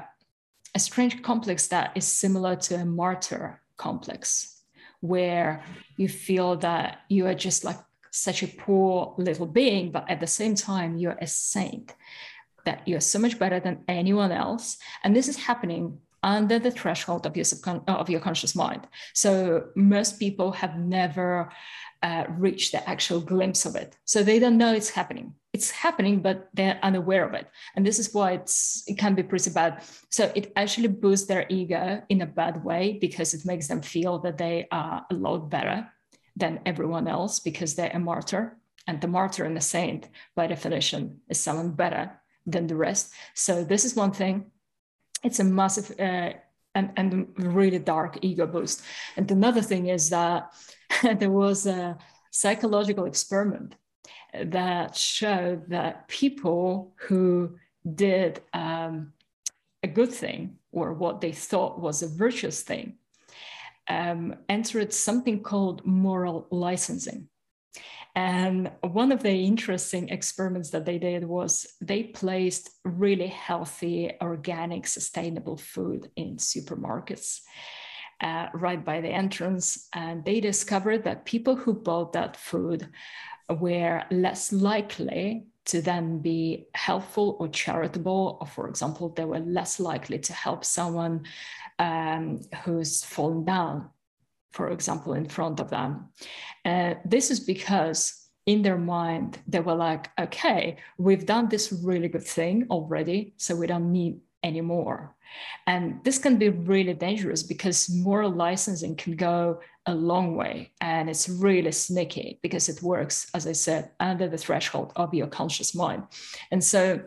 a 0.74 0.78
strange 0.78 1.22
complex 1.22 1.68
that 1.68 1.92
is 1.94 2.06
similar 2.06 2.54
to 2.54 2.74
a 2.74 2.84
martyr 2.84 3.62
complex, 3.78 4.60
where 5.00 5.64
you 5.96 6.08
feel 6.08 6.56
that 6.56 6.98
you 7.08 7.26
are 7.26 7.34
just 7.34 7.64
like 7.64 7.78
such 8.10 8.42
a 8.42 8.48
poor 8.48 9.14
little 9.18 9.46
being, 9.46 9.90
but 9.92 10.08
at 10.10 10.20
the 10.20 10.26
same 10.26 10.54
time, 10.54 10.96
you're 10.96 11.18
a 11.20 11.26
saint, 11.26 11.94
that 12.64 12.86
you're 12.86 13.00
so 13.00 13.18
much 13.18 13.38
better 13.38 13.60
than 13.60 13.84
anyone 13.88 14.32
else. 14.32 14.78
And 15.04 15.14
this 15.14 15.28
is 15.28 15.36
happening 15.36 15.98
under 16.22 16.58
the 16.58 16.70
threshold 16.70 17.26
of 17.26 17.36
your, 17.36 17.44
subcon- 17.44 17.84
of 17.88 18.10
your 18.10 18.20
conscious 18.20 18.54
mind. 18.54 18.86
So 19.14 19.68
most 19.76 20.18
people 20.18 20.52
have 20.52 20.76
never 20.78 21.50
uh, 22.02 22.24
reached 22.30 22.72
the 22.72 22.88
actual 22.88 23.20
glimpse 23.20 23.66
of 23.66 23.76
it. 23.76 23.96
So 24.04 24.22
they 24.22 24.38
don't 24.38 24.58
know 24.58 24.72
it's 24.72 24.90
happening. 24.90 25.34
It's 25.52 25.70
happening, 25.70 26.20
but 26.20 26.48
they're 26.54 26.78
unaware 26.82 27.26
of 27.26 27.34
it. 27.34 27.48
And 27.74 27.86
this 27.86 27.98
is 27.98 28.12
why 28.12 28.32
it's, 28.32 28.84
it 28.86 28.98
can 28.98 29.14
be 29.14 29.22
pretty 29.22 29.50
bad. 29.50 29.82
So 30.10 30.30
it 30.34 30.52
actually 30.56 30.88
boosts 30.88 31.26
their 31.26 31.46
ego 31.48 32.02
in 32.08 32.22
a 32.22 32.26
bad 32.26 32.64
way 32.64 32.98
because 33.00 33.34
it 33.34 33.46
makes 33.46 33.68
them 33.68 33.82
feel 33.82 34.18
that 34.20 34.38
they 34.38 34.68
are 34.70 35.06
a 35.10 35.14
lot 35.14 35.50
better 35.50 35.88
than 36.38 36.60
everyone 36.64 37.08
else 37.08 37.40
because 37.40 37.74
they're 37.74 37.90
a 37.94 37.98
martyr. 37.98 38.56
And 38.86 39.00
the 39.00 39.08
martyr 39.08 39.44
and 39.44 39.56
the 39.56 39.60
saint, 39.60 40.08
by 40.34 40.46
definition, 40.46 41.20
is 41.28 41.38
someone 41.38 41.72
better 41.72 42.20
than 42.46 42.66
the 42.66 42.76
rest. 42.76 43.12
So 43.34 43.64
this 43.64 43.84
is 43.84 43.94
one 43.94 44.12
thing. 44.12 44.50
It's 45.22 45.40
a 45.40 45.44
massive 45.44 45.98
uh, 45.98 46.32
and, 46.74 46.90
and 46.96 47.34
really 47.36 47.78
dark 47.78 48.18
ego 48.22 48.46
boost. 48.46 48.82
And 49.16 49.30
another 49.30 49.62
thing 49.62 49.88
is 49.88 50.10
that 50.10 50.52
there 51.02 51.30
was 51.30 51.66
a 51.66 51.98
psychological 52.30 53.04
experiment 53.04 53.74
that 54.32 54.96
showed 54.96 55.68
that 55.70 56.08
people 56.08 56.94
who 56.96 57.56
did 57.94 58.40
um, 58.52 59.12
a 59.82 59.88
good 59.88 60.12
thing 60.12 60.56
or 60.72 60.92
what 60.92 61.20
they 61.20 61.32
thought 61.32 61.80
was 61.80 62.02
a 62.02 62.08
virtuous 62.08 62.62
thing 62.62 62.96
um, 63.88 64.34
entered 64.48 64.92
something 64.92 65.42
called 65.42 65.84
moral 65.86 66.46
licensing. 66.50 67.28
And 68.14 68.72
one 68.80 69.12
of 69.12 69.22
the 69.22 69.30
interesting 69.30 70.08
experiments 70.08 70.70
that 70.70 70.84
they 70.84 70.98
did 70.98 71.24
was 71.24 71.66
they 71.80 72.02
placed 72.02 72.70
really 72.84 73.28
healthy, 73.28 74.12
organic, 74.20 74.86
sustainable 74.86 75.56
food 75.56 76.10
in 76.16 76.36
supermarkets. 76.36 77.40
Uh, 78.20 78.48
right 78.52 78.84
by 78.84 79.00
the 79.00 79.08
entrance, 79.08 79.86
and 79.94 80.24
they 80.24 80.40
discovered 80.40 81.04
that 81.04 81.24
people 81.24 81.54
who 81.54 81.72
bought 81.72 82.12
that 82.12 82.36
food 82.36 82.88
were 83.48 84.02
less 84.10 84.52
likely 84.52 85.46
to 85.66 85.80
then 85.80 86.18
be 86.18 86.66
helpful 86.74 87.36
or 87.38 87.46
charitable, 87.46 88.38
or 88.40 88.46
for 88.48 88.68
example, 88.68 89.10
they 89.10 89.24
were 89.24 89.38
less 89.38 89.78
likely 89.78 90.18
to 90.18 90.32
help 90.32 90.64
someone 90.64 91.22
um, 91.78 92.40
who's 92.64 93.04
fallen 93.04 93.44
down, 93.44 93.88
for 94.52 94.70
example, 94.70 95.14
in 95.14 95.28
front 95.28 95.60
of 95.60 95.70
them. 95.70 96.08
Uh, 96.64 96.94
this 97.04 97.30
is 97.30 97.40
because 97.40 98.28
in 98.46 98.62
their 98.62 98.78
mind, 98.78 99.38
they 99.46 99.60
were 99.60 99.74
like, 99.74 100.08
okay, 100.18 100.76
we've 100.96 101.26
done 101.26 101.48
this 101.48 101.72
really 101.72 102.08
good 102.08 102.24
thing 102.24 102.66
already, 102.70 103.34
so 103.36 103.54
we 103.54 103.66
don't 103.66 103.92
need 103.92 104.20
any 104.42 104.60
more. 104.60 105.14
And 105.66 106.02
this 106.04 106.18
can 106.18 106.38
be 106.38 106.48
really 106.48 106.94
dangerous 106.94 107.42
because 107.42 107.90
moral 107.90 108.30
licensing 108.30 108.96
can 108.96 109.16
go 109.16 109.60
a 109.86 109.94
long 109.94 110.36
way 110.36 110.72
and 110.80 111.10
it's 111.10 111.28
really 111.28 111.72
sneaky 111.72 112.38
because 112.42 112.68
it 112.68 112.82
works, 112.82 113.30
as 113.34 113.46
I 113.46 113.52
said, 113.52 113.90
under 114.00 114.28
the 114.28 114.38
threshold 114.38 114.92
of 114.96 115.14
your 115.14 115.26
conscious 115.26 115.74
mind. 115.74 116.04
And 116.50 116.62
so 116.62 117.02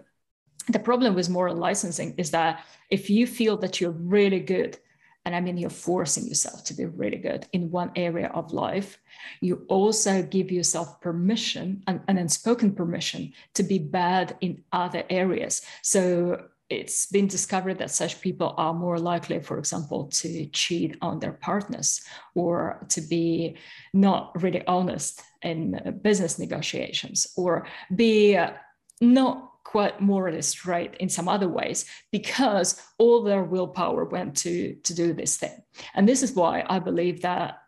the 0.67 0.79
problem 0.79 1.15
with 1.15 1.29
moral 1.29 1.55
licensing 1.55 2.13
is 2.17 2.31
that 2.31 2.63
if 2.89 3.09
you 3.09 3.25
feel 3.27 3.57
that 3.57 3.81
you're 3.81 3.91
really 3.91 4.39
good, 4.39 4.77
and 5.25 5.35
I 5.35 5.41
mean, 5.41 5.57
you're 5.57 5.69
forcing 5.69 6.27
yourself 6.27 6.63
to 6.65 6.73
be 6.73 6.85
really 6.85 7.17
good 7.17 7.45
in 7.53 7.69
one 7.69 7.91
area 7.95 8.31
of 8.33 8.53
life, 8.53 8.97
you 9.39 9.65
also 9.67 10.23
give 10.23 10.51
yourself 10.51 10.99
permission, 10.99 11.83
an, 11.85 12.01
an 12.07 12.17
unspoken 12.17 12.73
permission, 12.73 13.33
to 13.53 13.63
be 13.63 13.77
bad 13.77 14.35
in 14.41 14.63
other 14.71 15.03
areas. 15.09 15.61
So 15.83 16.47
it's 16.71 17.05
been 17.05 17.27
discovered 17.27 17.77
that 17.79 17.91
such 17.91 18.21
people 18.21 18.55
are 18.57 18.73
more 18.73 18.97
likely, 18.97 19.41
for 19.41 19.59
example, 19.59 20.07
to 20.07 20.45
cheat 20.47 20.97
on 21.01 21.19
their 21.19 21.33
partners 21.33 22.01
or 22.33 22.83
to 22.89 23.01
be 23.01 23.57
not 23.93 24.41
really 24.41 24.65
honest 24.65 25.21
in 25.43 25.99
business 26.01 26.39
negotiations 26.39 27.27
or 27.35 27.67
be 27.93 28.37
uh, 28.37 28.51
not 29.01 29.50
quite 29.63 30.01
morally 30.01 30.41
straight 30.41 30.95
in 30.95 31.09
some 31.09 31.27
other 31.27 31.47
ways 31.47 31.85
because 32.11 32.81
all 32.97 33.23
their 33.23 33.43
willpower 33.43 34.05
went 34.05 34.35
to, 34.37 34.75
to 34.83 34.93
do 34.93 35.13
this 35.13 35.37
thing. 35.37 35.63
And 35.93 36.07
this 36.07 36.23
is 36.23 36.33
why 36.33 36.65
I 36.67 36.79
believe 36.79 37.21
that 37.21 37.59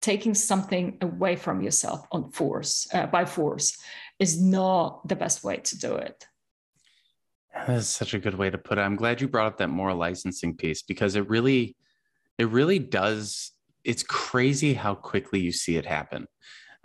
taking 0.00 0.34
something 0.34 0.98
away 1.00 1.36
from 1.36 1.62
yourself 1.62 2.06
on 2.10 2.30
force 2.32 2.86
uh, 2.92 3.06
by 3.06 3.24
force 3.24 3.76
is 4.18 4.40
not 4.40 5.06
the 5.08 5.16
best 5.16 5.44
way 5.44 5.56
to 5.58 5.78
do 5.78 5.94
it 5.94 6.26
that's 7.66 7.88
such 7.88 8.14
a 8.14 8.18
good 8.18 8.34
way 8.34 8.50
to 8.50 8.58
put 8.58 8.78
it. 8.78 8.82
I'm 8.82 8.96
glad 8.96 9.20
you 9.20 9.28
brought 9.28 9.46
up 9.46 9.58
that 9.58 9.68
moral 9.68 9.96
licensing 9.96 10.56
piece 10.56 10.82
because 10.82 11.16
it 11.16 11.28
really, 11.28 11.76
it 12.38 12.48
really 12.48 12.78
does. 12.78 13.52
It's 13.84 14.02
crazy 14.02 14.74
how 14.74 14.94
quickly 14.94 15.40
you 15.40 15.52
see 15.52 15.76
it 15.76 15.86
happen. 15.86 16.26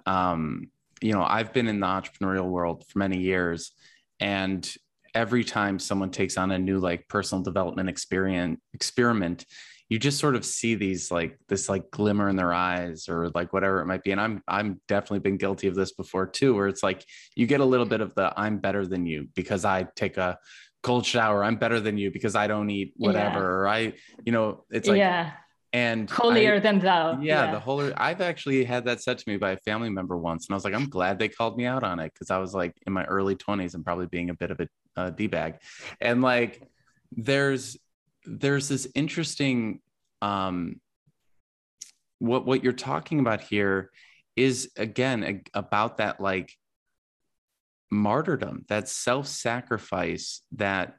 Um, 0.05 0.69
you 1.01 1.13
know, 1.13 1.23
I've 1.23 1.53
been 1.53 1.67
in 1.67 1.79
the 1.79 1.87
entrepreneurial 1.87 2.49
world 2.49 2.85
for 2.87 2.99
many 2.99 3.19
years, 3.19 3.71
and 4.19 4.69
every 5.13 5.43
time 5.43 5.79
someone 5.79 6.11
takes 6.11 6.37
on 6.37 6.51
a 6.51 6.59
new 6.59 6.79
like 6.79 7.07
personal 7.07 7.43
development 7.43 7.89
experience 7.89 8.59
experiment, 8.73 9.45
you 9.89 9.97
just 9.97 10.19
sort 10.19 10.35
of 10.35 10.45
see 10.45 10.75
these 10.75 11.11
like 11.11 11.39
this 11.47 11.69
like 11.69 11.89
glimmer 11.91 12.29
in 12.29 12.35
their 12.35 12.53
eyes 12.53 13.07
or 13.07 13.29
like 13.33 13.53
whatever 13.53 13.79
it 13.81 13.85
might 13.85 14.03
be. 14.03 14.11
And 14.11 14.21
i'm 14.21 14.43
i'm 14.47 14.81
definitely 14.87 15.19
been 15.19 15.37
guilty 15.37 15.67
of 15.67 15.75
this 15.75 15.93
before 15.93 16.27
too 16.27 16.53
where 16.55 16.67
it's 16.67 16.83
like 16.83 17.05
you 17.35 17.47
get 17.47 17.61
a 17.61 17.65
little 17.65 17.85
bit 17.85 18.01
of 18.01 18.13
the 18.15 18.33
i'm 18.37 18.57
better 18.57 18.85
than 18.85 19.05
you 19.05 19.27
because 19.33 19.65
i 19.65 19.87
take 19.95 20.17
a 20.17 20.37
cold 20.83 21.05
shower. 21.05 21.43
I'm 21.43 21.57
better 21.57 21.79
than 21.79 21.97
you 21.97 22.11
because 22.11 22.35
i 22.35 22.47
don't 22.47 22.69
eat 22.69 22.93
whatever 22.97 23.39
yeah. 23.39 23.45
or 23.45 23.67
i 23.67 23.93
you 24.25 24.31
know 24.31 24.63
it's 24.69 24.87
like 24.87 24.97
yeah 24.97 25.31
and 25.73 26.09
holier 26.09 26.55
I, 26.55 26.59
than 26.59 26.79
thou. 26.79 27.19
Yeah, 27.19 27.45
yeah, 27.45 27.51
the 27.51 27.59
whole 27.59 27.91
i've 27.97 28.21
actually 28.21 28.63
had 28.63 28.85
that 28.85 29.01
said 29.01 29.17
to 29.17 29.29
me 29.29 29.37
by 29.37 29.51
a 29.51 29.57
family 29.57 29.89
member 29.89 30.17
once 30.17 30.47
and 30.47 30.53
i 30.53 30.55
was 30.55 30.63
like 30.63 30.73
i'm 30.73 30.89
glad 30.89 31.19
they 31.19 31.27
called 31.27 31.57
me 31.57 31.65
out 31.65 31.83
on 31.83 31.99
it 31.99 32.13
because 32.13 32.31
i 32.31 32.37
was 32.37 32.53
like 32.53 32.73
in 32.87 32.93
my 32.93 33.03
early 33.03 33.35
20s 33.35 33.73
and 33.75 33.83
probably 33.83 34.05
being 34.05 34.29
a 34.29 34.33
bit 34.33 34.51
of 34.51 34.59
a, 34.59 34.67
a 34.97 35.11
d-bag. 35.11 35.55
And 36.01 36.21
like 36.21 36.61
there's 37.11 37.77
there's 38.25 38.67
this 38.67 38.87
interesting 38.95 39.79
um, 40.21 40.81
what 42.19 42.45
what 42.45 42.63
you're 42.63 42.73
talking 42.73 43.19
about 43.19 43.41
here 43.41 43.91
is 44.35 44.71
again 44.75 45.23
a, 45.23 45.57
about 45.57 45.97
that 45.97 46.19
like 46.19 46.53
martyrdom 47.89 48.65
that 48.67 48.89
self-sacrifice 48.89 50.41
that 50.51 50.95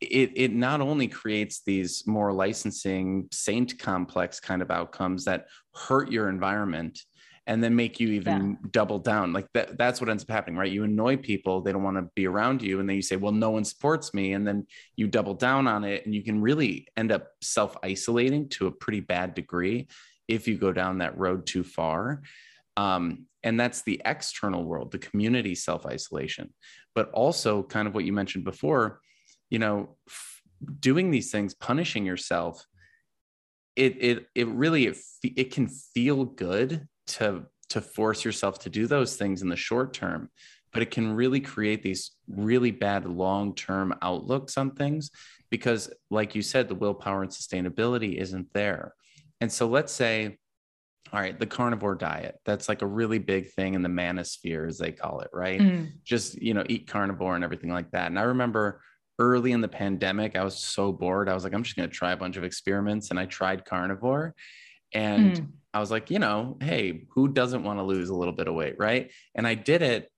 it 0.00 0.32
it 0.36 0.52
not 0.52 0.80
only 0.80 1.08
creates 1.08 1.62
these 1.64 2.04
moral 2.06 2.36
licensing 2.36 3.28
saint 3.32 3.78
complex 3.78 4.40
kind 4.40 4.62
of 4.62 4.70
outcomes 4.70 5.24
that 5.24 5.46
hurt 5.74 6.10
your 6.10 6.28
environment 6.28 7.00
and 7.48 7.64
then 7.64 7.74
make 7.74 7.98
you 7.98 8.08
even 8.08 8.50
yeah. 8.50 8.68
double 8.72 8.98
down. 8.98 9.32
Like 9.32 9.46
that, 9.54 9.78
that's 9.78 10.02
what 10.02 10.10
ends 10.10 10.22
up 10.22 10.30
happening, 10.30 10.58
right? 10.58 10.70
You 10.70 10.84
annoy 10.84 11.16
people, 11.16 11.62
they 11.62 11.72
don't 11.72 11.82
want 11.82 11.96
to 11.96 12.10
be 12.14 12.26
around 12.26 12.60
you. 12.60 12.78
And 12.78 12.86
then 12.86 12.96
you 12.96 13.02
say, 13.02 13.16
well, 13.16 13.32
no 13.32 13.48
one 13.48 13.64
supports 13.64 14.12
me. 14.12 14.34
And 14.34 14.46
then 14.46 14.66
you 14.96 15.06
double 15.08 15.32
down 15.32 15.66
on 15.66 15.82
it. 15.82 16.04
And 16.04 16.14
you 16.14 16.22
can 16.22 16.42
really 16.42 16.88
end 16.98 17.10
up 17.10 17.28
self 17.40 17.74
isolating 17.82 18.50
to 18.50 18.66
a 18.66 18.70
pretty 18.70 19.00
bad 19.00 19.34
degree 19.34 19.88
if 20.28 20.46
you 20.46 20.58
go 20.58 20.72
down 20.72 20.98
that 20.98 21.16
road 21.16 21.46
too 21.46 21.64
far. 21.64 22.20
Um, 22.76 23.24
and 23.42 23.58
that's 23.58 23.80
the 23.80 24.02
external 24.04 24.64
world, 24.64 24.92
the 24.92 24.98
community 24.98 25.54
self 25.54 25.86
isolation. 25.86 26.52
But 26.94 27.10
also, 27.12 27.62
kind 27.62 27.88
of 27.88 27.94
what 27.94 28.04
you 28.04 28.12
mentioned 28.12 28.44
before, 28.44 29.00
you 29.50 29.58
know, 29.58 29.96
f- 30.08 30.42
doing 30.80 31.10
these 31.10 31.30
things, 31.30 31.54
punishing 31.54 32.04
yourself. 32.04 32.64
It, 33.76 33.96
it, 34.00 34.26
it 34.34 34.48
really 34.48 34.86
it, 34.86 34.96
it 35.22 35.52
can 35.52 35.68
feel 35.68 36.24
good 36.24 36.88
to 37.08 37.46
to 37.70 37.80
force 37.80 38.24
yourself 38.24 38.58
to 38.60 38.70
do 38.70 38.86
those 38.86 39.16
things 39.16 39.42
in 39.42 39.48
the 39.48 39.56
short 39.56 39.92
term 39.92 40.30
but 40.72 40.82
it 40.82 40.90
can 40.90 41.12
really 41.12 41.40
create 41.40 41.82
these 41.82 42.12
really 42.28 42.70
bad 42.70 43.06
long-term 43.06 43.94
outlooks 44.02 44.58
on 44.58 44.72
things 44.72 45.10
because 45.50 45.90
like 46.10 46.34
you 46.34 46.42
said 46.42 46.68
the 46.68 46.74
willpower 46.74 47.22
and 47.22 47.30
sustainability 47.30 48.16
isn't 48.16 48.52
there 48.52 48.94
and 49.40 49.50
so 49.50 49.66
let's 49.66 49.92
say 49.92 50.36
all 51.12 51.20
right 51.20 51.38
the 51.38 51.46
carnivore 51.46 51.94
diet 51.94 52.36
that's 52.44 52.68
like 52.68 52.82
a 52.82 52.86
really 52.86 53.18
big 53.18 53.50
thing 53.52 53.74
in 53.74 53.82
the 53.82 53.88
manosphere 53.88 54.68
as 54.68 54.78
they 54.78 54.92
call 54.92 55.20
it 55.20 55.30
right 55.32 55.60
mm. 55.60 55.90
just 56.04 56.40
you 56.40 56.52
know 56.52 56.64
eat 56.68 56.86
carnivore 56.86 57.34
and 57.34 57.44
everything 57.44 57.70
like 57.70 57.90
that 57.90 58.06
and 58.06 58.18
i 58.18 58.22
remember 58.22 58.80
early 59.18 59.52
in 59.52 59.60
the 59.60 59.68
pandemic 59.68 60.36
i 60.36 60.44
was 60.44 60.56
so 60.56 60.92
bored 60.92 61.28
i 61.28 61.34
was 61.34 61.44
like 61.44 61.52
i'm 61.52 61.62
just 61.62 61.76
going 61.76 61.88
to 61.88 61.94
try 61.94 62.12
a 62.12 62.16
bunch 62.16 62.36
of 62.36 62.44
experiments 62.44 63.10
and 63.10 63.18
i 63.18 63.26
tried 63.26 63.64
carnivore 63.64 64.34
and 64.94 65.36
mm. 65.36 65.46
I 65.74 65.80
was 65.80 65.90
like, 65.90 66.10
you 66.10 66.18
know, 66.18 66.56
hey, 66.60 67.04
who 67.10 67.28
doesn't 67.28 67.62
want 67.62 67.78
to 67.78 67.82
lose 67.82 68.08
a 68.08 68.14
little 68.14 68.32
bit 68.32 68.48
of 68.48 68.54
weight, 68.54 68.76
right? 68.78 69.10
And 69.34 69.46
I 69.46 69.54
did 69.54 69.82
it 69.82 70.10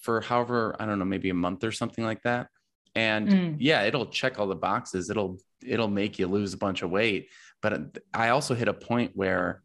for 0.00 0.20
however, 0.20 0.74
I 0.78 0.86
don't 0.86 0.98
know, 0.98 1.04
maybe 1.04 1.30
a 1.30 1.34
month 1.34 1.64
or 1.64 1.72
something 1.72 2.04
like 2.04 2.22
that. 2.22 2.48
And 2.94 3.28
mm. 3.28 3.56
yeah, 3.58 3.82
it'll 3.82 4.06
check 4.06 4.38
all 4.38 4.46
the 4.46 4.54
boxes. 4.54 5.10
It'll 5.10 5.38
it'll 5.64 5.88
make 5.88 6.18
you 6.18 6.26
lose 6.26 6.54
a 6.54 6.58
bunch 6.58 6.82
of 6.82 6.90
weight. 6.90 7.28
But 7.60 7.98
I 8.14 8.30
also 8.30 8.54
hit 8.54 8.68
a 8.68 8.74
point 8.74 9.12
where 9.14 9.62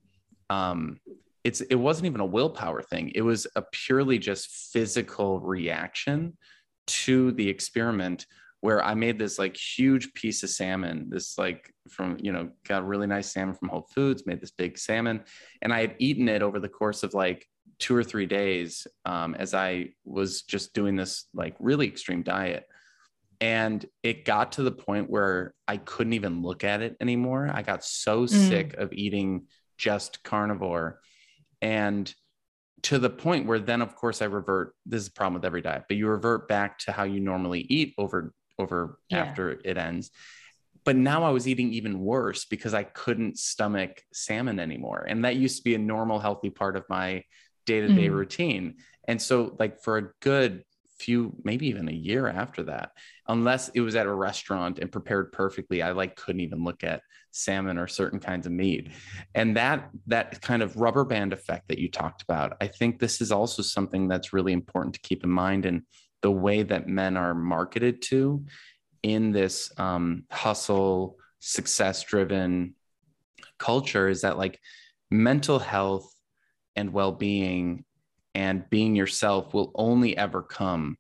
um 0.49 0.99
it's 1.43 1.61
it 1.61 1.75
wasn't 1.75 2.07
even 2.07 2.21
a 2.21 2.25
willpower 2.25 2.81
thing. 2.81 3.11
It 3.15 3.21
was 3.21 3.47
a 3.55 3.61
purely 3.71 4.19
just 4.19 4.49
physical 4.73 5.39
reaction 5.39 6.37
to 6.87 7.31
the 7.31 7.47
experiment 7.47 8.25
where 8.61 8.83
I 8.83 8.93
made 8.93 9.17
this 9.17 9.37
like 9.37 9.57
huge 9.57 10.13
piece 10.13 10.43
of 10.43 10.49
salmon, 10.49 11.07
this 11.09 11.37
like 11.37 11.73
from, 11.89 12.17
you 12.21 12.31
know, 12.31 12.51
got 12.67 12.87
really 12.87 13.07
nice 13.07 13.31
salmon 13.31 13.55
from 13.55 13.69
Whole 13.69 13.87
Foods, 13.93 14.25
made 14.25 14.39
this 14.39 14.51
big 14.51 14.77
salmon. 14.77 15.23
And 15.61 15.73
I 15.73 15.81
had 15.81 15.95
eaten 15.97 16.29
it 16.29 16.43
over 16.43 16.59
the 16.59 16.69
course 16.69 17.03
of 17.03 17.15
like 17.15 17.45
two 17.79 17.95
or 17.95 18.03
three 18.03 18.27
days 18.27 18.85
um, 19.05 19.33
as 19.33 19.55
I 19.55 19.89
was 20.05 20.43
just 20.43 20.73
doing 20.73 20.95
this 20.95 21.25
like 21.33 21.55
really 21.59 21.87
extreme 21.87 22.21
diet. 22.21 22.65
And 23.41 23.83
it 24.03 24.25
got 24.25 24.53
to 24.53 24.63
the 24.63 24.71
point 24.71 25.09
where 25.09 25.55
I 25.67 25.77
couldn't 25.77 26.13
even 26.13 26.43
look 26.43 26.63
at 26.63 26.83
it 26.83 26.95
anymore. 27.01 27.49
I 27.51 27.63
got 27.63 27.83
so 27.83 28.25
mm. 28.25 28.29
sick 28.29 28.75
of 28.75 28.93
eating 28.93 29.47
just 29.79 30.23
carnivore. 30.23 30.99
And 31.63 32.13
to 32.83 32.99
the 32.99 33.09
point 33.09 33.47
where 33.47 33.59
then 33.59 33.81
of 33.81 33.95
course 33.95 34.23
i 34.23 34.25
revert 34.25 34.73
this 34.87 35.03
is 35.03 35.07
a 35.07 35.11
problem 35.11 35.35
with 35.35 35.45
every 35.45 35.61
diet 35.61 35.83
but 35.87 35.97
you 35.97 36.07
revert 36.07 36.47
back 36.47 36.79
to 36.79 36.91
how 36.91 37.03
you 37.03 37.19
normally 37.19 37.61
eat 37.69 37.93
over 37.99 38.33
over 38.59 38.99
yeah. 39.09 39.19
after 39.19 39.59
it 39.63 39.77
ends 39.77 40.11
but 40.83 40.95
now 40.95 41.23
I 41.23 41.29
was 41.29 41.47
eating 41.47 41.73
even 41.73 41.99
worse 41.99 42.45
because 42.45 42.73
I 42.73 42.83
couldn't 42.83 43.37
stomach 43.37 44.01
salmon 44.13 44.59
anymore. 44.59 45.05
And 45.07 45.25
that 45.25 45.35
used 45.35 45.57
to 45.57 45.63
be 45.63 45.75
a 45.75 45.79
normal, 45.79 46.19
healthy 46.19 46.49
part 46.49 46.75
of 46.75 46.85
my 46.89 47.23
day 47.65 47.81
to 47.81 47.93
day 47.93 48.09
routine. 48.09 48.77
And 49.07 49.21
so, 49.21 49.55
like, 49.59 49.83
for 49.83 49.97
a 49.97 50.09
good 50.21 50.63
few, 50.97 51.35
maybe 51.43 51.67
even 51.67 51.89
a 51.89 51.93
year 51.93 52.27
after 52.27 52.63
that, 52.63 52.91
unless 53.27 53.69
it 53.69 53.81
was 53.81 53.95
at 53.95 54.05
a 54.05 54.13
restaurant 54.13 54.79
and 54.79 54.91
prepared 54.91 55.31
perfectly, 55.31 55.81
I 55.81 55.91
like 55.91 56.15
couldn't 56.15 56.41
even 56.41 56.63
look 56.63 56.83
at 56.83 57.01
salmon 57.31 57.77
or 57.77 57.87
certain 57.87 58.19
kinds 58.19 58.45
of 58.45 58.51
meat. 58.51 58.91
And 59.35 59.57
that 59.57 59.89
that 60.07 60.41
kind 60.41 60.63
of 60.63 60.75
rubber 60.75 61.05
band 61.05 61.33
effect 61.33 61.67
that 61.67 61.79
you 61.79 61.89
talked 61.89 62.23
about, 62.23 62.57
I 62.59 62.67
think 62.67 62.99
this 62.99 63.21
is 63.21 63.31
also 63.31 63.61
something 63.61 64.07
that's 64.07 64.33
really 64.33 64.53
important 64.53 64.95
to 64.95 65.01
keep 65.01 65.23
in 65.23 65.29
mind 65.29 65.65
in 65.65 65.83
the 66.21 66.31
way 66.31 66.63
that 66.63 66.87
men 66.87 67.17
are 67.17 67.33
marketed 67.33 68.01
to 68.03 68.45
in 69.03 69.31
this 69.31 69.71
um, 69.77 70.23
hustle, 70.31 71.17
success 71.39 72.03
driven 72.03 72.75
culture 73.57 74.07
is 74.07 74.21
that 74.21 74.37
like 74.37 74.59
mental 75.09 75.59
health 75.59 76.13
and 76.75 76.93
well 76.93 77.11
being 77.11 77.83
and 78.33 78.69
being 78.69 78.95
yourself 78.95 79.53
will 79.53 79.71
only 79.75 80.15
ever 80.17 80.41
come 80.41 80.97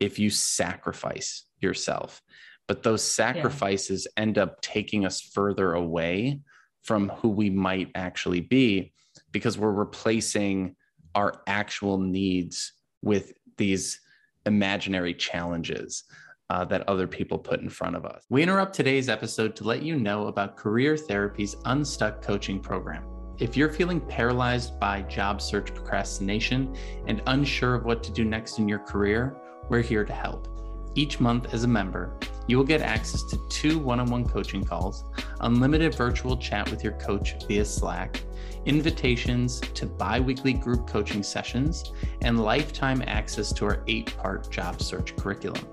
if 0.00 0.18
you 0.18 0.30
sacrifice 0.30 1.44
yourself. 1.60 2.20
But 2.66 2.82
those 2.82 3.02
sacrifices 3.02 4.06
yeah. 4.16 4.22
end 4.22 4.38
up 4.38 4.60
taking 4.60 5.06
us 5.06 5.20
further 5.20 5.74
away 5.74 6.40
from 6.82 7.08
who 7.08 7.28
we 7.28 7.50
might 7.50 7.90
actually 7.94 8.40
be 8.40 8.92
because 9.32 9.56
we're 9.56 9.70
replacing 9.70 10.76
our 11.14 11.42
actual 11.46 11.98
needs 11.98 12.72
with 13.02 13.32
these 13.56 14.00
imaginary 14.46 15.14
challenges 15.14 16.04
uh, 16.50 16.64
that 16.66 16.88
other 16.88 17.06
people 17.06 17.38
put 17.38 17.60
in 17.60 17.68
front 17.68 17.96
of 17.96 18.04
us. 18.04 18.24
We 18.28 18.42
interrupt 18.42 18.74
today's 18.74 19.08
episode 19.08 19.56
to 19.56 19.64
let 19.64 19.82
you 19.82 19.96
know 19.96 20.26
about 20.26 20.56
Career 20.56 20.96
Therapy's 20.96 21.56
Unstuck 21.64 22.22
Coaching 22.22 22.60
Program. 22.60 23.04
If 23.38 23.56
you're 23.56 23.72
feeling 23.72 24.00
paralyzed 24.00 24.78
by 24.78 25.02
job 25.02 25.42
search 25.42 25.74
procrastination 25.74 26.76
and 27.08 27.22
unsure 27.26 27.74
of 27.74 27.84
what 27.84 28.02
to 28.04 28.12
do 28.12 28.24
next 28.24 28.58
in 28.58 28.68
your 28.68 28.78
career, 28.78 29.36
we're 29.68 29.82
here 29.82 30.04
to 30.04 30.12
help. 30.12 30.53
Each 30.94 31.18
month, 31.18 31.52
as 31.52 31.64
a 31.64 31.68
member, 31.68 32.16
you 32.46 32.56
will 32.56 32.64
get 32.64 32.82
access 32.82 33.22
to 33.24 33.38
two 33.48 33.78
one 33.78 34.00
on 34.00 34.10
one 34.10 34.28
coaching 34.28 34.64
calls, 34.64 35.04
unlimited 35.40 35.94
virtual 35.94 36.36
chat 36.36 36.70
with 36.70 36.84
your 36.84 36.92
coach 36.94 37.34
via 37.46 37.64
Slack, 37.64 38.22
invitations 38.66 39.60
to 39.60 39.86
bi 39.86 40.20
weekly 40.20 40.52
group 40.52 40.86
coaching 40.86 41.22
sessions, 41.22 41.92
and 42.22 42.40
lifetime 42.40 43.02
access 43.06 43.52
to 43.54 43.64
our 43.64 43.82
eight 43.88 44.16
part 44.16 44.50
job 44.50 44.80
search 44.80 45.16
curriculum. 45.16 45.66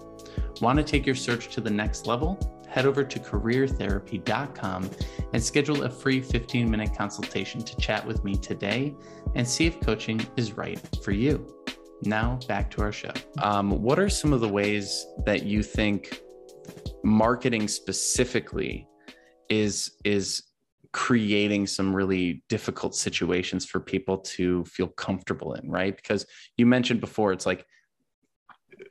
Want 0.62 0.78
to 0.78 0.84
take 0.84 1.06
your 1.06 1.16
search 1.16 1.50
to 1.50 1.62
the 1.62 1.70
next 1.70 2.08
level? 2.08 2.40
Head 2.68 2.86
over 2.86 3.04
to 3.04 3.20
careertherapy.com 3.20 4.90
and 5.34 5.44
schedule 5.44 5.84
a 5.84 5.90
free 5.90 6.22
15 6.22 6.72
minute 6.72 6.96
consultation 6.98 7.62
to 7.62 7.76
chat 7.76 8.06
with 8.06 8.24
me 8.24 8.36
today 8.36 8.96
and 9.36 9.48
see 9.48 9.66
if 9.66 9.82
coaching 9.82 10.26
is 10.38 10.54
right 10.54 10.80
for 11.04 11.12
you. 11.12 11.61
Now, 12.04 12.40
back 12.48 12.72
to 12.72 12.82
our 12.82 12.92
show. 12.92 13.12
Um, 13.42 13.82
what 13.82 14.00
are 14.00 14.10
some 14.10 14.34
of 14.34 14.42
the 14.42 14.50
ways 14.50 15.06
that 15.26 15.44
you 15.44 15.62
think 15.62 16.22
marketing 17.04 17.68
specifically 17.68 18.88
is 19.50 19.92
is 20.04 20.44
creating 20.94 21.66
some 21.68 21.96
really 21.96 22.44
difficult 22.50 22.96
situations 22.96 23.66
for 23.66 23.80
people 23.80 24.18
to 24.18 24.66
feel 24.66 24.88
comfortable 24.88 25.54
in 25.54 25.70
right? 25.70 25.96
Because 25.96 26.26
you 26.58 26.66
mentioned 26.66 27.02
before 27.02 27.32
it's 27.34 27.46
like 27.46 27.66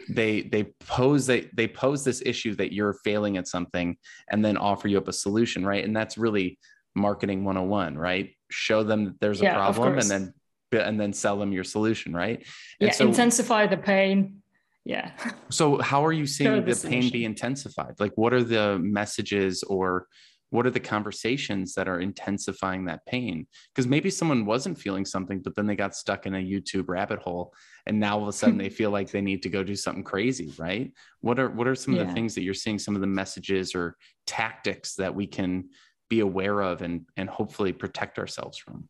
they 0.09 0.43
they 0.43 0.65
pose 0.87 1.27
they 1.27 1.49
they 1.55 1.67
pose 1.67 2.05
this 2.05 2.23
issue 2.25 2.55
that 2.55 2.73
you're 2.73 2.95
failing 2.95 3.37
at 3.37 3.49
something 3.49 3.97
and 4.31 4.45
then 4.45 4.57
offer 4.57 4.89
you 4.89 4.99
up 4.99 5.09
a 5.09 5.13
solution 5.13 5.65
right? 5.65 5.85
And 5.85 5.95
that's 5.95 6.17
really 6.17 6.59
marketing 6.95 7.45
101 7.45 7.99
right? 7.99 8.31
Show 8.51 8.83
them 8.83 9.05
that 9.05 9.21
there's 9.21 9.41
a 9.41 9.45
yeah, 9.45 9.55
problem 9.55 9.99
and 9.99 10.09
then 10.09 10.33
and 10.73 11.01
then 11.01 11.13
sell 11.13 11.39
them 11.39 11.53
your 11.53 11.65
solution 11.65 12.13
right? 12.13 12.39
And 12.81 12.89
yeah 12.89 12.93
so, 12.93 13.07
intensify 13.07 13.67
the 13.67 13.77
pain. 13.77 14.43
Yeah. 14.85 15.11
So 15.51 15.79
how 15.79 16.07
are 16.07 16.13
you 16.13 16.27
seeing 16.27 16.65
the, 16.65 16.75
the 16.75 16.89
pain 16.89 17.11
be 17.11 17.25
intensified? 17.25 17.95
Like 17.99 18.13
what 18.15 18.33
are 18.33 18.45
the 18.45 18.79
messages 18.79 19.65
or 19.65 20.07
what 20.51 20.65
are 20.65 20.71
the 20.71 20.81
conversations 20.81 21.75
that 21.75 21.89
are 21.89 22.01
intensifying 22.01 22.85
that 22.85 23.05
pain? 23.05 23.47
Because 23.75 23.89
maybe 23.89 24.11
someone 24.11 24.47
wasn't 24.47 24.79
feeling 24.79 25.05
something 25.05 25.41
but 25.41 25.57
then 25.57 25.67
they 25.67 25.75
got 25.75 25.97
stuck 25.97 26.27
in 26.27 26.35
a 26.35 26.39
youtube 26.39 26.89
rabbit 26.89 27.19
hole 27.21 27.53
and 27.87 27.99
now 27.99 28.17
all 28.17 28.23
of 28.23 28.29
a 28.29 28.33
sudden 28.33 28.59
they 28.63 28.69
feel 28.69 28.91
like 28.91 29.11
they 29.11 29.21
need 29.21 29.43
to 29.43 29.49
go 29.49 29.65
do 29.65 29.75
something 29.75 30.05
crazy 30.05 30.53
right? 30.57 30.93
What 31.21 31.41
are 31.41 31.51
what 31.51 31.67
are 31.67 31.75
some 31.75 31.95
yeah. 31.95 32.03
of 32.03 32.09
the 32.09 32.15
things 32.15 32.35
that 32.37 32.43
you're 32.43 32.55
seeing 32.55 32.79
some 32.79 32.95
of 32.95 33.01
the 33.01 33.09
messages 33.09 33.75
or 33.75 33.97
tactics 34.27 34.95
that 34.95 35.15
we 35.15 35.27
can 35.27 35.71
be 36.09 36.21
aware 36.21 36.61
of 36.61 36.83
and 36.83 37.07
and 37.17 37.29
hopefully 37.29 37.73
protect 37.73 38.19
ourselves 38.19 38.57
from 38.57 38.89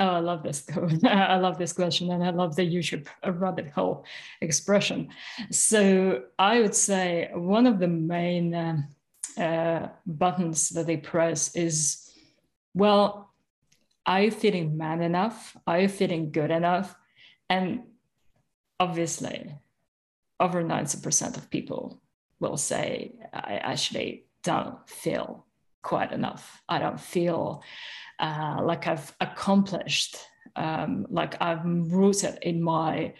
Oh, 0.00 0.06
I 0.06 0.18
love 0.18 0.42
this. 0.42 0.66
I 1.04 1.36
love 1.36 1.56
this 1.58 1.72
question, 1.72 2.10
and 2.10 2.22
I 2.22 2.30
love 2.30 2.56
the 2.56 2.62
YouTube 2.62 3.06
rabbit 3.24 3.70
hole 3.70 4.04
expression. 4.40 5.08
So, 5.50 6.24
I 6.38 6.60
would 6.60 6.74
say 6.74 7.30
one 7.32 7.66
of 7.66 7.78
the 7.78 7.88
main 7.88 8.54
uh, 8.54 8.82
uh, 9.38 9.88
buttons 10.06 10.70
that 10.70 10.86
they 10.86 10.96
press 10.96 11.54
is 11.54 12.12
well 12.74 13.32
are 14.06 14.22
you 14.22 14.30
feeling 14.30 14.76
man 14.76 15.00
enough 15.00 15.56
are 15.66 15.80
you 15.80 15.88
feeling 15.88 16.32
good 16.32 16.50
enough 16.50 16.96
and 17.48 17.82
obviously 18.80 19.54
over 20.40 20.62
90% 20.62 21.36
of 21.36 21.50
people 21.50 22.00
will 22.40 22.56
say 22.56 23.12
i 23.32 23.54
actually 23.56 24.24
don't 24.42 24.88
feel 24.88 25.46
quite 25.82 26.12
enough 26.12 26.62
i 26.68 26.78
don't 26.78 27.00
feel 27.00 27.62
uh, 28.20 28.60
like 28.62 28.86
i've 28.86 29.14
accomplished 29.20 30.16
um, 30.56 31.06
like 31.10 31.36
i'm 31.40 31.88
rooted 31.88 32.38
in 32.42 32.62
my 32.62 33.12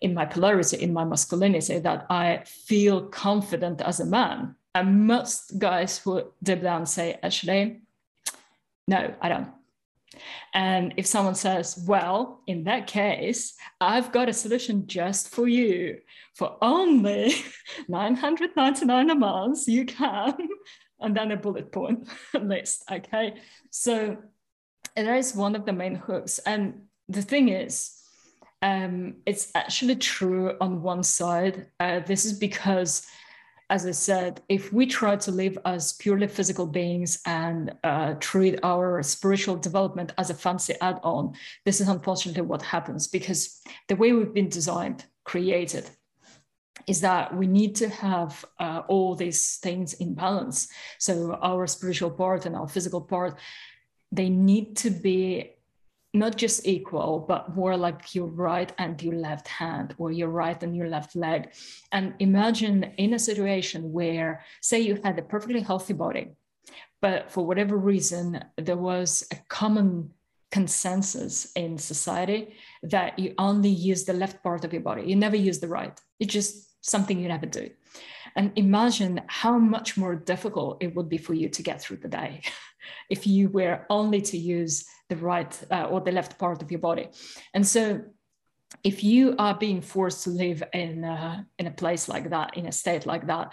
in 0.00 0.14
my 0.14 0.24
polarity 0.24 0.76
in 0.78 0.92
my 0.92 1.04
masculinity 1.04 1.78
that 1.78 2.06
i 2.10 2.42
feel 2.44 3.02
confident 3.08 3.80
as 3.82 4.00
a 4.00 4.06
man 4.06 4.54
and 4.74 5.06
most 5.06 5.58
guys 5.58 6.04
would 6.06 6.26
deep 6.42 6.62
down 6.62 6.86
say, 6.86 7.18
actually, 7.22 7.80
no, 8.86 9.14
I 9.20 9.28
don't. 9.28 9.48
And 10.54 10.94
if 10.96 11.06
someone 11.06 11.34
says, 11.34 11.84
well, 11.86 12.42
in 12.46 12.64
that 12.64 12.86
case, 12.86 13.54
I've 13.80 14.12
got 14.12 14.28
a 14.28 14.32
solution 14.32 14.86
just 14.86 15.28
for 15.28 15.48
you. 15.48 15.98
For 16.34 16.56
only 16.62 17.34
999 17.88 19.10
a 19.10 19.14
month, 19.14 19.68
you 19.68 19.84
can, 19.86 20.34
and 21.00 21.16
then 21.16 21.32
a 21.32 21.36
bullet 21.36 21.72
point 21.72 22.08
list. 22.34 22.84
Okay. 22.90 23.34
So 23.70 24.18
that 24.96 25.16
is 25.16 25.34
one 25.34 25.54
of 25.54 25.64
the 25.64 25.72
main 25.72 25.94
hooks. 25.94 26.38
And 26.40 26.82
the 27.08 27.22
thing 27.22 27.48
is, 27.48 27.96
um, 28.62 29.16
it's 29.26 29.50
actually 29.54 29.96
true 29.96 30.56
on 30.60 30.82
one 30.82 31.02
side. 31.02 31.66
Uh, 31.78 32.00
this 32.00 32.24
is 32.24 32.38
because 32.38 33.06
as 33.70 33.86
I 33.86 33.92
said, 33.92 34.42
if 34.48 34.72
we 34.72 34.84
try 34.84 35.14
to 35.14 35.30
live 35.30 35.56
as 35.64 35.92
purely 35.92 36.26
physical 36.26 36.66
beings 36.66 37.22
and 37.24 37.72
uh, 37.84 38.14
treat 38.18 38.58
our 38.64 39.00
spiritual 39.04 39.56
development 39.56 40.12
as 40.18 40.28
a 40.28 40.34
fancy 40.34 40.74
add 40.80 40.98
on, 41.04 41.34
this 41.64 41.80
is 41.80 41.88
unfortunately 41.88 42.42
what 42.42 42.62
happens 42.62 43.06
because 43.06 43.62
the 43.86 43.94
way 43.94 44.12
we've 44.12 44.34
been 44.34 44.48
designed, 44.48 45.04
created, 45.22 45.88
is 46.88 47.00
that 47.02 47.36
we 47.36 47.46
need 47.46 47.76
to 47.76 47.88
have 47.88 48.44
uh, 48.58 48.82
all 48.88 49.14
these 49.14 49.58
things 49.58 49.94
in 49.94 50.14
balance. 50.14 50.66
So, 50.98 51.38
our 51.40 51.68
spiritual 51.68 52.10
part 52.10 52.46
and 52.46 52.56
our 52.56 52.66
physical 52.66 53.00
part, 53.00 53.38
they 54.12 54.28
need 54.28 54.76
to 54.78 54.90
be 54.90 55.52
not 56.12 56.36
just 56.36 56.66
equal, 56.66 57.24
but 57.28 57.54
more 57.54 57.76
like 57.76 58.14
your 58.14 58.26
right 58.26 58.72
and 58.78 59.00
your 59.00 59.14
left 59.14 59.46
hand 59.46 59.94
or 59.96 60.10
your 60.10 60.28
right 60.28 60.60
and 60.62 60.76
your 60.76 60.88
left 60.88 61.14
leg. 61.14 61.52
And 61.92 62.14
imagine 62.18 62.84
in 62.98 63.14
a 63.14 63.18
situation 63.18 63.92
where, 63.92 64.44
say, 64.60 64.80
you 64.80 65.00
had 65.04 65.18
a 65.18 65.22
perfectly 65.22 65.60
healthy 65.60 65.92
body, 65.92 66.32
but 67.00 67.30
for 67.30 67.46
whatever 67.46 67.76
reason, 67.76 68.44
there 68.56 68.76
was 68.76 69.26
a 69.30 69.36
common 69.48 70.10
consensus 70.50 71.52
in 71.54 71.78
society 71.78 72.54
that 72.82 73.16
you 73.16 73.34
only 73.38 73.68
use 73.68 74.04
the 74.04 74.12
left 74.12 74.42
part 74.42 74.64
of 74.64 74.72
your 74.72 74.82
body, 74.82 75.04
you 75.04 75.14
never 75.14 75.36
use 75.36 75.60
the 75.60 75.68
right. 75.68 76.00
It's 76.18 76.32
just 76.32 76.84
something 76.84 77.20
you 77.20 77.28
never 77.28 77.46
do. 77.46 77.70
And 78.36 78.52
imagine 78.56 79.20
how 79.26 79.58
much 79.58 79.96
more 79.96 80.14
difficult 80.14 80.82
it 80.82 80.94
would 80.94 81.08
be 81.08 81.18
for 81.18 81.34
you 81.34 81.48
to 81.48 81.62
get 81.62 81.80
through 81.80 81.98
the 81.98 82.08
day 82.08 82.42
if 83.08 83.26
you 83.26 83.48
were 83.48 83.86
only 83.88 84.20
to 84.20 84.36
use 84.36 84.84
the 85.08 85.16
right 85.16 85.58
uh, 85.70 85.84
or 85.84 86.00
the 86.00 86.12
left 86.12 86.38
part 86.38 86.62
of 86.62 86.70
your 86.70 86.80
body. 86.80 87.08
And 87.54 87.66
so 87.66 88.00
if 88.84 89.02
you 89.02 89.34
are 89.38 89.54
being 89.54 89.80
forced 89.80 90.24
to 90.24 90.30
live 90.30 90.62
in 90.72 91.04
a, 91.04 91.46
in 91.58 91.66
a 91.66 91.72
place 91.72 92.08
like 92.08 92.30
that, 92.30 92.56
in 92.56 92.66
a 92.66 92.72
state 92.72 93.04
like 93.04 93.26
that, 93.26 93.52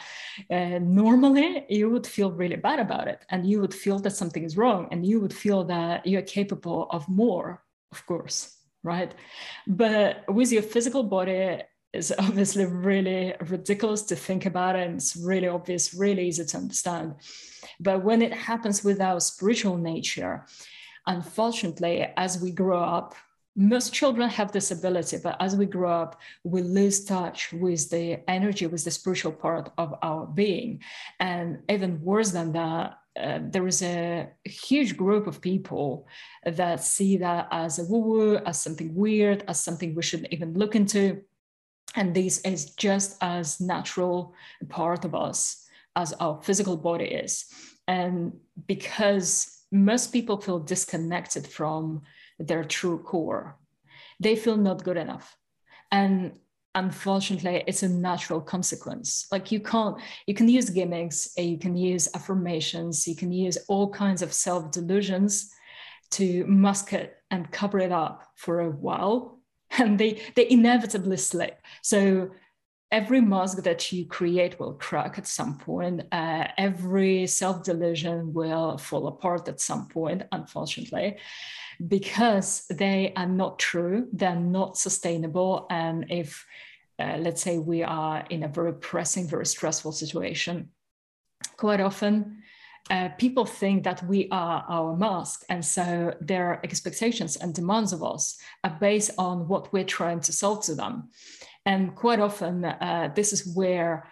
uh, 0.52 0.80
normally 0.80 1.66
you 1.70 1.90
would 1.90 2.06
feel 2.06 2.32
really 2.32 2.56
bad 2.56 2.80
about 2.80 3.08
it, 3.08 3.26
and 3.30 3.50
you 3.50 3.60
would 3.60 3.74
feel 3.74 4.00
that 4.00 4.12
something 4.12 4.44
is 4.44 4.58
wrong, 4.58 4.88
and 4.92 5.06
you 5.06 5.20
would 5.20 5.34
feel 5.34 5.64
that 5.66 6.06
you're 6.06 6.22
capable 6.22 6.88
of 6.92 7.10
more, 7.10 7.64
of 7.92 8.06
course, 8.06 8.56
right? 8.84 9.14
But 9.66 10.24
with 10.32 10.52
your 10.52 10.62
physical 10.62 11.04
body, 11.04 11.64
is 11.94 12.14
obviously 12.20 12.66
really 12.66 13.34
ridiculous 13.48 14.04
to 14.04 14.16
think 14.16 14.46
about 14.46 14.76
it 14.76 14.88
and 14.88 14.96
it's 14.96 15.16
really 15.16 15.48
obvious 15.48 15.94
really 15.94 16.28
easy 16.28 16.46
to 16.46 16.58
understand 16.58 17.16
but 17.80 18.04
when 18.04 18.22
it 18.22 18.34
happens 18.34 18.84
with 18.84 19.02
our 19.02 19.20
spiritual 19.20 19.78
nature 19.78 20.46
unfortunately 21.08 22.08
as 22.18 22.42
we 22.42 22.52
grow 22.52 22.82
up 22.82 23.16
most 23.56 23.92
children 23.92 24.30
have 24.30 24.52
this 24.52 24.70
ability 24.70 25.18
but 25.24 25.36
as 25.40 25.56
we 25.56 25.66
grow 25.66 25.92
up 25.92 26.22
we 26.44 26.62
lose 26.62 27.06
touch 27.06 27.52
with 27.54 27.90
the 27.90 28.20
energy 28.30 28.68
with 28.68 28.84
the 28.84 28.92
spiritual 28.92 29.32
part 29.32 29.72
of 29.78 29.96
our 30.04 30.28
being 30.28 30.80
and 31.20 31.58
even 31.70 32.00
worse 32.02 32.32
than 32.32 32.52
that 32.52 32.98
uh, 33.18 33.40
there 33.42 33.66
is 33.66 33.82
a 33.82 34.30
huge 34.44 34.96
group 34.96 35.26
of 35.26 35.42
people 35.42 36.08
that 36.46 36.84
see 36.84 37.18
that 37.18 37.48
as 37.52 37.80
a 37.80 37.84
woo 37.86 38.00
woo, 38.00 38.36
as 38.46 38.62
something 38.62 38.94
weird, 38.94 39.44
as 39.48 39.60
something 39.60 39.96
we 39.96 40.04
shouldn't 40.04 40.32
even 40.32 40.54
look 40.54 40.76
into. 40.76 41.22
And 41.98 42.14
this 42.14 42.40
is 42.42 42.76
just 42.76 43.18
as 43.22 43.60
natural 43.60 44.36
part 44.70 45.04
of 45.04 45.16
us 45.16 45.66
as 45.96 46.14
our 46.14 46.40
physical 46.44 46.78
body 46.78 47.06
is. 47.06 47.46
And 47.88 48.34
because 48.68 49.64
most 49.72 50.14
people 50.14 50.40
feel 50.40 50.60
disconnected 50.60 51.48
from 51.48 52.04
their 52.38 52.64
true 52.64 53.00
core, 53.00 53.58
they 54.20 54.36
feel 54.36 54.58
not 54.58 54.84
good 54.84 54.98
enough. 54.98 55.36
And 55.92 56.40
unfortunately 56.76 57.64
it's 57.66 57.82
a 57.82 57.90
natural 57.90 58.40
consequence 58.40 59.26
like 59.32 59.52
you 59.52 59.60
can't 59.60 59.98
you 60.28 60.36
can 60.36 60.48
use 60.48 60.70
gimmicks 60.70 61.34
uh, 61.40 61.42
you 61.42 61.58
can 61.58 61.76
use 61.76 62.08
affirmations 62.14 63.08
you 63.08 63.16
can 63.16 63.32
use 63.32 63.58
all 63.68 63.90
kinds 63.90 64.22
of 64.22 64.32
self 64.32 64.70
delusions 64.70 65.52
to 66.12 66.46
mask 66.46 66.94
it 66.94 67.18
and 67.32 67.52
cover 67.52 67.80
it 67.80 67.92
up 67.92 68.28
for 68.36 68.60
a 68.60 68.70
while 68.70 69.37
and 69.78 70.00
they 70.00 70.22
they 70.36 70.50
inevitably 70.50 71.18
slip. 71.18 71.62
So 71.82 72.32
every 72.92 73.20
mask 73.20 73.64
that 73.64 73.92
you 73.92 74.06
create 74.06 74.60
will 74.60 74.74
crack 74.74 75.18
at 75.18 75.28
some 75.28 75.58
point. 75.58 76.04
Uh, 76.12 76.48
every 76.58 77.28
self 77.28 77.64
delusion 77.64 78.34
will 78.34 78.78
fall 78.78 79.08
apart 79.08 79.48
at 79.48 79.60
some 79.60 79.88
point 79.88 80.24
unfortunately 80.32 81.18
because 81.88 82.66
they 82.72 83.14
are 83.16 83.28
not 83.28 83.60
true 83.60 84.08
they're 84.14 84.36
not 84.36 84.78
sustainable. 84.78 85.68
And 85.70 86.06
if 86.10 86.46
uh, 87.00 87.18
let's 87.20 87.42
say 87.42 87.60
we 87.60 87.84
are 87.84 88.26
in 88.30 88.44
a 88.44 88.48
very 88.48 88.74
pressing 88.74 89.28
very 89.28 89.46
stressful 89.46 89.92
situation 89.92 90.70
quite 91.58 91.80
often 91.80 92.42
uh, 92.90 93.10
people 93.18 93.46
think 93.46 93.84
that 93.84 94.04
we 94.06 94.30
are 94.32 94.64
our 94.70 94.96
mask. 94.96 95.44
And 95.50 95.64
so 95.64 96.14
their 96.22 96.60
expectations 96.64 97.36
and 97.36 97.54
demands 97.54 97.94
of 97.94 98.04
us 98.04 98.38
are 98.64 98.78
based 98.80 99.12
on 99.18 99.48
what 99.48 99.72
we're 99.74 99.84
trying 99.84 100.22
to 100.22 100.34
sell 100.34 100.58
to 100.58 100.76
them. 100.76 101.10
And 101.66 101.96
quite 101.96 102.20
often, 102.20 102.64
uh, 102.64 103.12
this 103.14 103.34
is 103.34 103.54
where 103.56 104.10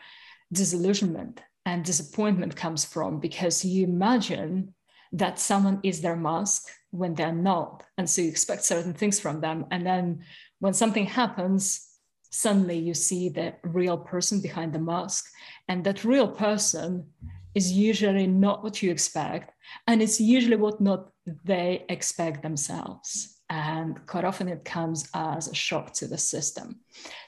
disillusionment 0.51 1.41
and 1.65 1.83
disappointment 1.83 2.55
comes 2.55 2.85
from 2.85 3.19
because 3.19 3.63
you 3.63 3.85
imagine 3.85 4.73
that 5.13 5.39
someone 5.39 5.79
is 5.83 6.01
their 6.01 6.17
mask 6.17 6.67
when 6.91 7.15
they're 7.15 7.31
not. 7.31 7.83
And 7.97 8.09
so 8.09 8.21
you 8.21 8.29
expect 8.29 8.63
certain 8.63 8.93
things 8.93 9.19
from 9.19 9.39
them. 9.39 9.65
And 9.71 9.85
then 9.85 10.23
when 10.59 10.73
something 10.73 11.05
happens, 11.05 11.87
suddenly 12.29 12.77
you 12.77 12.93
see 12.93 13.29
the 13.29 13.53
real 13.63 13.97
person 13.97 14.41
behind 14.41 14.73
the 14.73 14.79
mask. 14.79 15.25
And 15.69 15.83
that 15.85 16.03
real 16.03 16.27
person 16.27 17.07
is 17.55 17.71
usually 17.71 18.27
not 18.27 18.63
what 18.63 18.83
you 18.83 18.91
expect, 18.91 19.51
and 19.87 20.01
it's 20.01 20.19
usually 20.19 20.57
what 20.57 20.81
not 20.81 21.09
they 21.43 21.85
expect 21.89 22.43
themselves. 22.43 23.39
And 23.49 24.05
quite 24.05 24.25
often 24.25 24.49
it 24.49 24.65
comes 24.65 25.09
as 25.13 25.47
a 25.47 25.55
shock 25.55 25.93
to 25.93 26.07
the 26.07 26.17
system. 26.17 26.81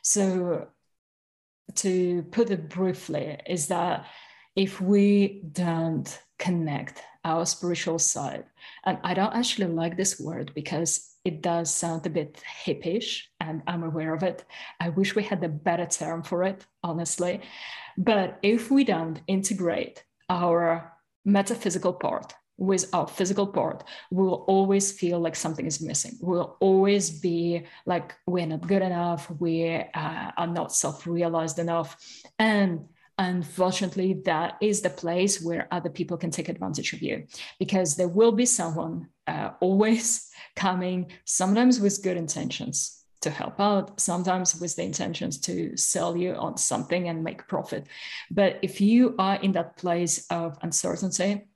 So, 0.03 0.67
to 1.75 2.23
put 2.32 2.49
it 2.49 2.69
briefly, 2.69 3.39
is 3.47 3.67
that 3.67 4.05
if 4.55 4.82
we 4.82 5.43
don't 5.51 6.19
connect 6.39 7.01
our 7.23 7.45
spiritual 7.45 7.99
side, 7.99 8.45
and 8.86 8.97
I 9.03 9.13
don't 9.13 9.36
actually 9.36 9.67
like 9.67 9.95
this 9.95 10.19
word 10.19 10.51
because 10.55 11.17
it 11.23 11.41
does 11.41 11.73
sound 11.73 12.05
a 12.05 12.09
bit 12.09 12.41
hippish, 12.65 13.23
and 13.39 13.61
I'm 13.67 13.84
aware 13.84 14.13
of 14.13 14.23
it. 14.23 14.45
I 14.80 14.89
wish 14.89 15.15
we 15.15 15.23
had 15.23 15.43
a 15.43 15.49
better 15.49 15.86
term 15.86 16.23
for 16.23 16.43
it, 16.43 16.65
honestly. 16.84 17.41
But 17.97 18.39
if 18.41 18.71
we 18.71 18.84
don't 18.84 19.21
integrate 19.28 20.03
our 20.30 20.93
metaphysical 21.25 21.93
part 21.93 22.34
with 22.57 22.89
our 22.93 23.07
physical 23.07 23.45
part, 23.45 23.84
we'll 24.09 24.45
always 24.47 24.91
feel 24.91 25.19
like 25.19 25.36
something 25.36 25.65
is 25.65 25.80
missing. 25.80 26.17
We'll 26.19 26.57
always 26.59 27.11
be 27.11 27.63
like 27.86 28.15
we're 28.25 28.47
not 28.47 28.67
good 28.67 28.82
enough, 28.82 29.30
we 29.39 29.75
uh, 29.75 30.32
are 30.36 30.47
not 30.47 30.73
self 30.73 31.05
realized 31.05 31.59
enough. 31.59 31.97
And 32.39 32.88
unfortunately, 33.17 34.21
that 34.25 34.57
is 34.61 34.82
the 34.82 34.89
place 34.89 35.41
where 35.41 35.67
other 35.71 35.89
people 35.89 36.17
can 36.17 36.32
take 36.32 36.49
advantage 36.49 36.93
of 36.93 37.01
you 37.01 37.28
because 37.59 37.95
there 37.95 38.07
will 38.07 38.32
be 38.32 38.45
someone 38.45 39.09
uh, 39.28 39.51
always 39.61 40.30
coming, 40.55 41.11
sometimes 41.25 41.80
with 41.80 42.03
good 42.03 42.17
intentions, 42.17 42.96
to 43.22 43.30
help 43.30 43.59
out, 43.59 43.99
sometimes 43.99 44.59
with 44.59 44.76
the 44.76 44.84
intentions 44.84 45.38
to 45.39 45.76
sell 45.76 46.15
you 46.15 46.34
on 46.36 46.57
something 46.57 47.09
and 47.09 47.24
make 47.24 47.47
profit. 47.47 47.88
But 48.32 48.59
if 48.61 48.80
you 48.82 49.15
are 49.18 49.36
in 49.36 49.51
that 49.53 49.78
place 49.78 50.26
of 50.30 50.57
uncertainty, 50.61 51.47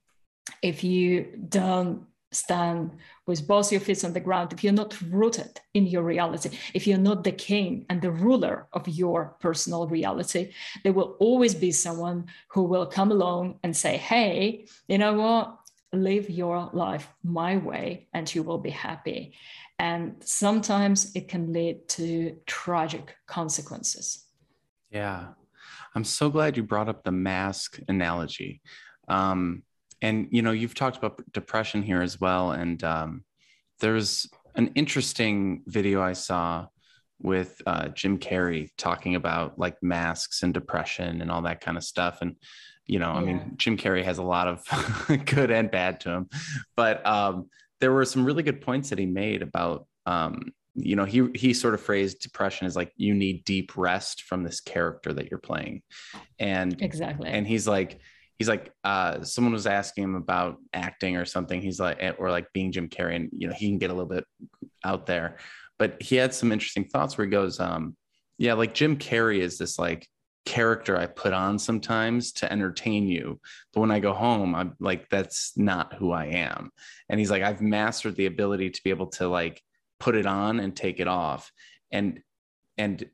if 0.61 0.83
you 0.83 1.27
don't 1.49 2.05
stand 2.31 2.91
with 3.27 3.45
both 3.45 3.71
your 3.71 3.81
feet 3.81 4.03
on 4.03 4.13
the 4.13 4.19
ground, 4.19 4.53
if 4.53 4.63
you're 4.63 4.73
not 4.73 4.99
rooted 5.09 5.59
in 5.73 5.85
your 5.85 6.03
reality, 6.03 6.57
if 6.73 6.87
you're 6.87 6.97
not 6.97 7.23
the 7.23 7.31
king 7.31 7.85
and 7.89 8.01
the 8.01 8.11
ruler 8.11 8.67
of 8.73 8.87
your 8.87 9.35
personal 9.39 9.87
reality, 9.87 10.51
there 10.83 10.93
will 10.93 11.17
always 11.19 11.53
be 11.53 11.71
someone 11.71 12.25
who 12.49 12.63
will 12.63 12.85
come 12.85 13.11
along 13.11 13.59
and 13.63 13.75
say, 13.75 13.97
Hey, 13.97 14.65
you 14.87 14.97
know 14.97 15.13
what? 15.13 15.57
Live 15.93 16.29
your 16.29 16.69
life 16.73 17.07
my 17.23 17.57
way 17.57 18.07
and 18.13 18.33
you 18.33 18.43
will 18.43 18.57
be 18.57 18.69
happy. 18.69 19.33
And 19.77 20.15
sometimes 20.23 21.11
it 21.15 21.27
can 21.27 21.51
lead 21.51 21.87
to 21.89 22.37
tragic 22.45 23.15
consequences. 23.27 24.25
Yeah. 24.89 25.29
I'm 25.93 26.03
so 26.03 26.29
glad 26.29 26.55
you 26.55 26.63
brought 26.63 26.87
up 26.87 27.03
the 27.03 27.11
mask 27.11 27.79
analogy. 27.87 28.61
Um, 29.07 29.63
and, 30.01 30.27
you 30.31 30.41
know, 30.41 30.51
you've 30.51 30.75
talked 30.75 30.97
about 30.97 31.21
depression 31.33 31.83
here 31.83 32.01
as 32.01 32.21
well. 32.21 32.51
And 32.51 32.83
um, 32.83 33.23
there's 33.79 34.29
an 34.55 34.71
interesting 34.75 35.63
video 35.65 36.01
I 36.01 36.13
saw 36.13 36.67
with 37.19 37.61
uh, 37.67 37.89
Jim 37.89 38.17
Carrey 38.17 38.69
talking 38.77 39.15
about 39.15 39.59
like 39.59 39.75
masks 39.83 40.43
and 40.43 40.53
depression 40.53 41.21
and 41.21 41.29
all 41.29 41.41
that 41.43 41.61
kind 41.61 41.77
of 41.77 41.83
stuff. 41.83 42.19
And, 42.21 42.35
you 42.91 42.99
know, 42.99 43.13
yeah. 43.13 43.19
I 43.19 43.21
mean, 43.21 43.53
Jim 43.55 43.77
Carrey 43.77 44.03
has 44.03 44.17
a 44.17 44.23
lot 44.23 44.49
of 44.49 45.25
good 45.25 45.49
and 45.49 45.71
bad 45.71 46.01
to 46.01 46.09
him, 46.09 46.29
but 46.75 47.03
um, 47.05 47.49
there 47.79 47.93
were 47.93 48.03
some 48.03 48.25
really 48.25 48.43
good 48.43 48.59
points 48.59 48.89
that 48.89 48.99
he 48.99 49.05
made 49.05 49.41
about 49.41 49.87
um, 50.05 50.51
you 50.75 50.97
know 50.97 51.05
he 51.05 51.29
he 51.33 51.53
sort 51.53 51.73
of 51.73 51.79
phrased 51.79 52.19
depression 52.19 52.67
as 52.67 52.75
like 52.75 52.91
you 52.97 53.13
need 53.13 53.45
deep 53.45 53.77
rest 53.77 54.23
from 54.23 54.43
this 54.43 54.59
character 54.59 55.13
that 55.13 55.31
you're 55.31 55.39
playing. 55.39 55.83
And 56.37 56.81
exactly. 56.81 57.29
and 57.29 57.47
he's 57.47 57.65
like 57.65 58.01
he's 58.37 58.49
like 58.49 58.73
uh 58.83 59.23
someone 59.23 59.53
was 59.53 59.67
asking 59.67 60.03
him 60.03 60.15
about 60.15 60.57
acting 60.73 61.15
or 61.15 61.23
something. 61.23 61.61
He's 61.61 61.79
like 61.79 61.97
or 62.19 62.29
like 62.29 62.51
being 62.53 62.73
jim 62.73 62.89
carrey 62.89 63.15
and 63.15 63.29
you 63.37 63.47
know 63.47 63.53
he 63.53 63.69
can 63.69 63.77
get 63.77 63.89
a 63.89 63.93
little 63.93 64.09
bit 64.09 64.25
out 64.83 65.05
there. 65.05 65.37
But 65.79 66.01
he 66.01 66.17
had 66.17 66.33
some 66.33 66.51
interesting 66.51 66.89
thoughts 66.89 67.17
where 67.17 67.25
he 67.25 67.31
goes 67.31 67.57
um 67.61 67.95
yeah 68.37 68.53
like 68.53 68.73
jim 68.73 68.97
carrey 68.97 69.39
is 69.39 69.57
this 69.57 69.79
like 69.79 70.07
character 70.45 70.97
I 70.97 71.05
put 71.05 71.33
on 71.33 71.59
sometimes 71.59 72.31
to 72.33 72.51
entertain 72.51 73.07
you. 73.07 73.39
But 73.73 73.81
when 73.81 73.91
I 73.91 73.99
go 73.99 74.13
home, 74.13 74.55
I'm 74.55 74.75
like, 74.79 75.09
that's 75.09 75.53
not 75.57 75.93
who 75.93 76.11
I 76.11 76.25
am. 76.25 76.71
And 77.09 77.19
he's 77.19 77.31
like, 77.31 77.43
I've 77.43 77.61
mastered 77.61 78.15
the 78.15 78.25
ability 78.25 78.71
to 78.71 78.83
be 78.83 78.89
able 78.89 79.07
to 79.07 79.27
like 79.27 79.61
put 79.99 80.15
it 80.15 80.25
on 80.25 80.59
and 80.59 80.75
take 80.75 80.99
it 80.99 81.07
off. 81.07 81.51
And 81.91 82.21
and 82.77 83.05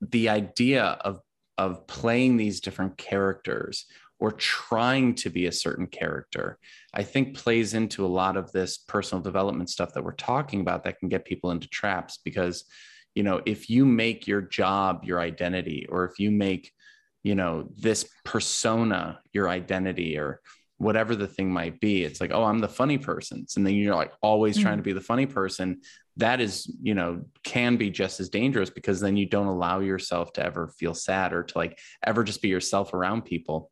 the 0.00 0.28
idea 0.28 0.84
of 0.84 1.20
of 1.58 1.86
playing 1.86 2.36
these 2.36 2.60
different 2.60 2.96
characters 2.96 3.86
or 4.18 4.32
trying 4.32 5.14
to 5.16 5.30
be 5.30 5.46
a 5.46 5.52
certain 5.52 5.86
character, 5.86 6.58
I 6.94 7.02
think 7.02 7.36
plays 7.36 7.74
into 7.74 8.04
a 8.04 8.08
lot 8.08 8.36
of 8.36 8.50
this 8.52 8.78
personal 8.78 9.22
development 9.22 9.68
stuff 9.68 9.94
that 9.94 10.04
we're 10.04 10.12
talking 10.12 10.60
about 10.60 10.84
that 10.84 10.98
can 10.98 11.08
get 11.08 11.24
people 11.24 11.50
into 11.50 11.68
traps 11.68 12.18
because 12.24 12.64
you 13.14 13.22
know 13.22 13.40
if 13.46 13.68
you 13.70 13.84
make 13.84 14.26
your 14.26 14.40
job 14.40 15.04
your 15.04 15.20
identity 15.20 15.86
or 15.88 16.04
if 16.04 16.18
you 16.18 16.30
make 16.30 16.72
you 17.22 17.34
know 17.34 17.68
this 17.76 18.08
persona 18.24 19.20
your 19.32 19.48
identity 19.48 20.18
or 20.18 20.40
whatever 20.78 21.14
the 21.14 21.28
thing 21.28 21.50
might 21.50 21.78
be 21.80 22.02
it's 22.02 22.20
like 22.20 22.32
oh 22.32 22.44
i'm 22.44 22.58
the 22.58 22.68
funny 22.68 22.98
person 22.98 23.46
and 23.56 23.66
then 23.66 23.74
you're 23.74 23.94
like 23.94 24.12
always 24.20 24.56
mm-hmm. 24.56 24.64
trying 24.64 24.78
to 24.78 24.82
mm. 24.82 24.86
be 24.86 24.92
the 24.92 25.00
funny 25.00 25.26
person 25.26 25.80
that 26.16 26.40
is 26.40 26.74
you 26.82 26.94
know 26.94 27.22
can 27.44 27.76
be 27.76 27.88
just 27.88 28.18
as 28.18 28.28
dangerous 28.28 28.70
because 28.70 29.00
then 29.00 29.16
you 29.16 29.26
don't 29.26 29.46
allow 29.46 29.78
yourself 29.78 30.32
to 30.32 30.44
ever 30.44 30.68
feel 30.78 30.94
sad 30.94 31.32
or 31.32 31.42
to 31.44 31.56
like 31.56 31.78
ever 32.04 32.24
just 32.24 32.42
be 32.42 32.48
yourself 32.48 32.94
around 32.94 33.22
people 33.24 33.70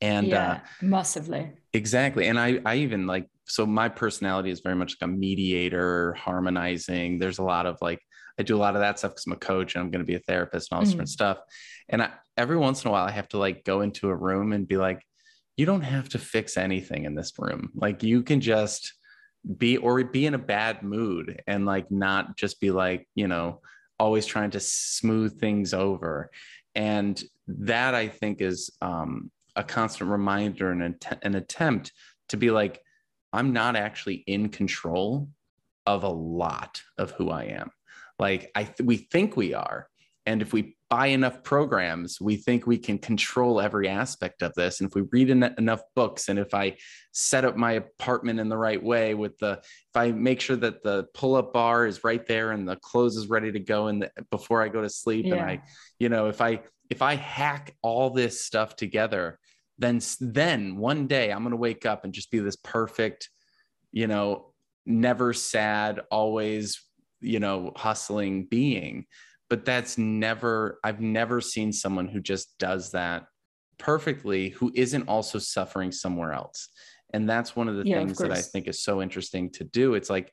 And 0.00 0.28
yeah, 0.28 0.52
uh, 0.52 0.58
massively. 0.82 1.52
Exactly. 1.72 2.26
And 2.26 2.38
I, 2.38 2.60
I 2.64 2.76
even 2.76 3.06
like, 3.06 3.28
so 3.44 3.66
my 3.66 3.88
personality 3.88 4.50
is 4.50 4.60
very 4.60 4.74
much 4.76 4.96
like 5.00 5.08
a 5.08 5.12
mediator, 5.12 6.14
harmonizing. 6.14 7.18
There's 7.18 7.38
a 7.38 7.42
lot 7.44 7.66
of 7.66 7.78
like, 7.80 8.00
I 8.38 8.42
do 8.42 8.56
a 8.56 8.58
lot 8.58 8.74
of 8.74 8.80
that 8.80 8.98
stuff 8.98 9.12
because 9.12 9.26
I'm 9.26 9.32
a 9.32 9.36
coach 9.36 9.74
and 9.74 9.82
I'm 9.82 9.90
going 9.90 10.04
to 10.04 10.06
be 10.06 10.14
a 10.14 10.20
therapist 10.20 10.70
and 10.70 10.76
all 10.76 10.82
this 10.82 10.90
mm. 10.90 10.92
different 10.92 11.10
stuff. 11.10 11.38
And 11.88 12.02
I, 12.02 12.10
every 12.36 12.56
once 12.56 12.84
in 12.84 12.88
a 12.88 12.92
while, 12.92 13.06
I 13.06 13.10
have 13.10 13.28
to 13.28 13.38
like 13.38 13.64
go 13.64 13.80
into 13.80 14.08
a 14.08 14.16
room 14.16 14.52
and 14.52 14.66
be 14.66 14.76
like, 14.76 15.02
you 15.56 15.66
don't 15.66 15.82
have 15.82 16.08
to 16.10 16.18
fix 16.18 16.56
anything 16.56 17.04
in 17.04 17.14
this 17.14 17.32
room. 17.38 17.70
Like 17.74 18.02
you 18.02 18.22
can 18.22 18.40
just 18.40 18.94
be 19.56 19.76
or 19.76 20.02
be 20.04 20.26
in 20.26 20.34
a 20.34 20.38
bad 20.38 20.82
mood 20.82 21.42
and 21.46 21.66
like 21.66 21.90
not 21.90 22.36
just 22.36 22.60
be 22.60 22.70
like, 22.70 23.08
you 23.14 23.28
know, 23.28 23.60
always 23.98 24.26
trying 24.26 24.50
to 24.50 24.60
smooth 24.60 25.38
things 25.38 25.74
over. 25.74 26.30
And 26.74 27.22
that 27.46 27.94
I 27.94 28.08
think 28.08 28.40
is 28.40 28.70
um, 28.80 29.30
a 29.56 29.64
constant 29.64 30.10
reminder 30.10 30.70
and 30.70 31.04
an 31.22 31.34
attempt 31.34 31.92
to 32.28 32.36
be 32.36 32.50
like, 32.50 32.80
I'm 33.32 33.52
not 33.52 33.76
actually 33.76 34.16
in 34.26 34.48
control 34.48 35.28
of 35.86 36.04
a 36.04 36.08
lot 36.08 36.82
of 36.98 37.10
who 37.12 37.30
I 37.30 37.44
am. 37.44 37.70
Like 38.20 38.50
I 38.54 38.64
th- 38.64 38.86
we 38.86 38.96
think 38.96 39.36
we 39.36 39.54
are, 39.54 39.88
and 40.26 40.42
if 40.42 40.52
we 40.52 40.76
buy 40.90 41.06
enough 41.06 41.42
programs, 41.44 42.20
we 42.20 42.36
think 42.36 42.66
we 42.66 42.76
can 42.76 42.98
control 42.98 43.60
every 43.60 43.88
aspect 43.88 44.42
of 44.42 44.52
this. 44.54 44.80
And 44.80 44.88
if 44.88 44.94
we 44.94 45.02
read 45.12 45.30
en- 45.30 45.54
enough 45.56 45.80
books, 45.94 46.28
and 46.28 46.38
if 46.38 46.52
I 46.52 46.76
set 47.12 47.44
up 47.44 47.56
my 47.56 47.72
apartment 47.72 48.40
in 48.40 48.48
the 48.48 48.58
right 48.58 48.82
way 48.82 49.14
with 49.14 49.38
the, 49.38 49.60
if 49.62 49.96
I 49.96 50.10
make 50.10 50.40
sure 50.40 50.56
that 50.56 50.82
the 50.82 51.06
pull-up 51.14 51.52
bar 51.52 51.86
is 51.86 52.02
right 52.02 52.26
there 52.26 52.50
and 52.50 52.68
the 52.68 52.76
clothes 52.76 53.16
is 53.16 53.28
ready 53.28 53.52
to 53.52 53.60
go 53.60 53.86
and 53.86 54.10
before 54.30 54.62
I 54.62 54.68
go 54.68 54.82
to 54.82 54.90
sleep, 54.90 55.26
yeah. 55.26 55.34
and 55.34 55.42
I, 55.42 55.62
you 55.98 56.08
know, 56.08 56.26
if 56.26 56.40
I 56.40 56.60
if 56.90 57.02
I 57.02 57.14
hack 57.14 57.76
all 57.82 58.10
this 58.10 58.44
stuff 58.44 58.74
together, 58.74 59.38
then 59.78 60.00
then 60.20 60.76
one 60.76 61.06
day 61.06 61.30
I'm 61.30 61.42
going 61.42 61.52
to 61.52 61.56
wake 61.56 61.86
up 61.86 62.04
and 62.04 62.12
just 62.12 62.30
be 62.30 62.40
this 62.40 62.56
perfect, 62.56 63.30
you 63.92 64.08
know, 64.08 64.52
never 64.84 65.32
sad, 65.32 66.00
always, 66.10 66.84
you 67.20 67.40
know, 67.40 67.72
hustling 67.76 68.44
being 68.44 69.06
but 69.48 69.64
that's 69.64 69.98
never 69.98 70.78
i've 70.84 71.00
never 71.00 71.40
seen 71.40 71.72
someone 71.72 72.06
who 72.06 72.20
just 72.20 72.56
does 72.58 72.92
that 72.92 73.24
perfectly 73.80 74.50
who 74.50 74.70
isn't 74.74 75.08
also 75.08 75.38
suffering 75.38 75.90
somewhere 75.90 76.32
else. 76.32 76.68
And 77.12 77.28
that's 77.28 77.56
one 77.56 77.66
of 77.68 77.76
the 77.76 77.84
yeah, 77.84 77.96
things 77.96 78.20
of 78.20 78.28
that 78.28 78.38
i 78.38 78.40
think 78.40 78.68
is 78.68 78.84
so 78.84 79.02
interesting 79.02 79.50
to 79.52 79.64
do. 79.64 79.94
It's 79.94 80.10
like 80.10 80.32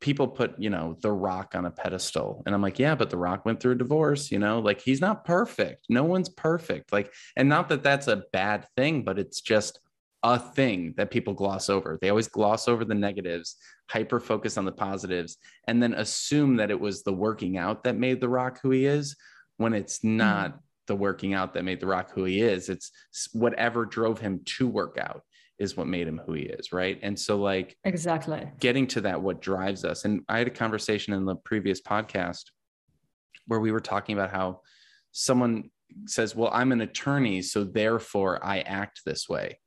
people 0.00 0.28
put 0.28 0.54
you 0.58 0.68
know 0.68 0.96
the 1.00 1.10
rock 1.10 1.54
on 1.54 1.64
a 1.64 1.72
pedestal 1.72 2.40
and 2.46 2.54
i'm 2.54 2.62
like 2.62 2.78
yeah 2.78 2.94
but 2.94 3.10
the 3.10 3.16
rock 3.16 3.44
went 3.44 3.58
through 3.58 3.72
a 3.72 3.78
divorce 3.78 4.30
you 4.30 4.38
know? 4.38 4.58
Like 4.58 4.80
he's 4.80 5.00
not 5.00 5.24
perfect. 5.24 5.86
No 5.88 6.04
one's 6.04 6.28
perfect. 6.28 6.92
Like 6.92 7.12
and 7.36 7.48
not 7.48 7.68
that 7.70 7.82
that's 7.82 8.08
a 8.08 8.24
bad 8.32 8.66
thing 8.76 9.04
but 9.04 9.18
it's 9.18 9.40
just 9.40 9.80
a 10.22 10.38
thing 10.38 10.94
that 10.96 11.10
people 11.10 11.34
gloss 11.34 11.70
over. 11.70 11.98
They 12.00 12.10
always 12.10 12.28
gloss 12.28 12.68
over 12.68 12.84
the 12.84 12.94
negatives, 12.94 13.56
hyper 13.88 14.18
focus 14.18 14.58
on 14.58 14.64
the 14.64 14.72
positives, 14.72 15.36
and 15.66 15.82
then 15.82 15.94
assume 15.94 16.56
that 16.56 16.70
it 16.70 16.80
was 16.80 17.02
the 17.02 17.12
working 17.12 17.56
out 17.56 17.84
that 17.84 17.96
made 17.96 18.20
The 18.20 18.28
Rock 18.28 18.60
who 18.62 18.70
he 18.70 18.86
is 18.86 19.16
when 19.58 19.74
it's 19.74 19.98
mm-hmm. 19.98 20.16
not 20.16 20.50
mm-hmm. 20.50 20.58
the 20.88 20.96
working 20.96 21.34
out 21.34 21.54
that 21.54 21.64
made 21.64 21.80
The 21.80 21.86
Rock 21.86 22.10
who 22.12 22.24
he 22.24 22.40
is. 22.40 22.68
It's 22.68 22.90
whatever 23.32 23.84
drove 23.84 24.18
him 24.18 24.40
to 24.56 24.66
work 24.66 24.98
out 25.00 25.22
is 25.58 25.76
what 25.76 25.86
made 25.86 26.08
him 26.08 26.20
who 26.24 26.32
he 26.32 26.42
is. 26.42 26.72
Right. 26.72 26.98
And 27.02 27.18
so, 27.18 27.36
like, 27.36 27.76
exactly 27.84 28.48
getting 28.58 28.86
to 28.88 29.00
that, 29.02 29.22
what 29.22 29.40
drives 29.40 29.84
us. 29.84 30.04
And 30.04 30.22
I 30.28 30.38
had 30.38 30.48
a 30.48 30.50
conversation 30.50 31.14
in 31.14 31.24
the 31.24 31.36
previous 31.36 31.80
podcast 31.80 32.44
where 33.46 33.60
we 33.60 33.72
were 33.72 33.80
talking 33.80 34.16
about 34.16 34.30
how 34.30 34.60
someone 35.12 35.70
says, 36.06 36.34
Well, 36.34 36.50
I'm 36.52 36.72
an 36.72 36.80
attorney, 36.80 37.42
so 37.42 37.62
therefore 37.62 38.44
I 38.44 38.60
act 38.60 39.02
this 39.06 39.28
way 39.28 39.58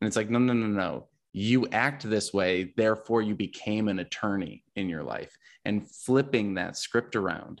and 0.00 0.06
it's 0.06 0.16
like, 0.16 0.30
no, 0.30 0.38
no, 0.38 0.52
no, 0.52 0.66
no. 0.66 1.08
You 1.32 1.68
act 1.68 2.08
this 2.08 2.32
way, 2.32 2.72
therefore 2.76 3.22
you 3.22 3.34
became 3.34 3.88
an 3.88 4.00
attorney 4.00 4.64
in 4.74 4.88
your 4.88 5.02
life. 5.02 5.36
And 5.64 5.88
flipping 5.88 6.54
that 6.54 6.76
script 6.76 7.16
around 7.16 7.60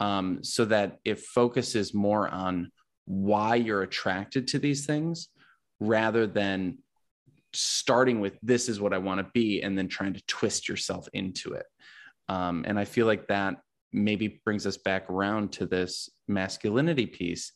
um, 0.00 0.44
so 0.44 0.64
that 0.66 0.98
it 1.04 1.20
focuses 1.20 1.94
more 1.94 2.28
on 2.28 2.70
why 3.06 3.56
you're 3.56 3.82
attracted 3.82 4.48
to 4.48 4.58
these 4.58 4.86
things 4.86 5.28
rather 5.80 6.26
than 6.26 6.78
starting 7.54 8.20
with 8.20 8.38
this 8.42 8.68
is 8.68 8.80
what 8.80 8.92
I 8.92 8.98
want 8.98 9.18
to 9.18 9.30
be 9.32 9.62
and 9.62 9.76
then 9.76 9.88
trying 9.88 10.12
to 10.12 10.22
twist 10.26 10.68
yourself 10.68 11.08
into 11.14 11.54
it. 11.54 11.66
Um, 12.28 12.64
and 12.68 12.78
I 12.78 12.84
feel 12.84 13.06
like 13.06 13.26
that 13.28 13.56
maybe 13.92 14.40
brings 14.44 14.66
us 14.66 14.76
back 14.76 15.08
around 15.08 15.52
to 15.52 15.66
this 15.66 16.10
masculinity 16.28 17.06
piece 17.06 17.52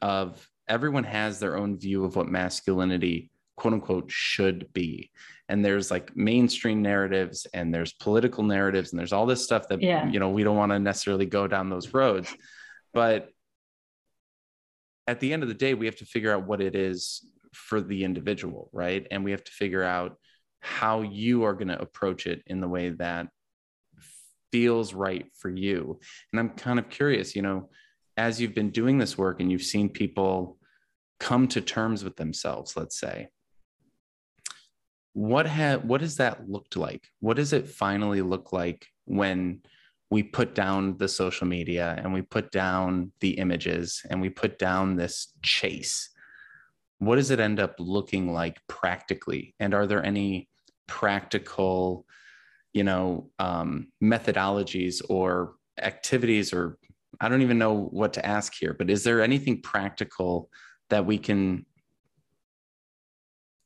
of 0.00 0.48
everyone 0.68 1.04
has 1.04 1.40
their 1.40 1.56
own 1.56 1.76
view 1.76 2.04
of 2.04 2.14
what 2.14 2.28
masculinity 2.28 3.32
quote 3.56 3.74
unquote 3.74 4.10
should 4.10 4.72
be. 4.72 5.10
And 5.48 5.64
there's 5.64 5.90
like 5.90 6.16
mainstream 6.16 6.82
narratives 6.82 7.46
and 7.52 7.72
there's 7.72 7.92
political 7.92 8.42
narratives 8.44 8.92
and 8.92 8.98
there's 8.98 9.12
all 9.12 9.26
this 9.26 9.44
stuff 9.44 9.68
that 9.68 9.82
yeah. 9.82 10.08
you 10.08 10.18
know 10.18 10.30
we 10.30 10.42
don't 10.42 10.56
want 10.56 10.72
to 10.72 10.78
necessarily 10.78 11.26
go 11.26 11.46
down 11.46 11.68
those 11.68 11.92
roads. 11.92 12.34
But 12.92 13.28
at 15.06 15.20
the 15.20 15.32
end 15.32 15.42
of 15.42 15.48
the 15.48 15.54
day 15.54 15.74
we 15.74 15.86
have 15.86 15.96
to 15.96 16.06
figure 16.06 16.32
out 16.32 16.46
what 16.46 16.60
it 16.60 16.74
is 16.74 17.26
for 17.52 17.80
the 17.80 18.04
individual 18.04 18.70
right? 18.72 19.06
And 19.10 19.24
we 19.24 19.32
have 19.32 19.44
to 19.44 19.52
figure 19.52 19.82
out 19.82 20.16
how 20.60 21.02
you 21.02 21.44
are 21.44 21.52
going 21.52 21.68
to 21.68 21.80
approach 21.80 22.26
it 22.26 22.42
in 22.46 22.60
the 22.60 22.68
way 22.68 22.88
that 22.88 23.28
feels 24.50 24.94
right 24.94 25.26
for 25.36 25.50
you. 25.50 25.98
And 26.32 26.38
i'm 26.38 26.50
kind 26.50 26.78
of 26.78 26.88
curious 26.88 27.34
you 27.34 27.42
know 27.42 27.68
as 28.16 28.40
you've 28.40 28.54
been 28.54 28.70
doing 28.70 28.98
this 28.98 29.18
work 29.18 29.40
and 29.40 29.50
you've 29.50 29.62
seen 29.62 29.88
people 29.88 30.58
come 31.18 31.48
to 31.48 31.60
terms 31.60 32.04
with 32.04 32.16
themselves 32.16 32.76
let's 32.76 32.98
say 32.98 33.28
what 35.14 35.46
have 35.46 35.84
what 35.84 36.00
does 36.00 36.16
that 36.18 36.48
looked 36.48 36.76
like? 36.76 37.08
What 37.20 37.36
does 37.36 37.52
it 37.52 37.68
finally 37.68 38.20
look 38.20 38.52
like 38.52 38.86
when 39.06 39.62
we 40.10 40.22
put 40.22 40.54
down 40.54 40.96
the 40.98 41.08
social 41.08 41.46
media 41.46 41.98
and 41.98 42.12
we 42.12 42.22
put 42.22 42.50
down 42.50 43.12
the 43.20 43.38
images 43.38 44.02
and 44.10 44.20
we 44.20 44.28
put 44.28 44.58
down 44.58 44.96
this 44.96 45.32
chase? 45.42 46.10
What 46.98 47.16
does 47.16 47.30
it 47.30 47.40
end 47.40 47.58
up 47.58 47.76
looking 47.78 48.32
like 48.32 48.58
practically? 48.68 49.54
And 49.58 49.72
are 49.72 49.86
there 49.86 50.04
any 50.04 50.48
practical 50.86 52.06
you 52.72 52.84
know 52.84 53.30
um, 53.38 53.88
methodologies 54.02 55.00
or 55.08 55.54
activities 55.80 56.52
or 56.52 56.78
i 57.20 57.28
don't 57.28 57.42
even 57.42 57.58
know 57.58 57.88
what 57.90 58.12
to 58.12 58.24
ask 58.24 58.54
here 58.54 58.74
but 58.74 58.90
is 58.90 59.02
there 59.02 59.22
anything 59.22 59.60
practical 59.60 60.50
that 60.90 61.06
we 61.06 61.18
can 61.18 61.64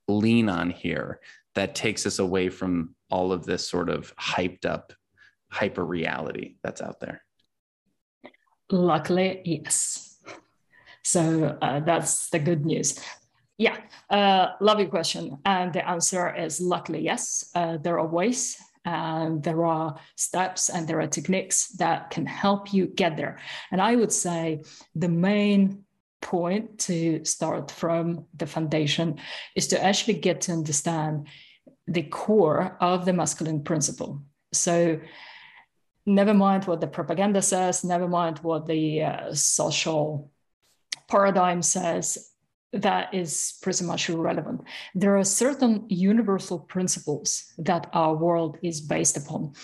lean 0.07 0.49
on 0.49 0.71
here 0.71 1.21
that 1.59 1.75
takes 1.75 2.07
us 2.07 2.21
away 2.21 2.49
from 2.49 2.95
all 3.11 3.33
of 3.33 3.45
this 3.45 3.69
sort 3.69 3.91
of 3.91 4.15
hyped 4.15 4.65
up 4.65 4.93
hyper 5.51 5.85
reality 5.85 6.55
that's 6.63 6.81
out 6.81 7.01
there? 7.01 7.21
Luckily, 8.71 9.43
yes. 9.45 10.23
So 11.03 11.59
uh, 11.61 11.81
that's 11.81 12.31
the 12.31 12.39
good 12.39 12.65
news. 12.65 13.01
Yeah, 13.57 13.77
uh, 14.09 14.51
love 14.61 14.79
your 14.79 14.89
question. 14.89 15.39
And 15.45 15.73
the 15.73 15.87
answer 15.89 16.33
is 16.33 16.61
luckily 16.61 17.01
yes. 17.01 17.51
Uh, 17.57 17.79
there 17.79 17.99
are 17.99 18.07
ways 18.07 18.57
and 18.85 19.43
there 19.43 19.65
are 19.65 19.99
steps 20.15 20.69
and 20.69 20.87
there 20.87 21.01
are 21.01 21.09
techniques 21.09 21.71
that 21.79 22.11
can 22.11 22.25
help 22.25 22.73
you 22.73 22.87
get 22.87 23.17
there. 23.17 23.41
And 23.73 23.81
I 23.83 23.97
would 23.97 24.13
say 24.13 24.63
the 24.95 25.09
main 25.09 25.83
point 26.21 26.79
to 26.79 27.25
start 27.25 27.73
from 27.73 28.27
the 28.37 28.47
foundation 28.47 29.19
is 29.57 29.67
to 29.69 29.85
actually 29.85 30.15
get 30.15 30.43
to 30.43 30.53
understand 30.53 31.27
the 31.89 32.03
core 32.03 32.77
of 32.81 33.05
the 33.05 33.13
masculine 33.13 33.63
principle. 33.63 34.23
So, 34.53 35.01
never 36.07 36.35
mind 36.35 36.65
what 36.65 36.81
the 36.81 36.87
propaganda 36.87 37.43
says, 37.43 37.85
never 37.85 38.09
mind 38.09 38.39
what 38.39 38.67
the 38.67 39.03
uh, 39.03 39.35
social 39.35 40.31
paradigm 41.09 41.63
says, 41.63 42.31
that 42.73 43.15
is 43.15 43.59
pretty 43.63 43.85
much 43.85 44.11
irrelevant. 44.11 44.61
There 44.95 45.17
are 45.17 45.25
certain 45.25 45.87
universal 45.89 46.59
principles 46.59 47.53
that 47.59 47.89
our 47.95 48.15
world 48.15 48.59
is 48.63 48.81
based 48.81 49.17
upon. 49.17 49.55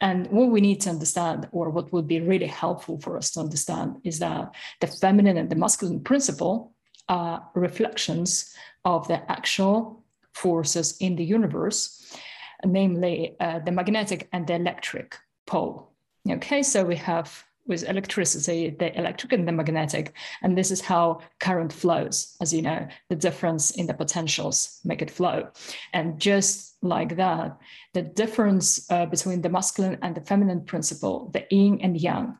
And 0.00 0.28
what 0.28 0.50
we 0.50 0.60
need 0.60 0.80
to 0.82 0.90
understand, 0.90 1.48
or 1.50 1.70
what 1.70 1.92
would 1.92 2.06
be 2.06 2.20
really 2.20 2.46
helpful 2.46 3.00
for 3.00 3.16
us 3.16 3.32
to 3.32 3.40
understand, 3.40 3.96
is 4.04 4.20
that 4.20 4.54
the 4.80 4.86
feminine 4.86 5.38
and 5.38 5.50
the 5.50 5.56
masculine 5.56 6.04
principle 6.04 6.72
are 7.08 7.48
reflections 7.54 8.54
of 8.84 9.08
the 9.08 9.30
actual 9.30 10.01
forces 10.34 10.96
in 11.00 11.16
the 11.16 11.24
universe, 11.24 12.16
namely 12.64 13.36
uh, 13.40 13.58
the 13.60 13.72
magnetic 13.72 14.28
and 14.32 14.46
the 14.46 14.54
electric 14.54 15.16
pole. 15.46 15.92
Okay, 16.28 16.62
so 16.62 16.84
we 16.84 16.96
have 16.96 17.44
with 17.66 17.88
electricity, 17.88 18.70
the 18.70 18.96
electric 18.98 19.32
and 19.32 19.46
the 19.46 19.52
magnetic. 19.52 20.14
And 20.42 20.56
this 20.58 20.70
is 20.70 20.80
how 20.80 21.20
current 21.38 21.72
flows. 21.72 22.36
As 22.40 22.52
you 22.52 22.62
know, 22.62 22.88
the 23.08 23.16
difference 23.16 23.70
in 23.72 23.86
the 23.86 23.94
potentials 23.94 24.80
make 24.84 25.02
it 25.02 25.10
flow. 25.10 25.48
And 25.92 26.18
just 26.20 26.76
like 26.82 27.16
that, 27.16 27.58
the 27.92 28.02
difference 28.02 28.90
uh, 28.90 29.06
between 29.06 29.42
the 29.42 29.48
masculine 29.48 29.98
and 30.02 30.14
the 30.14 30.22
feminine 30.22 30.64
principle, 30.64 31.30
the 31.32 31.46
yin 31.50 31.80
and 31.82 31.96
yang, 31.96 32.36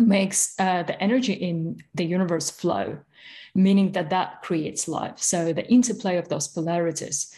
makes 0.00 0.58
uh, 0.58 0.82
the 0.82 1.00
energy 1.02 1.32
in 1.32 1.82
the 1.94 2.04
universe 2.04 2.50
flow, 2.50 2.98
meaning 3.54 3.92
that 3.92 4.10
that 4.10 4.42
creates 4.42 4.88
life. 4.88 5.18
So 5.18 5.52
the 5.52 5.68
interplay 5.70 6.16
of 6.16 6.28
those 6.28 6.48
polarities 6.48 7.34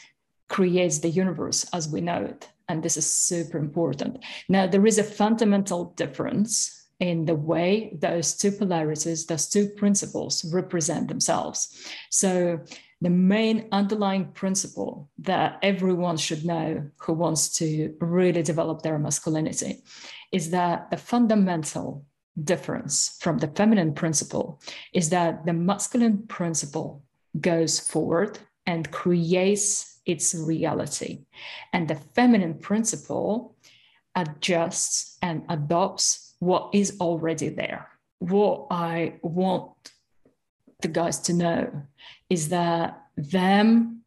creates 0.49 0.99
the 0.99 1.09
universe 1.09 1.67
as 1.73 1.89
we 1.89 2.01
know 2.01 2.25
it. 2.25 2.49
And 2.69 2.83
this 2.83 2.97
is 2.97 3.11
super 3.11 3.59
important. 3.59 4.25
Now, 4.49 4.67
there 4.67 4.87
is 4.87 4.99
a 4.99 5.05
fundamental 5.05 5.87
difference 5.97 6.85
in 7.01 7.25
the 7.27 7.35
way 7.35 7.97
those 8.01 8.35
two 8.35 8.53
polarities, 8.53 9.27
those 9.27 9.49
two 9.49 9.69
principles 9.69 10.45
represent 10.53 11.09
themselves. 11.09 11.87
So, 12.11 12.61
the 13.01 13.11
main 13.11 13.69
underlying 13.71 14.29
principle 14.33 15.11
that 15.19 15.59
everyone 15.63 16.17
should 16.17 16.47
know 16.47 16.89
who 16.97 17.13
wants 17.13 17.51
to 17.59 17.95
really 18.01 18.43
develop 18.43 18.81
their 18.81 18.99
masculinity 18.99 19.83
is 20.33 20.51
that 20.51 20.91
the 20.91 20.97
fundamental 20.97 22.07
difference 22.43 23.17
from 23.21 23.39
the 23.39 23.49
feminine 23.49 23.95
principle 23.95 24.61
is 24.93 25.11
that 25.11 25.47
the 25.47 25.53
masculine 25.53 26.27
principle 26.27 27.03
goes 27.41 27.79
forward 27.79 28.39
and 28.67 28.91
creates 28.91 30.01
its 30.07 30.35
reality. 30.35 31.25
And 31.73 31.89
the 31.89 31.95
feminine 31.95 32.55
principle 32.55 33.57
adjusts 34.15 35.19
and 35.23 35.45
adopts 35.49 36.35
what 36.39 36.71
is 36.73 36.97
already 37.01 37.49
there. 37.49 37.89
What 38.19 38.67
I 38.71 39.15
want 39.23 39.93
the 40.81 40.89
guys 40.89 41.19
to 41.21 41.33
know 41.33 41.83
is 42.29 42.49
that 42.51 43.03
them 43.17 44.03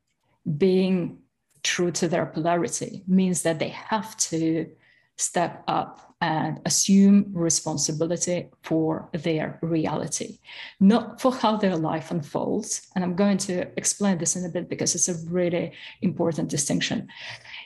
being 0.57 1.19
true 1.63 1.91
to 1.91 2.07
their 2.07 2.25
polarity 2.25 3.03
means 3.07 3.41
that 3.41 3.59
they 3.59 3.69
have 3.69 4.15
to 4.17 4.69
step 5.17 5.63
up 5.67 6.06
and 6.19 6.59
assume 6.65 7.25
responsibility 7.31 8.49
for 8.63 9.07
their 9.13 9.59
reality, 9.61 10.39
not 10.79 11.21
for 11.21 11.31
how 11.31 11.57
their 11.57 11.75
life 11.75 12.09
unfolds. 12.09 12.87
And 12.95 13.03
I'm 13.03 13.15
going 13.15 13.37
to 13.39 13.67
explain 13.77 14.17
this 14.17 14.35
in 14.35 14.43
a 14.43 14.49
bit 14.49 14.67
because 14.67 14.95
it's 14.95 15.09
a 15.09 15.29
really 15.29 15.73
important 16.01 16.49
distinction. 16.49 17.07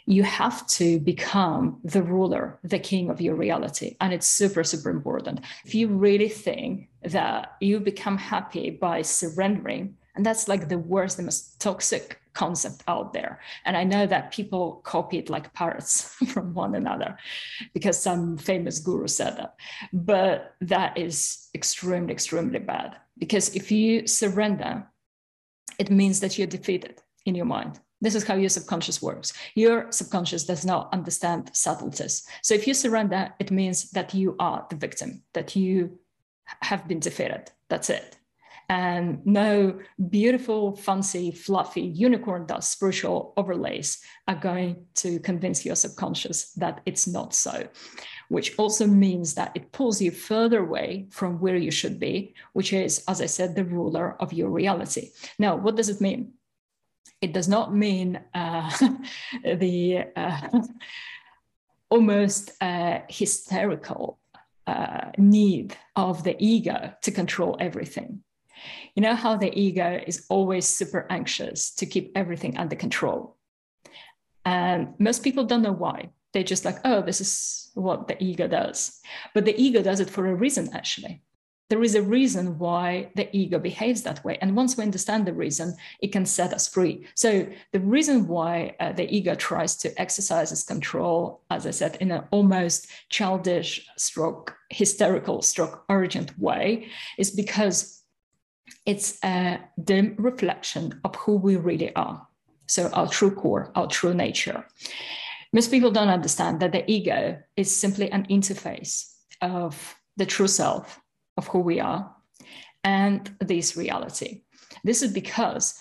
You 0.05 0.23
have 0.23 0.67
to 0.67 0.99
become 0.99 1.79
the 1.85 2.03
ruler, 2.03 2.59
the 2.63 2.79
king 2.79 3.09
of 3.09 3.21
your 3.21 3.35
reality. 3.35 3.95
And 4.01 4.13
it's 4.13 4.27
super, 4.27 4.65
super 4.65 4.89
important. 4.89 5.41
If 5.63 5.73
you 5.73 5.87
really 5.87 6.29
think 6.29 6.89
that 7.03 7.55
you 7.61 7.79
become 7.79 8.17
happy 8.17 8.69
by 8.69 9.01
surrendering, 9.01 9.95
and 10.15 10.25
that's 10.25 10.47
like 10.47 10.67
the 10.67 10.77
worst, 10.77 11.17
the 11.17 11.23
most 11.23 11.59
toxic 11.59 12.19
concept 12.33 12.83
out 12.87 13.13
there. 13.13 13.39
And 13.65 13.77
I 13.77 13.83
know 13.83 14.05
that 14.07 14.31
people 14.31 14.81
copy 14.83 15.17
it 15.19 15.29
like 15.29 15.53
parrots 15.53 16.15
from 16.27 16.53
one 16.53 16.75
another 16.75 17.17
because 17.73 18.01
some 18.01 18.37
famous 18.37 18.79
guru 18.79 19.07
said 19.07 19.37
that. 19.37 19.55
But 19.93 20.55
that 20.61 20.97
is 20.97 21.49
extremely, 21.53 22.13
extremely 22.13 22.59
bad. 22.59 22.97
Because 23.17 23.55
if 23.55 23.71
you 23.71 24.07
surrender, 24.07 24.87
it 25.79 25.89
means 25.89 26.19
that 26.19 26.37
you're 26.37 26.47
defeated 26.47 27.01
in 27.25 27.35
your 27.35 27.45
mind. 27.45 27.79
This 28.01 28.15
is 28.15 28.23
how 28.23 28.35
your 28.35 28.49
subconscious 28.49 29.01
works. 29.01 29.31
Your 29.53 29.91
subconscious 29.91 30.43
does 30.43 30.65
not 30.65 30.91
understand 30.91 31.51
subtleties. 31.53 32.25
So 32.41 32.55
if 32.55 32.65
you 32.65 32.73
surrender, 32.73 33.31
it 33.39 33.51
means 33.51 33.91
that 33.91 34.13
you 34.13 34.35
are 34.39 34.65
the 34.69 34.75
victim, 34.75 35.21
that 35.33 35.55
you 35.55 35.99
have 36.61 36.87
been 36.87 36.99
defeated. 36.99 37.51
That's 37.69 37.91
it 37.91 38.17
and 38.71 39.19
no 39.25 39.77
beautiful, 40.09 40.77
fancy, 40.77 41.29
fluffy 41.29 41.81
unicorn 41.81 42.45
dust 42.45 42.71
spiritual 42.71 43.33
overlays 43.35 44.01
are 44.29 44.35
going 44.35 44.85
to 44.95 45.19
convince 45.19 45.65
your 45.65 45.75
subconscious 45.75 46.53
that 46.53 46.79
it's 46.85 47.05
not 47.05 47.33
so, 47.33 47.67
which 48.29 48.57
also 48.57 48.87
means 48.87 49.33
that 49.33 49.51
it 49.55 49.73
pulls 49.73 50.01
you 50.01 50.09
further 50.09 50.59
away 50.61 51.07
from 51.11 51.41
where 51.41 51.57
you 51.57 51.69
should 51.69 51.99
be, 51.99 52.33
which 52.53 52.71
is, 52.71 53.03
as 53.09 53.21
I 53.21 53.25
said, 53.25 53.55
the 53.55 53.65
ruler 53.65 54.15
of 54.21 54.31
your 54.31 54.49
reality. 54.49 55.09
Now, 55.37 55.57
what 55.57 55.75
does 55.75 55.89
it 55.89 55.99
mean? 55.99 56.31
It 57.19 57.33
does 57.33 57.49
not 57.49 57.75
mean 57.75 58.21
uh, 58.33 58.71
the 59.43 60.05
uh, 60.15 60.47
almost 61.89 62.51
uh, 62.61 62.99
hysterical 63.09 64.17
uh, 64.65 65.11
need 65.17 65.75
of 65.97 66.23
the 66.23 66.37
ego 66.39 66.93
to 67.01 67.11
control 67.11 67.57
everything. 67.59 68.23
You 68.95 69.01
know 69.01 69.15
how 69.15 69.37
the 69.37 69.57
ego 69.57 70.01
is 70.05 70.25
always 70.29 70.67
super 70.67 71.07
anxious 71.09 71.71
to 71.75 71.85
keep 71.85 72.11
everything 72.15 72.57
under 72.57 72.75
control. 72.75 73.37
And 74.45 74.93
most 74.99 75.23
people 75.23 75.45
don't 75.45 75.61
know 75.61 75.71
why. 75.71 76.09
They're 76.33 76.43
just 76.43 76.65
like, 76.65 76.77
oh, 76.85 77.01
this 77.01 77.21
is 77.21 77.71
what 77.73 78.07
the 78.07 78.21
ego 78.23 78.47
does. 78.47 78.99
But 79.33 79.45
the 79.45 79.59
ego 79.61 79.81
does 79.81 79.99
it 79.99 80.09
for 80.09 80.27
a 80.27 80.35
reason, 80.35 80.69
actually. 80.73 81.21
There 81.69 81.83
is 81.83 81.95
a 81.95 82.01
reason 82.01 82.59
why 82.59 83.11
the 83.15 83.33
ego 83.35 83.57
behaves 83.57 84.03
that 84.03 84.25
way. 84.25 84.37
And 84.41 84.57
once 84.57 84.75
we 84.75 84.83
understand 84.83 85.25
the 85.25 85.33
reason, 85.33 85.73
it 86.01 86.11
can 86.11 86.25
set 86.25 86.53
us 86.53 86.67
free. 86.67 87.07
So, 87.15 87.47
the 87.71 87.79
reason 87.79 88.27
why 88.27 88.75
uh, 88.81 88.91
the 88.91 89.09
ego 89.09 89.35
tries 89.35 89.77
to 89.77 90.01
exercise 90.01 90.51
its 90.51 90.63
control, 90.63 91.43
as 91.49 91.65
I 91.65 91.71
said, 91.71 91.95
in 92.01 92.11
an 92.11 92.25
almost 92.31 92.87
childish, 93.07 93.87
stroke, 93.95 94.53
hysterical, 94.69 95.41
stroke, 95.41 95.85
urgent 95.87 96.37
way, 96.37 96.87
is 97.17 97.31
because 97.31 98.00
it's 98.85 99.17
a 99.23 99.59
dim 99.83 100.15
reflection 100.17 100.99
of 101.03 101.15
who 101.15 101.35
we 101.35 101.55
really 101.55 101.95
are. 101.95 102.27
So, 102.67 102.89
our 102.93 103.07
true 103.07 103.31
core, 103.31 103.71
our 103.75 103.87
true 103.87 104.13
nature. 104.13 104.65
Most 105.53 105.71
people 105.71 105.91
don't 105.91 106.07
understand 106.07 106.61
that 106.61 106.71
the 106.71 106.89
ego 106.89 107.37
is 107.57 107.75
simply 107.75 108.09
an 108.11 108.25
interface 108.27 109.13
of 109.41 109.95
the 110.15 110.25
true 110.25 110.47
self 110.47 111.01
of 111.37 111.47
who 111.47 111.59
we 111.59 111.79
are 111.79 112.15
and 112.83 113.35
this 113.39 113.75
reality. 113.75 114.43
This 114.83 115.01
is 115.01 115.11
because, 115.11 115.77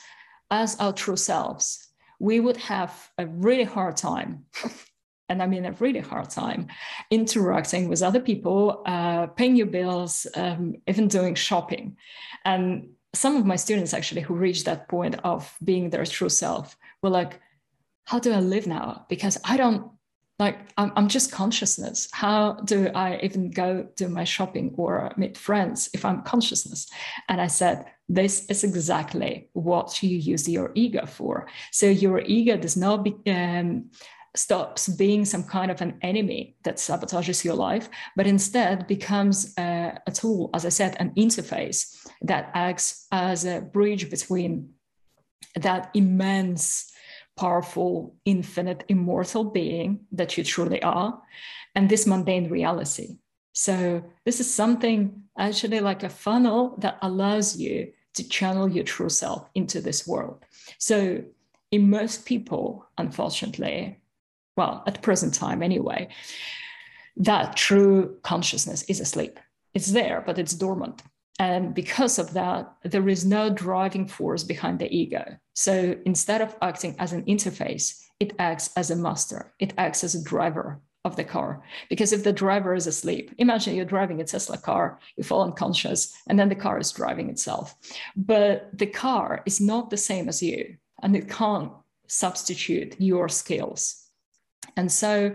as 0.51 0.77
our 0.81 0.93
true 0.93 1.17
selves, 1.17 1.89
we 2.19 2.41
would 2.41 2.57
have 2.57 3.09
a 3.19 3.27
really 3.27 3.65
hard 3.65 3.97
time 3.97 4.45
and 5.31 5.43
I 5.43 5.47
mean 5.47 5.65
a 5.65 5.73
really 5.73 6.01
hard 6.01 6.29
time 6.29 6.67
interacting 7.11 7.89
with 7.89 8.03
other 8.03 8.21
people, 8.21 8.83
uh, 8.85 9.29
paying 9.29 9.57
your 9.57 9.69
bills, 9.69 10.27
um, 10.35 10.75
even 10.87 11.09
doing 11.09 11.35
shopping. 11.37 11.97
And 12.45 12.91
some 13.15 13.37
of 13.37 13.47
my 13.47 13.57
students 13.57 13.95
actually 13.95 14.21
who 14.21 14.35
reached 14.35 14.67
that 14.67 14.89
point 14.89 15.17
of 15.25 15.57
being 15.65 15.89
their 15.89 16.05
true 16.05 16.29
self 16.29 16.77
were 17.03 17.11
like, 17.11 17.41
how 18.05 18.19
do 18.19 18.33
I 18.33 18.41
live 18.41 18.67
now? 18.67 19.07
Because 19.09 19.39
I 19.45 19.57
don't 19.57 19.91
like, 20.41 20.59
I'm, 20.79 20.91
I'm 20.97 21.09
just 21.09 21.31
consciousness. 21.31 22.09
How 22.13 22.55
do 22.65 22.89
I 22.95 23.21
even 23.23 23.51
go 23.51 23.87
do 23.95 24.09
my 24.09 24.25
shopping 24.25 24.75
or 24.77 25.13
meet 25.17 25.37
friends 25.37 25.91
if 25.93 26.05
I'm 26.05 26.23
consciousness? 26.23 26.89
And 27.29 27.41
I 27.41 27.47
said, 27.47 27.85
this 28.09 28.47
is 28.47 28.65
exactly 28.65 29.51
what 29.53 30.03
you 30.03 30.17
use 30.17 30.49
your 30.49 30.73
ego 30.75 31.07
for. 31.07 31.47
So 31.71 31.87
your 31.87 32.21
ego 32.21 32.57
does 32.57 32.77
not 32.77 33.05
be, 33.05 33.15
um, 33.31 33.91
stops 34.37 34.89
being 34.89 35.25
some 35.25 35.43
kind 35.43 35.71
of 35.71 35.81
an 35.81 35.99
enemy 36.03 36.57
that 36.63 36.77
sabotages 36.77 37.45
your 37.45 37.55
life, 37.55 37.89
but 38.17 38.27
instead 38.27 38.87
becomes 38.87 39.55
a, 39.59 39.99
a, 40.07 40.13
tool, 40.13 40.51
as 40.55 40.65
I 40.65 40.69
said, 40.69 40.97
an 41.01 41.11
interface 41.17 42.07
that 42.23 42.51
acts 42.55 43.07
as 43.11 43.45
a 43.45 43.61
bridge 43.61 44.09
between 44.09 44.71
that 45.57 45.91
immense, 45.95 46.93
powerful, 47.37 48.15
infinite, 48.25 48.85
immortal 48.89 49.45
being 49.45 50.01
that 50.13 50.37
you 50.39 50.45
truly 50.45 50.83
are 50.83 51.21
and 51.75 51.89
this 51.89 52.07
mundane 52.07 52.49
reality. 52.49 53.19
So, 53.53 54.05
this 54.25 54.39
is 54.39 54.53
something 54.53 55.25
actually 55.37 55.81
like 55.81 56.05
a 56.05 56.09
funnel 56.09 56.77
that 56.79 56.99
allows 57.03 57.57
you 57.57 57.93
to 58.15 58.29
channel 58.29 58.69
your 58.69 58.85
true 58.85 59.09
self 59.09 59.49
into 59.55 59.81
this 59.81 60.07
world. 60.07 60.45
So, 60.79 61.25
in 61.73 61.91
most 61.91 62.27
people, 62.27 62.87
unfortunately, 62.97 64.00
well, 64.57 64.83
at 64.87 65.03
present 65.03 65.35
time 65.35 65.63
anyway, 65.63 66.09
that 67.17 67.57
true 67.57 68.19
consciousness 68.23 68.83
is 68.85 69.01
asleep. 69.01 69.39
It's 69.75 69.93
there, 69.93 70.23
but 70.25 70.39
it's 70.39 70.55
dormant. 70.55 71.03
And 71.39 71.75
because 71.75 72.19
of 72.19 72.35
that, 72.35 72.71
there 72.83 73.09
is 73.09 73.25
no 73.25 73.49
driving 73.49 74.07
force 74.07 74.45
behind 74.45 74.79
the 74.79 74.95
ego. 74.95 75.39
So 75.55 75.97
instead 76.05 76.43
of 76.43 76.57
acting 76.61 76.97
as 76.99 77.13
an 77.13 77.25
interface, 77.25 78.03
it 78.19 78.35
acts 78.39 78.71
as 78.77 78.91
a 78.91 78.97
master, 78.97 79.53
it 79.59 79.73
acts 79.79 80.05
as 80.05 80.15
a 80.15 80.23
driver 80.23 80.81
of 81.07 81.17
the 81.17 81.25
car. 81.25 81.63
Because 81.89 82.13
if 82.13 82.25
the 82.25 82.33
driver 82.33 82.75
is 82.75 82.87
asleep, 82.87 83.35
imagine 83.39 83.75
you're 83.75 83.87
driving 83.87 84.21
a 84.21 84.25
Tesla 84.25 84.59
car, 84.59 84.99
you 85.17 85.25
fall 85.25 85.43
unconscious, 85.43 86.15
and 86.29 86.39
then 86.39 86.51
the 86.51 86.55
car 86.55 86.79
is 86.79 86.93
driving 86.93 87.31
itself. 87.31 87.75
But 88.17 88.71
the 88.77 88.87
car 88.87 89.43
is 89.47 89.61
not 89.61 89.89
the 89.89 89.97
same 89.97 90.29
as 90.29 90.43
you, 90.43 90.77
and 91.03 91.17
it 91.17 91.31
can't 91.31 91.73
substitute 92.07 92.97
your 93.01 93.31
skills 93.31 94.00
and 94.77 94.91
so, 94.91 95.35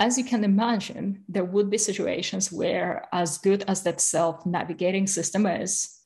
as 0.00 0.18
you 0.18 0.24
can 0.24 0.44
imagine, 0.44 1.24
there 1.28 1.44
would 1.44 1.70
be 1.70 1.78
situations 1.78 2.50
where, 2.50 3.06
as 3.12 3.38
good 3.38 3.64
as 3.68 3.82
that 3.82 4.00
self 4.00 4.44
navigating 4.46 5.06
system 5.06 5.46
is, 5.46 6.00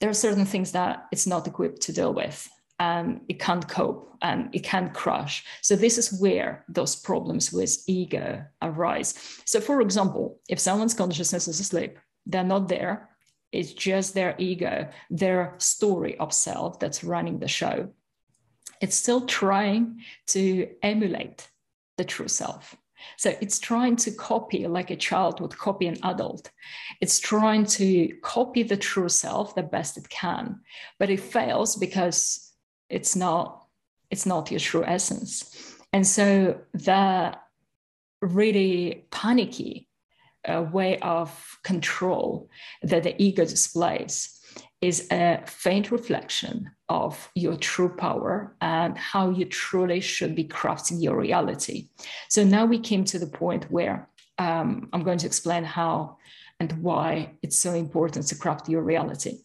there 0.00 0.10
are 0.10 0.14
certain 0.14 0.46
things 0.46 0.72
that 0.72 1.06
it's 1.12 1.26
not 1.26 1.46
equipped 1.46 1.82
to 1.82 1.92
deal 1.92 2.14
with 2.14 2.48
and 2.78 3.20
it 3.28 3.40
can't 3.40 3.68
cope 3.68 4.16
and 4.22 4.48
it 4.54 4.62
can't 4.62 4.94
crush. 4.94 5.44
So, 5.62 5.76
this 5.76 5.98
is 5.98 6.20
where 6.20 6.64
those 6.68 6.96
problems 6.96 7.52
with 7.52 7.82
ego 7.86 8.44
arise. 8.62 9.14
So, 9.44 9.60
for 9.60 9.80
example, 9.80 10.40
if 10.48 10.58
someone's 10.58 10.94
consciousness 10.94 11.48
is 11.48 11.60
asleep, 11.60 11.98
they're 12.26 12.44
not 12.44 12.68
there. 12.68 13.08
It's 13.50 13.72
just 13.72 14.14
their 14.14 14.34
ego, 14.38 14.88
their 15.10 15.54
story 15.58 16.18
of 16.18 16.32
self 16.32 16.78
that's 16.78 17.02
running 17.02 17.38
the 17.38 17.48
show. 17.48 17.88
It's 18.80 18.94
still 18.94 19.26
trying 19.26 20.02
to 20.28 20.68
emulate 20.82 21.48
the 21.98 22.04
true 22.04 22.28
self. 22.28 22.74
So 23.16 23.34
it's 23.40 23.58
trying 23.58 23.96
to 23.96 24.10
copy 24.10 24.66
like 24.66 24.90
a 24.90 24.96
child 24.96 25.40
would 25.40 25.56
copy 25.56 25.86
an 25.86 25.98
adult. 26.02 26.50
It's 27.00 27.20
trying 27.20 27.66
to 27.66 28.08
copy 28.22 28.62
the 28.62 28.76
true 28.76 29.08
self 29.08 29.54
the 29.54 29.62
best 29.62 29.96
it 29.98 30.08
can, 30.08 30.60
but 30.98 31.10
it 31.10 31.20
fails 31.20 31.76
because 31.76 32.52
it's 32.88 33.14
not 33.14 33.66
it's 34.10 34.24
not 34.24 34.50
your 34.50 34.60
true 34.60 34.84
essence. 34.84 35.76
And 35.92 36.06
so 36.06 36.60
the 36.72 37.36
really 38.22 39.06
panicky 39.10 39.88
uh, 40.48 40.62
way 40.72 40.98
of 41.00 41.58
control 41.62 42.48
that 42.82 43.02
the 43.02 43.20
ego 43.22 43.44
displays 43.44 44.37
is 44.80 45.08
a 45.10 45.42
faint 45.46 45.90
reflection 45.90 46.70
of 46.88 47.30
your 47.34 47.56
true 47.56 47.94
power 47.96 48.56
and 48.60 48.96
how 48.96 49.30
you 49.30 49.44
truly 49.44 50.00
should 50.00 50.34
be 50.34 50.44
crafting 50.44 51.02
your 51.02 51.16
reality. 51.16 51.88
So 52.28 52.44
now 52.44 52.64
we 52.64 52.78
came 52.78 53.04
to 53.04 53.18
the 53.18 53.26
point 53.26 53.70
where 53.70 54.08
um, 54.38 54.88
I'm 54.92 55.02
going 55.02 55.18
to 55.18 55.26
explain 55.26 55.64
how 55.64 56.18
and 56.60 56.72
why 56.82 57.36
it's 57.42 57.58
so 57.58 57.74
important 57.74 58.26
to 58.28 58.34
craft 58.36 58.68
your 58.68 58.82
reality. 58.82 59.38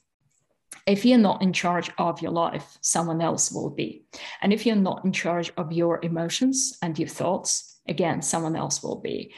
If 0.86 1.06
you're 1.06 1.18
not 1.18 1.42
in 1.42 1.54
charge 1.54 1.92
of 1.98 2.22
your 2.22 2.32
life, 2.32 2.78
someone 2.82 3.22
else 3.22 3.52
will 3.52 3.70
be. 3.70 4.06
And 4.42 4.52
if 4.52 4.66
you're 4.66 4.76
not 4.76 5.06
in 5.06 5.14
charge 5.14 5.52
of 5.58 5.72
your 5.72 6.00
emotions 6.04 6.78
and 6.82 6.98
your 6.98 7.08
thoughts, 7.08 7.80
again, 7.88 8.22
someone 8.22 8.56
else 8.56 8.84
will 8.84 9.00
be. 9.00 9.34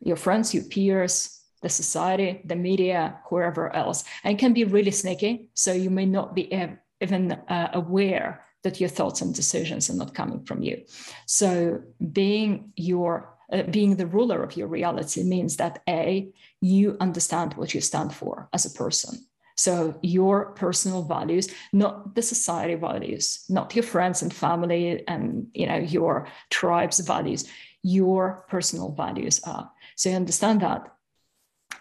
Your 0.00 0.16
friends, 0.16 0.52
your 0.52 0.64
peers, 0.64 1.41
the 1.62 1.68
society, 1.68 2.42
the 2.44 2.56
media, 2.56 3.18
whoever 3.28 3.74
else. 3.74 4.04
And 4.24 4.38
can 4.38 4.52
be 4.52 4.64
really 4.64 4.90
sneaky. 4.90 5.48
So 5.54 5.72
you 5.72 5.90
may 5.90 6.06
not 6.06 6.34
be 6.34 6.52
even 7.00 7.32
uh, 7.32 7.68
aware 7.72 8.44
that 8.62 8.80
your 8.80 8.88
thoughts 8.88 9.20
and 9.20 9.34
decisions 9.34 9.90
are 9.90 9.96
not 9.96 10.14
coming 10.14 10.44
from 10.44 10.62
you. 10.62 10.84
So 11.26 11.82
being 12.12 12.72
your 12.76 13.32
uh, 13.52 13.64
being 13.64 13.96
the 13.96 14.06
ruler 14.06 14.42
of 14.42 14.56
your 14.56 14.66
reality 14.66 15.22
means 15.22 15.56
that 15.56 15.82
a 15.88 16.32
you 16.60 16.96
understand 17.00 17.54
what 17.54 17.74
you 17.74 17.80
stand 17.80 18.14
for 18.14 18.48
as 18.52 18.64
a 18.64 18.70
person. 18.70 19.18
So 19.56 19.94
your 20.02 20.52
personal 20.52 21.02
values, 21.02 21.48
not 21.72 22.14
the 22.14 22.22
society 22.22 22.76
values, 22.76 23.44
not 23.50 23.76
your 23.76 23.82
friends 23.82 24.22
and 24.22 24.32
family 24.32 25.06
and 25.06 25.48
you 25.54 25.66
know 25.66 25.76
your 25.76 26.28
tribe's 26.50 27.00
values, 27.00 27.46
your 27.82 28.44
personal 28.48 28.92
values 28.92 29.40
are. 29.44 29.70
So 29.96 30.08
you 30.08 30.16
understand 30.16 30.62
that 30.62 30.88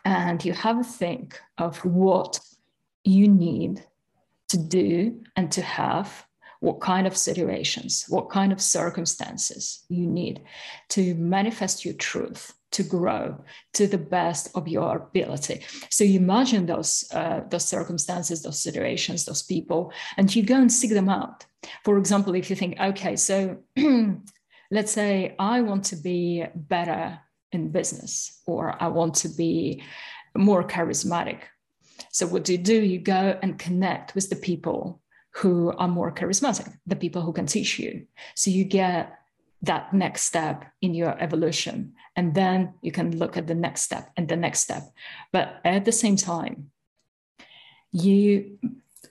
and 0.05 0.43
you 0.43 0.53
have 0.53 0.79
a 0.79 0.83
think 0.83 1.39
of 1.57 1.83
what 1.85 2.39
you 3.03 3.27
need 3.27 3.83
to 4.49 4.57
do 4.57 5.21
and 5.35 5.51
to 5.51 5.61
have 5.61 6.25
what 6.59 6.79
kind 6.79 7.07
of 7.07 7.17
situations, 7.17 8.05
what 8.07 8.29
kind 8.29 8.51
of 8.51 8.61
circumstances 8.61 9.83
you 9.89 10.05
need 10.05 10.41
to 10.89 11.15
manifest 11.15 11.83
your 11.83 11.95
truth, 11.95 12.53
to 12.71 12.83
grow 12.83 13.35
to 13.73 13.87
the 13.87 13.97
best 13.97 14.49
of 14.55 14.67
your 14.67 14.97
ability. 14.97 15.61
So 15.89 16.03
you 16.03 16.19
imagine 16.19 16.67
those 16.67 17.05
uh, 17.11 17.41
those 17.49 17.65
circumstances, 17.65 18.43
those 18.43 18.61
situations, 18.61 19.25
those 19.25 19.43
people, 19.43 19.91
and 20.17 20.33
you 20.33 20.43
go 20.43 20.55
and 20.55 20.71
seek 20.71 20.91
them 20.91 21.09
out. 21.09 21.45
For 21.83 21.97
example, 21.97 22.35
if 22.35 22.49
you 22.49 22.55
think, 22.55 22.79
okay, 22.79 23.15
so 23.15 23.57
let's 24.71 24.91
say 24.91 25.35
I 25.37 25.61
want 25.61 25.85
to 25.85 25.95
be 25.95 26.45
better 26.55 27.19
in 27.51 27.69
business 27.69 28.41
or 28.45 28.81
I 28.81 28.87
want 28.87 29.15
to 29.15 29.29
be 29.29 29.83
more 30.35 30.63
charismatic. 30.63 31.39
So, 32.11 32.25
what 32.27 32.43
do 32.43 32.53
you 32.53 32.57
do? 32.57 32.81
You 32.81 32.99
go 32.99 33.37
and 33.41 33.59
connect 33.59 34.15
with 34.15 34.29
the 34.29 34.35
people 34.35 35.01
who 35.31 35.71
are 35.77 35.87
more 35.87 36.11
charismatic, 36.11 36.73
the 36.85 36.95
people 36.95 37.21
who 37.21 37.33
can 37.33 37.45
teach 37.45 37.79
you. 37.79 38.05
So, 38.35 38.49
you 38.51 38.63
get 38.63 39.17
that 39.61 39.93
next 39.93 40.23
step 40.23 40.65
in 40.81 40.93
your 40.93 41.17
evolution. 41.21 41.93
And 42.15 42.33
then 42.33 42.73
you 42.81 42.91
can 42.91 43.17
look 43.17 43.37
at 43.37 43.47
the 43.47 43.55
next 43.55 43.81
step 43.81 44.11
and 44.17 44.27
the 44.27 44.35
next 44.35 44.61
step. 44.61 44.91
But 45.31 45.61
at 45.63 45.85
the 45.85 45.91
same 45.91 46.15
time, 46.15 46.71
you 47.91 48.57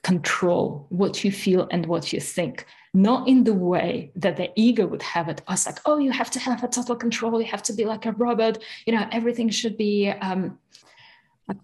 control 0.03 0.87
what 0.89 1.23
you 1.23 1.31
feel 1.31 1.67
and 1.71 1.85
what 1.85 2.11
you 2.11 2.19
think 2.19 2.65
not 2.93 3.27
in 3.27 3.43
the 3.43 3.53
way 3.53 4.11
that 4.15 4.37
the 4.37 4.51
ego 4.55 4.85
would 4.85 5.01
have 5.01 5.29
it. 5.29 5.41
Us 5.47 5.65
like, 5.65 5.79
oh, 5.85 5.97
you 5.97 6.11
have 6.11 6.29
to 6.31 6.39
have 6.39 6.63
a 6.63 6.67
total 6.67 6.95
control. 6.95 7.41
You 7.41 7.47
have 7.47 7.63
to 7.63 7.73
be 7.73 7.85
like 7.85 8.05
a 8.05 8.11
robot. 8.11 8.57
You 8.85 8.93
know, 8.93 9.07
everything 9.11 9.49
should 9.49 9.77
be 9.77 10.09
um, 10.09 10.59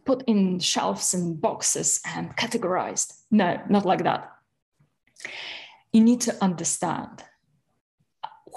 put 0.05 0.23
in 0.27 0.59
shelves 0.59 1.13
and 1.13 1.39
boxes 1.39 2.01
and 2.05 2.35
categorized. 2.37 3.13
No, 3.29 3.59
not 3.69 3.85
like 3.85 4.03
that. 4.03 4.31
You 5.91 6.01
need 6.01 6.21
to 6.21 6.35
understand 6.41 7.23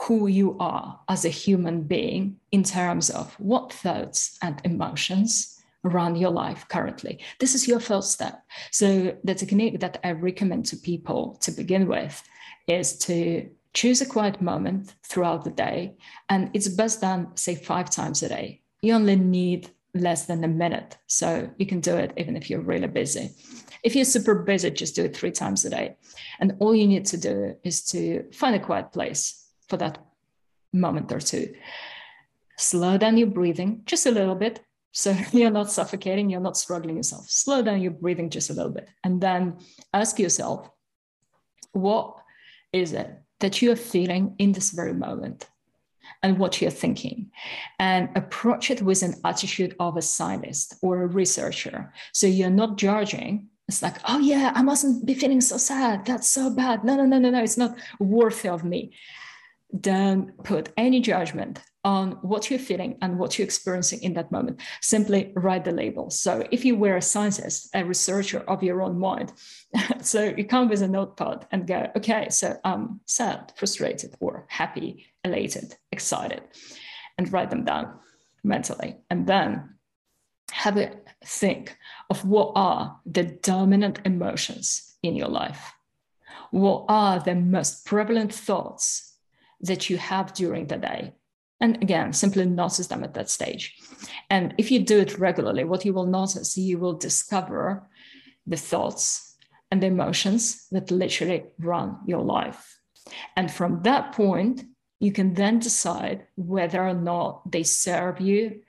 who 0.03 0.29
you 0.29 0.57
are 0.59 1.01
as 1.09 1.25
a 1.25 1.29
human 1.29 1.83
being 1.83 2.37
in 2.53 2.63
terms 2.63 3.11
of 3.11 3.35
what 3.35 3.73
thoughts 3.73 4.39
and 4.43 4.61
emotions 4.65 5.61
run 5.83 6.15
your 6.15 6.31
life 6.31 6.67
currently. 6.69 7.19
This 7.39 7.55
is 7.55 7.67
your 7.67 7.81
first 7.81 8.13
step. 8.13 8.43
So, 8.71 9.17
the 9.25 9.35
technique 9.35 9.81
that 9.81 9.99
I 10.05 10.13
recommend 10.13 10.67
to 10.67 10.77
people 10.77 11.39
to 11.41 11.51
begin 11.51 11.87
with 11.87 12.23
is 12.71 12.97
to 12.99 13.51
choose 13.73 14.01
a 14.01 14.07
quiet 14.07 14.41
moment 14.41 14.95
throughout 15.05 15.45
the 15.45 15.51
day. 15.51 15.97
And 16.29 16.51
it's 16.55 16.69
best 16.69 17.01
done, 17.01 17.37
say, 17.37 17.55
five 17.55 17.91
times 17.91 18.23
a 18.23 18.29
day. 18.29 18.63
You 18.83 18.95
only 18.95 19.17
need 19.17 19.71
less 19.95 20.27
than 20.27 20.45
a 20.45 20.49
minute. 20.49 20.97
So 21.07 21.51
you 21.59 21.67
can 21.67 21.81
do 21.81 21.97
it 21.97 22.13
even 22.17 22.37
if 22.37 22.49
you're 22.49 22.61
really 22.61 22.87
busy. 22.87 23.31
If 23.83 23.97
you're 23.97 24.05
super 24.05 24.35
busy, 24.35 24.71
just 24.71 24.95
do 24.95 25.05
it 25.05 25.17
three 25.17 25.33
times 25.33 25.65
a 25.65 25.71
day. 25.71 25.97
And 26.39 26.57
all 26.61 26.75
you 26.75 26.87
need 26.87 27.07
to 27.07 27.17
do 27.17 27.57
is 27.65 27.83
to 27.87 28.25
find 28.33 28.55
a 28.55 28.61
quiet 28.61 28.93
place 28.93 29.49
for 29.69 29.77
that 29.79 29.99
moment 30.73 31.11
or 31.13 31.21
two. 31.21 31.55
Slow 32.59 32.99
down 32.99 33.17
your 33.17 33.29
breathing 33.29 33.83
just 33.87 34.07
a 34.07 34.11
little 34.11 34.35
bit. 34.35 34.61
So 34.93 35.17
you're 35.33 35.51
not 35.51 35.71
suffocating, 35.71 36.31
you're 36.31 36.41
not 36.41 36.57
struggling 36.57 36.97
yourself. 36.97 37.29
Slow 37.29 37.63
down 37.63 37.81
your 37.81 37.93
breathing 37.93 38.31
just 38.31 38.51
a 38.51 38.55
little 38.55 38.73
bit. 38.73 38.89
And 39.03 39.21
then 39.21 39.59
ask 39.93 40.19
yourself, 40.19 40.71
what 41.73 42.20
is 42.73 42.93
it 42.93 43.11
that 43.41 43.63
you 43.63 43.73
are 43.73 43.77
feeling 43.77 44.35
in 44.39 44.53
this 44.53 44.71
very 44.71 44.95
moment 44.95 45.49
and 46.23 46.39
what 46.39 46.61
you're 46.61 46.71
thinking? 46.71 47.31
And 47.79 48.11
approach 48.17 48.71
it 48.71 48.83
with 48.83 49.03
an 49.03 49.15
attitude 49.25 49.75
of 49.81 49.97
a 49.97 50.03
scientist 50.03 50.75
or 50.83 51.03
a 51.03 51.07
researcher. 51.07 51.93
So 52.13 52.27
you're 52.27 52.51
not 52.51 52.77
judging. 52.77 53.49
It's 53.69 53.83
like 53.83 53.99
oh 54.09 54.19
yeah 54.19 54.53
i 54.57 54.63
mustn't 54.63 55.07
be 55.07 55.15
feeling 55.15 55.41
so 55.41 55.57
sad. 55.57 56.05
That's 56.05 56.29
so 56.29 56.51
bad. 56.51 56.85
No 56.85 56.97
no 56.97 57.07
no 57.07 57.19
no 57.19 57.31
no 57.31 57.43
it's 57.43 57.57
not 57.57 57.77
worthy 57.99 58.49
of 58.49 58.65
me 58.65 58.93
don't 59.79 60.37
put 60.45 60.71
any 60.77 61.01
judgment 61.01 61.61
on 61.83 62.13
what 62.23 62.51
you're 62.51 62.59
feeling 62.59 62.99
and 63.01 63.19
what 63.19 63.39
you're 63.39 63.45
experiencing 63.45 64.03
in 64.03 64.13
that 64.15 64.31
moment. 64.31 64.61
Simply 64.83 65.33
write 65.35 65.65
the 65.65 65.73
label. 65.73 66.11
So 66.11 66.47
if 66.51 66.65
you 66.65 66.77
were 66.77 66.97
a 66.97 67.03
scientist, 67.03 67.71
a 67.75 67.85
researcher 67.85 68.41
of 68.41 68.63
your 68.63 68.83
own 68.83 68.99
mind, 68.99 69.33
so 70.01 70.25
you 70.37 70.45
come 70.45 70.69
with 70.69 70.83
a 70.83 70.89
notepad 70.89 71.47
and 71.53 71.67
go, 71.67 71.91
okay, 71.97 72.29
so 72.29 72.59
I'm 72.65 73.01
sad, 73.07 73.53
frustrated, 73.57 74.15
or 74.21 74.47
happy, 74.49 75.07
elated, 75.25 75.77
excited, 75.91 76.43
and 77.17 77.33
write 77.33 77.51
them 77.51 77.65
down 77.65 77.99
mentally. 78.45 78.97
And 79.09 79.27
then 79.27 79.77
have 80.51 80.77
a 80.77 80.93
think 81.25 81.77
of 82.11 82.25
what 82.25 82.53
are 82.57 82.99
the 83.07 83.25
dominant 83.25 84.01
emotions 84.05 84.97
in 85.03 85.15
your 85.15 85.29
life. 85.29 85.73
What 86.51 86.87
are 86.89 87.21
the 87.21 87.37
most 87.37 87.87
prevalent 87.87 88.35
thoughts 88.35 89.10
that 89.61 89.91
you 89.91 89.99
have 89.99 90.35
during 90.35 90.67
the 90.67 90.77
day. 90.77 91.13
And 91.61 91.77
again, 91.83 92.13
simply 92.13 92.47
notice 92.47 92.87
them 92.87 93.05
at 93.05 93.15
that 93.15 93.29
stage. 93.29 93.77
And 94.31 94.55
if 94.57 94.71
you 94.71 94.81
do 94.81 94.99
it 95.01 95.19
regularly, 95.19 95.65
what 95.65 95.85
you 95.85 95.93
will 95.93 96.07
notice, 96.07 96.57
you 96.57 96.79
will 96.79 96.95
discover 96.95 97.87
the 98.47 98.57
thoughts 98.57 99.37
and 99.71 99.83
the 99.83 99.89
emotions 99.89 100.67
that 100.71 100.91
literally 100.91 101.45
run 101.59 101.99
your 102.07 102.23
life. 102.23 102.79
And 103.37 103.51
from 103.51 103.83
that 103.83 104.13
point, 104.13 104.65
you 105.01 105.13
can 105.13 105.35
then 105.35 105.59
decide 105.59 106.27
whether 106.37 106.83
or 106.87 106.95
not 106.95 107.51
they 107.51 107.63
serve 107.63 108.21
you 108.21 108.61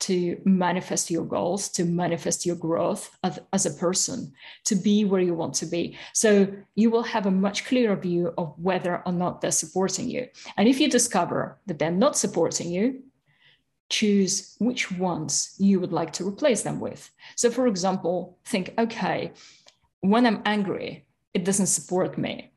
to 0.00 0.40
manifest 0.44 1.10
your 1.10 1.24
goals, 1.24 1.68
to 1.70 1.84
manifest 1.84 2.44
your 2.44 2.56
growth 2.56 3.16
as, 3.22 3.38
as, 3.52 3.66
a 3.66 3.70
person, 3.70 4.32
to 4.64 4.74
be 4.74 5.04
where 5.04 5.20
you 5.20 5.34
want 5.34 5.54
to 5.54 5.66
be. 5.66 5.96
So 6.12 6.48
you 6.74 6.90
will 6.90 7.02
have 7.04 7.26
a 7.26 7.30
much 7.30 7.64
clearer 7.64 7.96
view 7.96 8.34
of 8.36 8.54
whether 8.58 9.02
or 9.06 9.12
not 9.12 9.40
they're 9.40 9.50
supporting 9.50 10.08
you. 10.10 10.28
And 10.56 10.68
if 10.68 10.80
you 10.80 10.90
discover 10.90 11.58
that 11.66 11.78
they're 11.78 11.90
not 11.90 12.16
supporting 12.16 12.70
you, 12.70 13.02
choose 13.90 14.56
which 14.58 14.90
ones 14.90 15.54
you 15.58 15.80
would 15.80 15.92
like 15.92 16.12
to 16.14 16.26
replace 16.26 16.62
them 16.62 16.80
with. 16.80 17.10
So, 17.36 17.50
for 17.50 17.66
example, 17.66 18.38
think, 18.44 18.74
okay, 18.78 19.32
when 20.00 20.26
I'm 20.26 20.42
angry, 20.44 21.06
it 21.32 21.44
doesn't 21.44 21.66
support 21.66 22.18
me. 22.18 22.53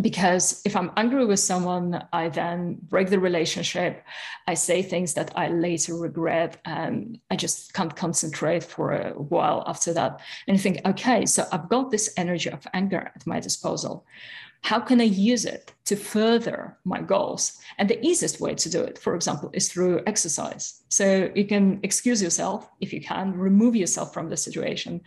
Because 0.00 0.62
if 0.64 0.76
I'm 0.76 0.92
angry 0.96 1.24
with 1.26 1.40
someone, 1.40 2.04
I 2.12 2.28
then 2.28 2.78
break 2.82 3.10
the 3.10 3.18
relationship. 3.18 4.04
I 4.46 4.54
say 4.54 4.82
things 4.82 5.14
that 5.14 5.32
I 5.36 5.48
later 5.48 5.94
regret, 5.96 6.58
and 6.64 7.18
I 7.30 7.36
just 7.36 7.72
can't 7.74 7.94
concentrate 7.94 8.62
for 8.62 8.92
a 8.92 9.10
while 9.12 9.64
after 9.66 9.92
that. 9.94 10.20
And 10.46 10.56
you 10.56 10.62
think, 10.62 10.80
okay, 10.86 11.26
so 11.26 11.46
I've 11.52 11.68
got 11.68 11.90
this 11.90 12.12
energy 12.16 12.50
of 12.50 12.66
anger 12.74 13.10
at 13.14 13.26
my 13.26 13.40
disposal. 13.40 14.06
How 14.62 14.80
can 14.80 15.00
I 15.00 15.04
use 15.04 15.44
it 15.44 15.72
to 15.84 15.96
further 15.96 16.76
my 16.84 17.00
goals? 17.00 17.58
And 17.78 17.88
the 17.88 18.04
easiest 18.04 18.40
way 18.40 18.54
to 18.54 18.68
do 18.68 18.82
it, 18.82 18.98
for 18.98 19.14
example, 19.14 19.50
is 19.52 19.68
through 19.68 20.02
exercise. 20.06 20.82
So 20.88 21.30
you 21.34 21.44
can 21.44 21.80
excuse 21.82 22.20
yourself 22.22 22.68
if 22.80 22.92
you 22.92 23.00
can, 23.00 23.32
remove 23.34 23.76
yourself 23.76 24.12
from 24.12 24.28
the 24.28 24.36
situation, 24.36 25.00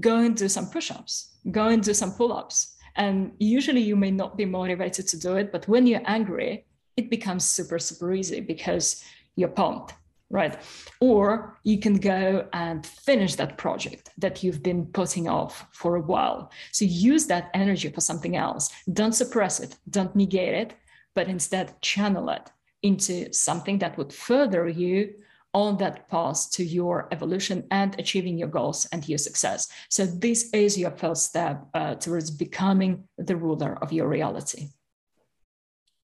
go 0.00 0.16
and 0.16 0.34
do 0.34 0.48
some 0.48 0.70
push 0.70 0.90
ups, 0.90 1.34
go 1.50 1.68
and 1.68 1.82
do 1.82 1.92
some 1.92 2.12
pull 2.12 2.32
ups 2.32 2.77
and 2.98 3.32
usually 3.38 3.80
you 3.80 3.96
may 3.96 4.10
not 4.10 4.36
be 4.36 4.44
motivated 4.44 5.06
to 5.08 5.18
do 5.18 5.36
it, 5.36 5.52
but 5.52 5.66
when 5.68 5.86
you're 5.86 6.02
angry, 6.04 6.66
it 6.96 7.08
becomes 7.08 7.44
super, 7.44 7.78
super 7.78 8.12
easy 8.12 8.40
because 8.40 9.04
you're 9.36 9.48
pumped, 9.48 9.94
right? 10.30 10.58
Or 11.00 11.58
you 11.62 11.78
can 11.78 11.94
go 11.94 12.48
and 12.52 12.84
finish 12.84 13.36
that 13.36 13.56
project 13.56 14.10
that 14.18 14.42
you've 14.42 14.64
been 14.64 14.86
putting 14.86 15.28
off 15.28 15.66
for 15.72 15.94
a 15.94 16.02
while. 16.02 16.50
So 16.72 16.84
use 16.84 17.26
that 17.26 17.50
energy 17.54 17.88
for 17.88 18.00
something 18.00 18.36
else. 18.36 18.70
Don't 18.92 19.14
suppress 19.14 19.60
it, 19.60 19.76
don't 19.88 20.14
negate 20.16 20.54
it, 20.54 20.74
but 21.14 21.28
instead 21.28 21.80
channel 21.80 22.28
it 22.30 22.50
into 22.82 23.32
something 23.32 23.78
that 23.78 23.96
would 23.96 24.12
further 24.12 24.68
you 24.68 25.14
on 25.58 25.76
that 25.76 26.08
path 26.08 26.50
to 26.52 26.64
your 26.64 27.08
evolution 27.10 27.66
and 27.72 27.98
achieving 27.98 28.38
your 28.38 28.48
goals 28.48 28.86
and 28.92 29.08
your 29.08 29.18
success. 29.18 29.68
So, 29.90 30.06
this 30.06 30.50
is 30.52 30.78
your 30.78 30.92
first 30.92 31.26
step 31.26 31.66
uh, 31.74 31.96
towards 31.96 32.30
becoming 32.30 33.04
the 33.16 33.36
ruler 33.36 33.76
of 33.82 33.92
your 33.92 34.08
reality. 34.08 34.68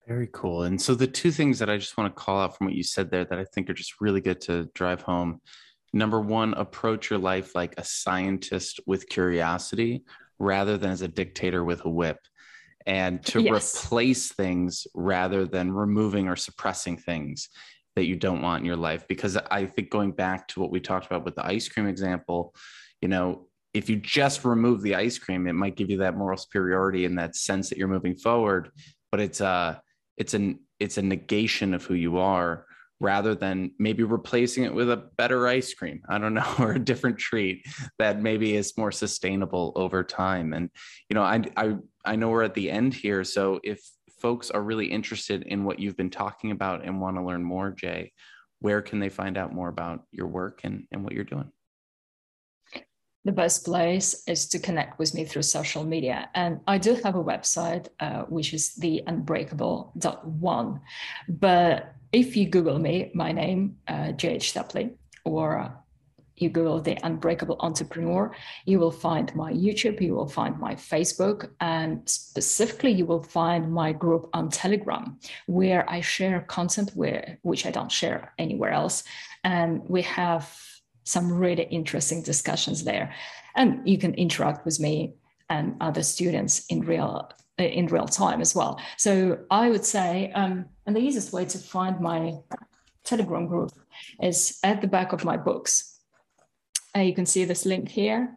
Very 0.06 0.30
cool. 0.34 0.64
And 0.64 0.82
so, 0.82 0.96
the 0.96 1.08
two 1.08 1.32
things 1.32 1.60
that 1.60 1.70
I 1.70 1.78
just 1.78 1.98
want 1.98 2.14
to 2.14 2.22
call 2.22 2.42
out 2.42 2.58
from 2.58 2.68
what 2.68 2.76
you 2.76 2.84
said 2.84 3.10
there 3.10 3.26
that 3.26 3.40
I 3.40 3.46
think 3.46 3.70
are 3.70 3.74
just 3.74 4.02
really 4.02 4.22
good 4.22 4.42
to 4.42 4.70
drive 4.76 5.02
home. 5.02 5.42
Number 5.94 6.20
one, 6.20 6.54
approach 6.54 7.10
your 7.10 7.20
life 7.20 7.56
like 7.56 7.74
a 7.78 7.86
scientist 7.86 8.82
with 8.86 9.08
curiosity 9.08 10.04
rather 10.40 10.78
than 10.78 10.92
as 10.92 11.02
a 11.02 11.08
dictator 11.08 11.64
with 11.64 11.86
a 11.86 11.90
whip 11.90 12.20
and 12.86 13.24
to 13.26 13.42
yes. 13.42 13.86
replace 13.86 14.32
things 14.32 14.88
rather 14.94 15.46
than 15.46 15.72
removing 15.72 16.28
or 16.28 16.36
suppressing 16.36 16.98
things 16.98 17.50
that 17.98 18.06
you 18.06 18.16
don't 18.16 18.44
want 18.44 18.62
in 18.62 18.66
your 18.66 18.76
life 18.76 19.08
because 19.08 19.36
i 19.50 19.66
think 19.66 19.90
going 19.90 20.12
back 20.12 20.48
to 20.48 20.60
what 20.60 20.70
we 20.70 20.80
talked 20.80 21.08
about 21.08 21.26
with 21.26 21.36
the 21.36 21.46
ice 21.46 21.68
cream 21.68 21.88
example 21.88 22.54
you 23.02 23.08
know 23.08 23.48
if 23.74 23.90
you 23.90 23.96
just 23.96 24.46
remove 24.46 24.84
the 24.84 24.94
ice 24.94 25.18
cream 25.18 25.48
it 25.48 25.54
might 25.54 25.76
give 25.76 25.90
you 25.90 25.98
that 25.98 26.16
moral 26.16 26.38
superiority 26.38 27.06
and 27.06 27.18
that 27.18 27.36
sense 27.36 27.70
that 27.70 27.78
you're 27.78 27.88
moving 27.88 28.16
forward 28.16 28.70
but 29.12 29.20
it's 29.20 29.42
a 29.42 29.82
it's 30.16 30.36
an 30.36 30.60
it's 30.80 31.00
a 31.00 31.02
negation 31.02 31.74
of 31.74 31.84
who 31.84 31.96
you 31.96 32.20
are 32.20 32.66
rather 33.00 33.36
than 33.36 33.72
maybe 33.78 34.04
replacing 34.04 34.64
it 34.64 34.74
with 34.74 34.90
a 34.90 34.98
better 35.18 35.48
ice 35.48 35.74
cream. 35.74 36.02
I 36.10 36.18
don't 36.18 36.34
know 36.36 36.54
or 36.60 36.74
a 36.74 36.80
different 36.80 37.18
treat 37.18 37.66
that 38.00 38.22
maybe 38.22 38.56
is 38.56 38.78
more 38.78 38.92
sustainable 38.92 39.74
over 39.76 40.04
time. 40.04 40.54
And 40.54 40.70
you 41.10 41.16
know 41.16 41.24
i 41.24 41.42
i 41.56 41.76
i 42.06 42.16
know 42.16 42.30
we're 42.30 42.44
at 42.44 42.54
the 42.54 42.70
end 42.70 42.94
here. 42.94 43.24
So 43.24 43.60
if 43.64 43.82
folks 44.20 44.50
are 44.50 44.62
really 44.62 44.88
interested 44.88 45.44
in 45.44 45.64
what 45.64 45.80
you've 45.80 45.98
been 45.98 46.10
talking 46.10 46.52
about 46.52 46.84
and 46.84 47.00
want 47.00 47.18
to 47.18 47.24
learn 47.24 47.44
more, 47.44 47.72
Jay, 47.72 48.12
where 48.60 48.82
can 48.82 49.00
they 49.00 49.10
find 49.10 49.38
out 49.38 49.54
more 49.54 49.70
about 49.70 50.04
your 50.12 50.28
work 50.28 50.62
and, 50.64 50.88
and 50.92 51.04
what 51.04 51.14
you're 51.14 51.24
doing? 51.24 51.52
The 53.26 53.32
best 53.34 53.66
place 53.66 54.24
is 54.26 54.48
to 54.50 54.60
connect 54.60 55.00
with 55.00 55.14
me 55.14 55.26
through 55.26 55.42
social 55.42 55.84
media. 55.84 56.30
And 56.34 56.62
I 56.66 56.78
do 56.78 56.96
have 57.04 57.16
a 57.16 57.24
website, 57.24 57.88
uh, 58.00 58.22
which 58.24 58.54
is 58.54 58.76
the 58.76 59.04
unbreakable.one. 59.06 60.80
But 61.28 61.94
if 62.14 62.38
you 62.38 62.48
Google 62.48 62.80
me, 62.80 63.12
my 63.14 63.34
name, 63.34 63.78
uh, 63.88 64.14
JH 64.16 64.54
Tapley, 64.54 64.92
or 65.26 65.78
you 66.42 66.50
Google 66.50 66.82
the 66.82 66.98
Unbreakable 67.04 67.58
Entrepreneur, 67.60 68.34
you 68.66 68.80
will 68.80 68.92
find 68.92 69.34
my 69.36 69.52
YouTube, 69.52 70.02
you 70.02 70.14
will 70.16 70.28
find 70.28 70.58
my 70.60 70.76
Facebook, 70.76 71.50
and 71.60 72.08
specifically, 72.08 72.92
you 72.92 73.06
will 73.06 73.24
find 73.24 73.72
my 73.72 73.92
group 73.92 74.30
on 74.34 74.50
Telegram, 74.50 75.20
where 75.48 75.90
I 75.90 76.02
share 76.02 76.42
content 76.42 76.92
where, 76.96 77.40
which 77.42 77.66
I 77.66 77.72
don't 77.72 77.92
share 77.92 78.34
anywhere 78.38 78.72
else. 78.72 79.04
And 79.44 79.82
we 79.88 80.02
have 80.04 80.52
some 81.04 81.32
really 81.32 81.64
interesting 81.64 82.22
discussions 82.22 82.84
there. 82.84 83.14
And 83.56 83.88
you 83.88 83.98
can 83.98 84.14
interact 84.14 84.66
with 84.66 84.80
me 84.80 85.16
and 85.50 85.76
other 85.80 86.04
students 86.04 86.66
in 86.68 86.82
real 86.82 87.32
in 87.58 87.88
real 87.88 88.06
time 88.06 88.40
as 88.40 88.54
well. 88.54 88.80
So 88.98 89.40
I 89.50 89.70
would 89.70 89.84
say, 89.84 90.32
um, 90.36 90.66
and 90.86 90.96
the 90.96 91.00
easiest 91.00 91.34
way 91.34 91.44
to 91.46 91.58
find 91.58 92.00
my 92.00 92.34
Telegram 93.04 93.48
group 93.48 93.72
is 94.22 94.60
at 94.64 94.82
the 94.82 94.88
back 94.88 95.12
of 95.12 95.26
my 95.26 95.38
books 95.38 95.97
uh, 96.96 97.02
you 97.02 97.14
can 97.14 97.26
see 97.26 97.46
this 97.46 97.66
link 97.66 97.90
here. 97.90 98.34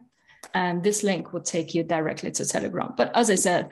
And 0.53 0.83
this 0.83 1.03
link 1.03 1.33
will 1.33 1.41
take 1.41 1.75
you 1.75 1.83
directly 1.83 2.31
to 2.31 2.45
Telegram. 2.45 2.93
But 2.97 3.15
as 3.15 3.29
I 3.29 3.35
said, 3.35 3.69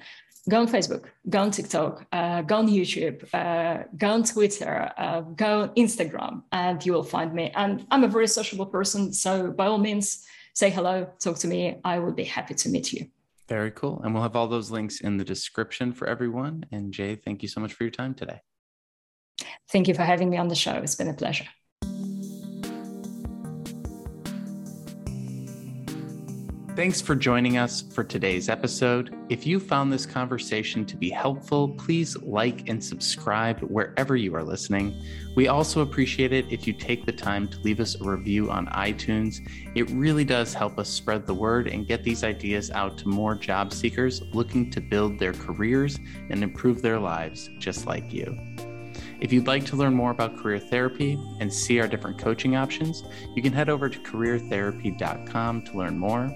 go 0.48 0.62
on 0.62 0.68
Facebook, 0.68 1.06
go 1.28 1.42
on 1.42 1.52
TikTok, 1.52 2.06
uh, 2.12 2.42
go 2.44 2.58
on 2.58 2.68
YouTube, 2.68 3.24
uh, 3.34 3.84
go 3.98 4.12
on 4.12 4.24
Twitter, 4.24 4.92
uh, 4.98 5.22
go 5.22 5.62
on 5.62 5.70
Instagram, 5.70 6.44
and 6.52 6.86
you 6.86 6.94
will 6.94 7.04
find 7.04 7.34
me. 7.34 7.52
And 7.56 7.86
I'm 7.92 8.04
a 8.04 8.08
very 8.08 8.28
sociable 8.28 8.68
person. 8.68 9.12
So 9.14 9.52
by 9.52 9.66
all 9.66 9.78
means, 9.78 10.26
say 10.54 10.70
hello, 10.70 11.08
talk 11.20 11.38
to 11.40 11.48
me. 11.48 11.80
I 11.84 12.00
will 12.00 12.14
be 12.14 12.24
happy 12.24 12.54
to 12.54 12.70
meet 12.70 12.94
you. 12.94 13.08
Very 13.48 13.72
cool. 13.72 14.02
And 14.04 14.14
we'll 14.14 14.24
have 14.24 14.36
all 14.36 14.48
those 14.48 14.70
links 14.70 15.02
in 15.02 15.18
the 15.18 15.26
description 15.26 15.92
for 15.92 16.08
everyone. 16.08 16.66
And 16.72 16.94
Jay, 16.94 17.16
thank 17.16 17.42
you 17.42 17.50
so 17.50 17.60
much 17.60 17.74
for 17.74 17.84
your 17.84 17.92
time 17.92 18.14
today. 18.14 18.42
Thank 19.72 19.88
you 19.88 19.94
for 19.94 20.04
having 20.04 20.30
me 20.30 20.38
on 20.38 20.50
the 20.50 20.56
show. 20.56 20.74
It's 20.74 20.96
been 20.96 21.08
a 21.08 21.14
pleasure. 21.14 21.48
Thanks 26.80 27.02
for 27.02 27.14
joining 27.14 27.58
us 27.58 27.82
for 27.82 28.06
today's 28.06 28.48
episode. 28.48 29.14
If 29.28 29.46
you 29.46 29.60
found 29.60 29.92
this 29.92 30.06
conversation 30.06 30.86
to 30.86 30.96
be 30.96 31.10
helpful, 31.10 31.68
please 31.68 32.16
like 32.22 32.70
and 32.70 32.82
subscribe 32.82 33.60
wherever 33.64 34.16
you 34.16 34.34
are 34.34 34.46
listening. 34.46 35.04
We 35.36 35.50
also 35.50 35.82
appreciate 35.82 36.32
it 36.32 36.46
if 36.50 36.66
you 36.66 36.72
take 36.72 37.06
the 37.06 37.12
time 37.12 37.50
to 37.50 37.60
leave 37.60 37.82
us 37.82 38.00
a 38.00 38.10
review 38.10 38.50
on 38.50 38.68
iTunes. 38.68 39.46
It 39.76 39.90
really 39.90 40.24
does 40.24 40.54
help 40.54 40.80
us 40.80 40.88
spread 40.88 41.28
the 41.28 41.34
word 41.34 41.68
and 41.68 41.86
get 41.86 42.06
these 42.06 42.24
ideas 42.24 42.72
out 42.72 42.98
to 43.00 43.10
more 43.10 43.36
job 43.36 43.74
seekers 43.74 44.22
looking 44.32 44.72
to 44.72 44.80
build 44.80 45.20
their 45.20 45.34
careers 45.34 46.00
and 46.30 46.42
improve 46.42 46.82
their 46.82 46.98
lives 46.98 47.50
just 47.60 47.88
like 47.88 48.14
you. 48.14 48.40
If 49.20 49.34
you'd 49.34 49.48
like 49.48 49.66
to 49.66 49.76
learn 49.76 49.96
more 49.96 50.12
about 50.12 50.38
career 50.38 50.60
therapy 50.60 51.20
and 51.42 51.54
see 51.54 51.82
our 51.82 51.90
different 51.90 52.18
coaching 52.18 52.56
options, 52.56 53.04
you 53.36 53.42
can 53.42 53.52
head 53.52 53.68
over 53.68 53.90
to 53.90 54.00
careertherapy.com 54.00 55.64
to 55.64 55.78
learn 55.78 56.00
more. 56.00 56.34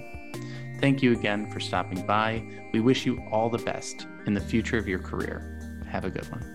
Thank 0.84 1.02
you 1.02 1.12
again 1.12 1.50
for 1.50 1.60
stopping 1.60 2.04
by. 2.06 2.42
We 2.74 2.80
wish 2.80 3.06
you 3.06 3.18
all 3.32 3.48
the 3.48 3.56
best 3.56 4.06
in 4.26 4.34
the 4.34 4.40
future 4.42 4.76
of 4.76 4.86
your 4.86 4.98
career. 4.98 5.80
Have 5.88 6.04
a 6.04 6.10
good 6.10 6.30
one. 6.30 6.53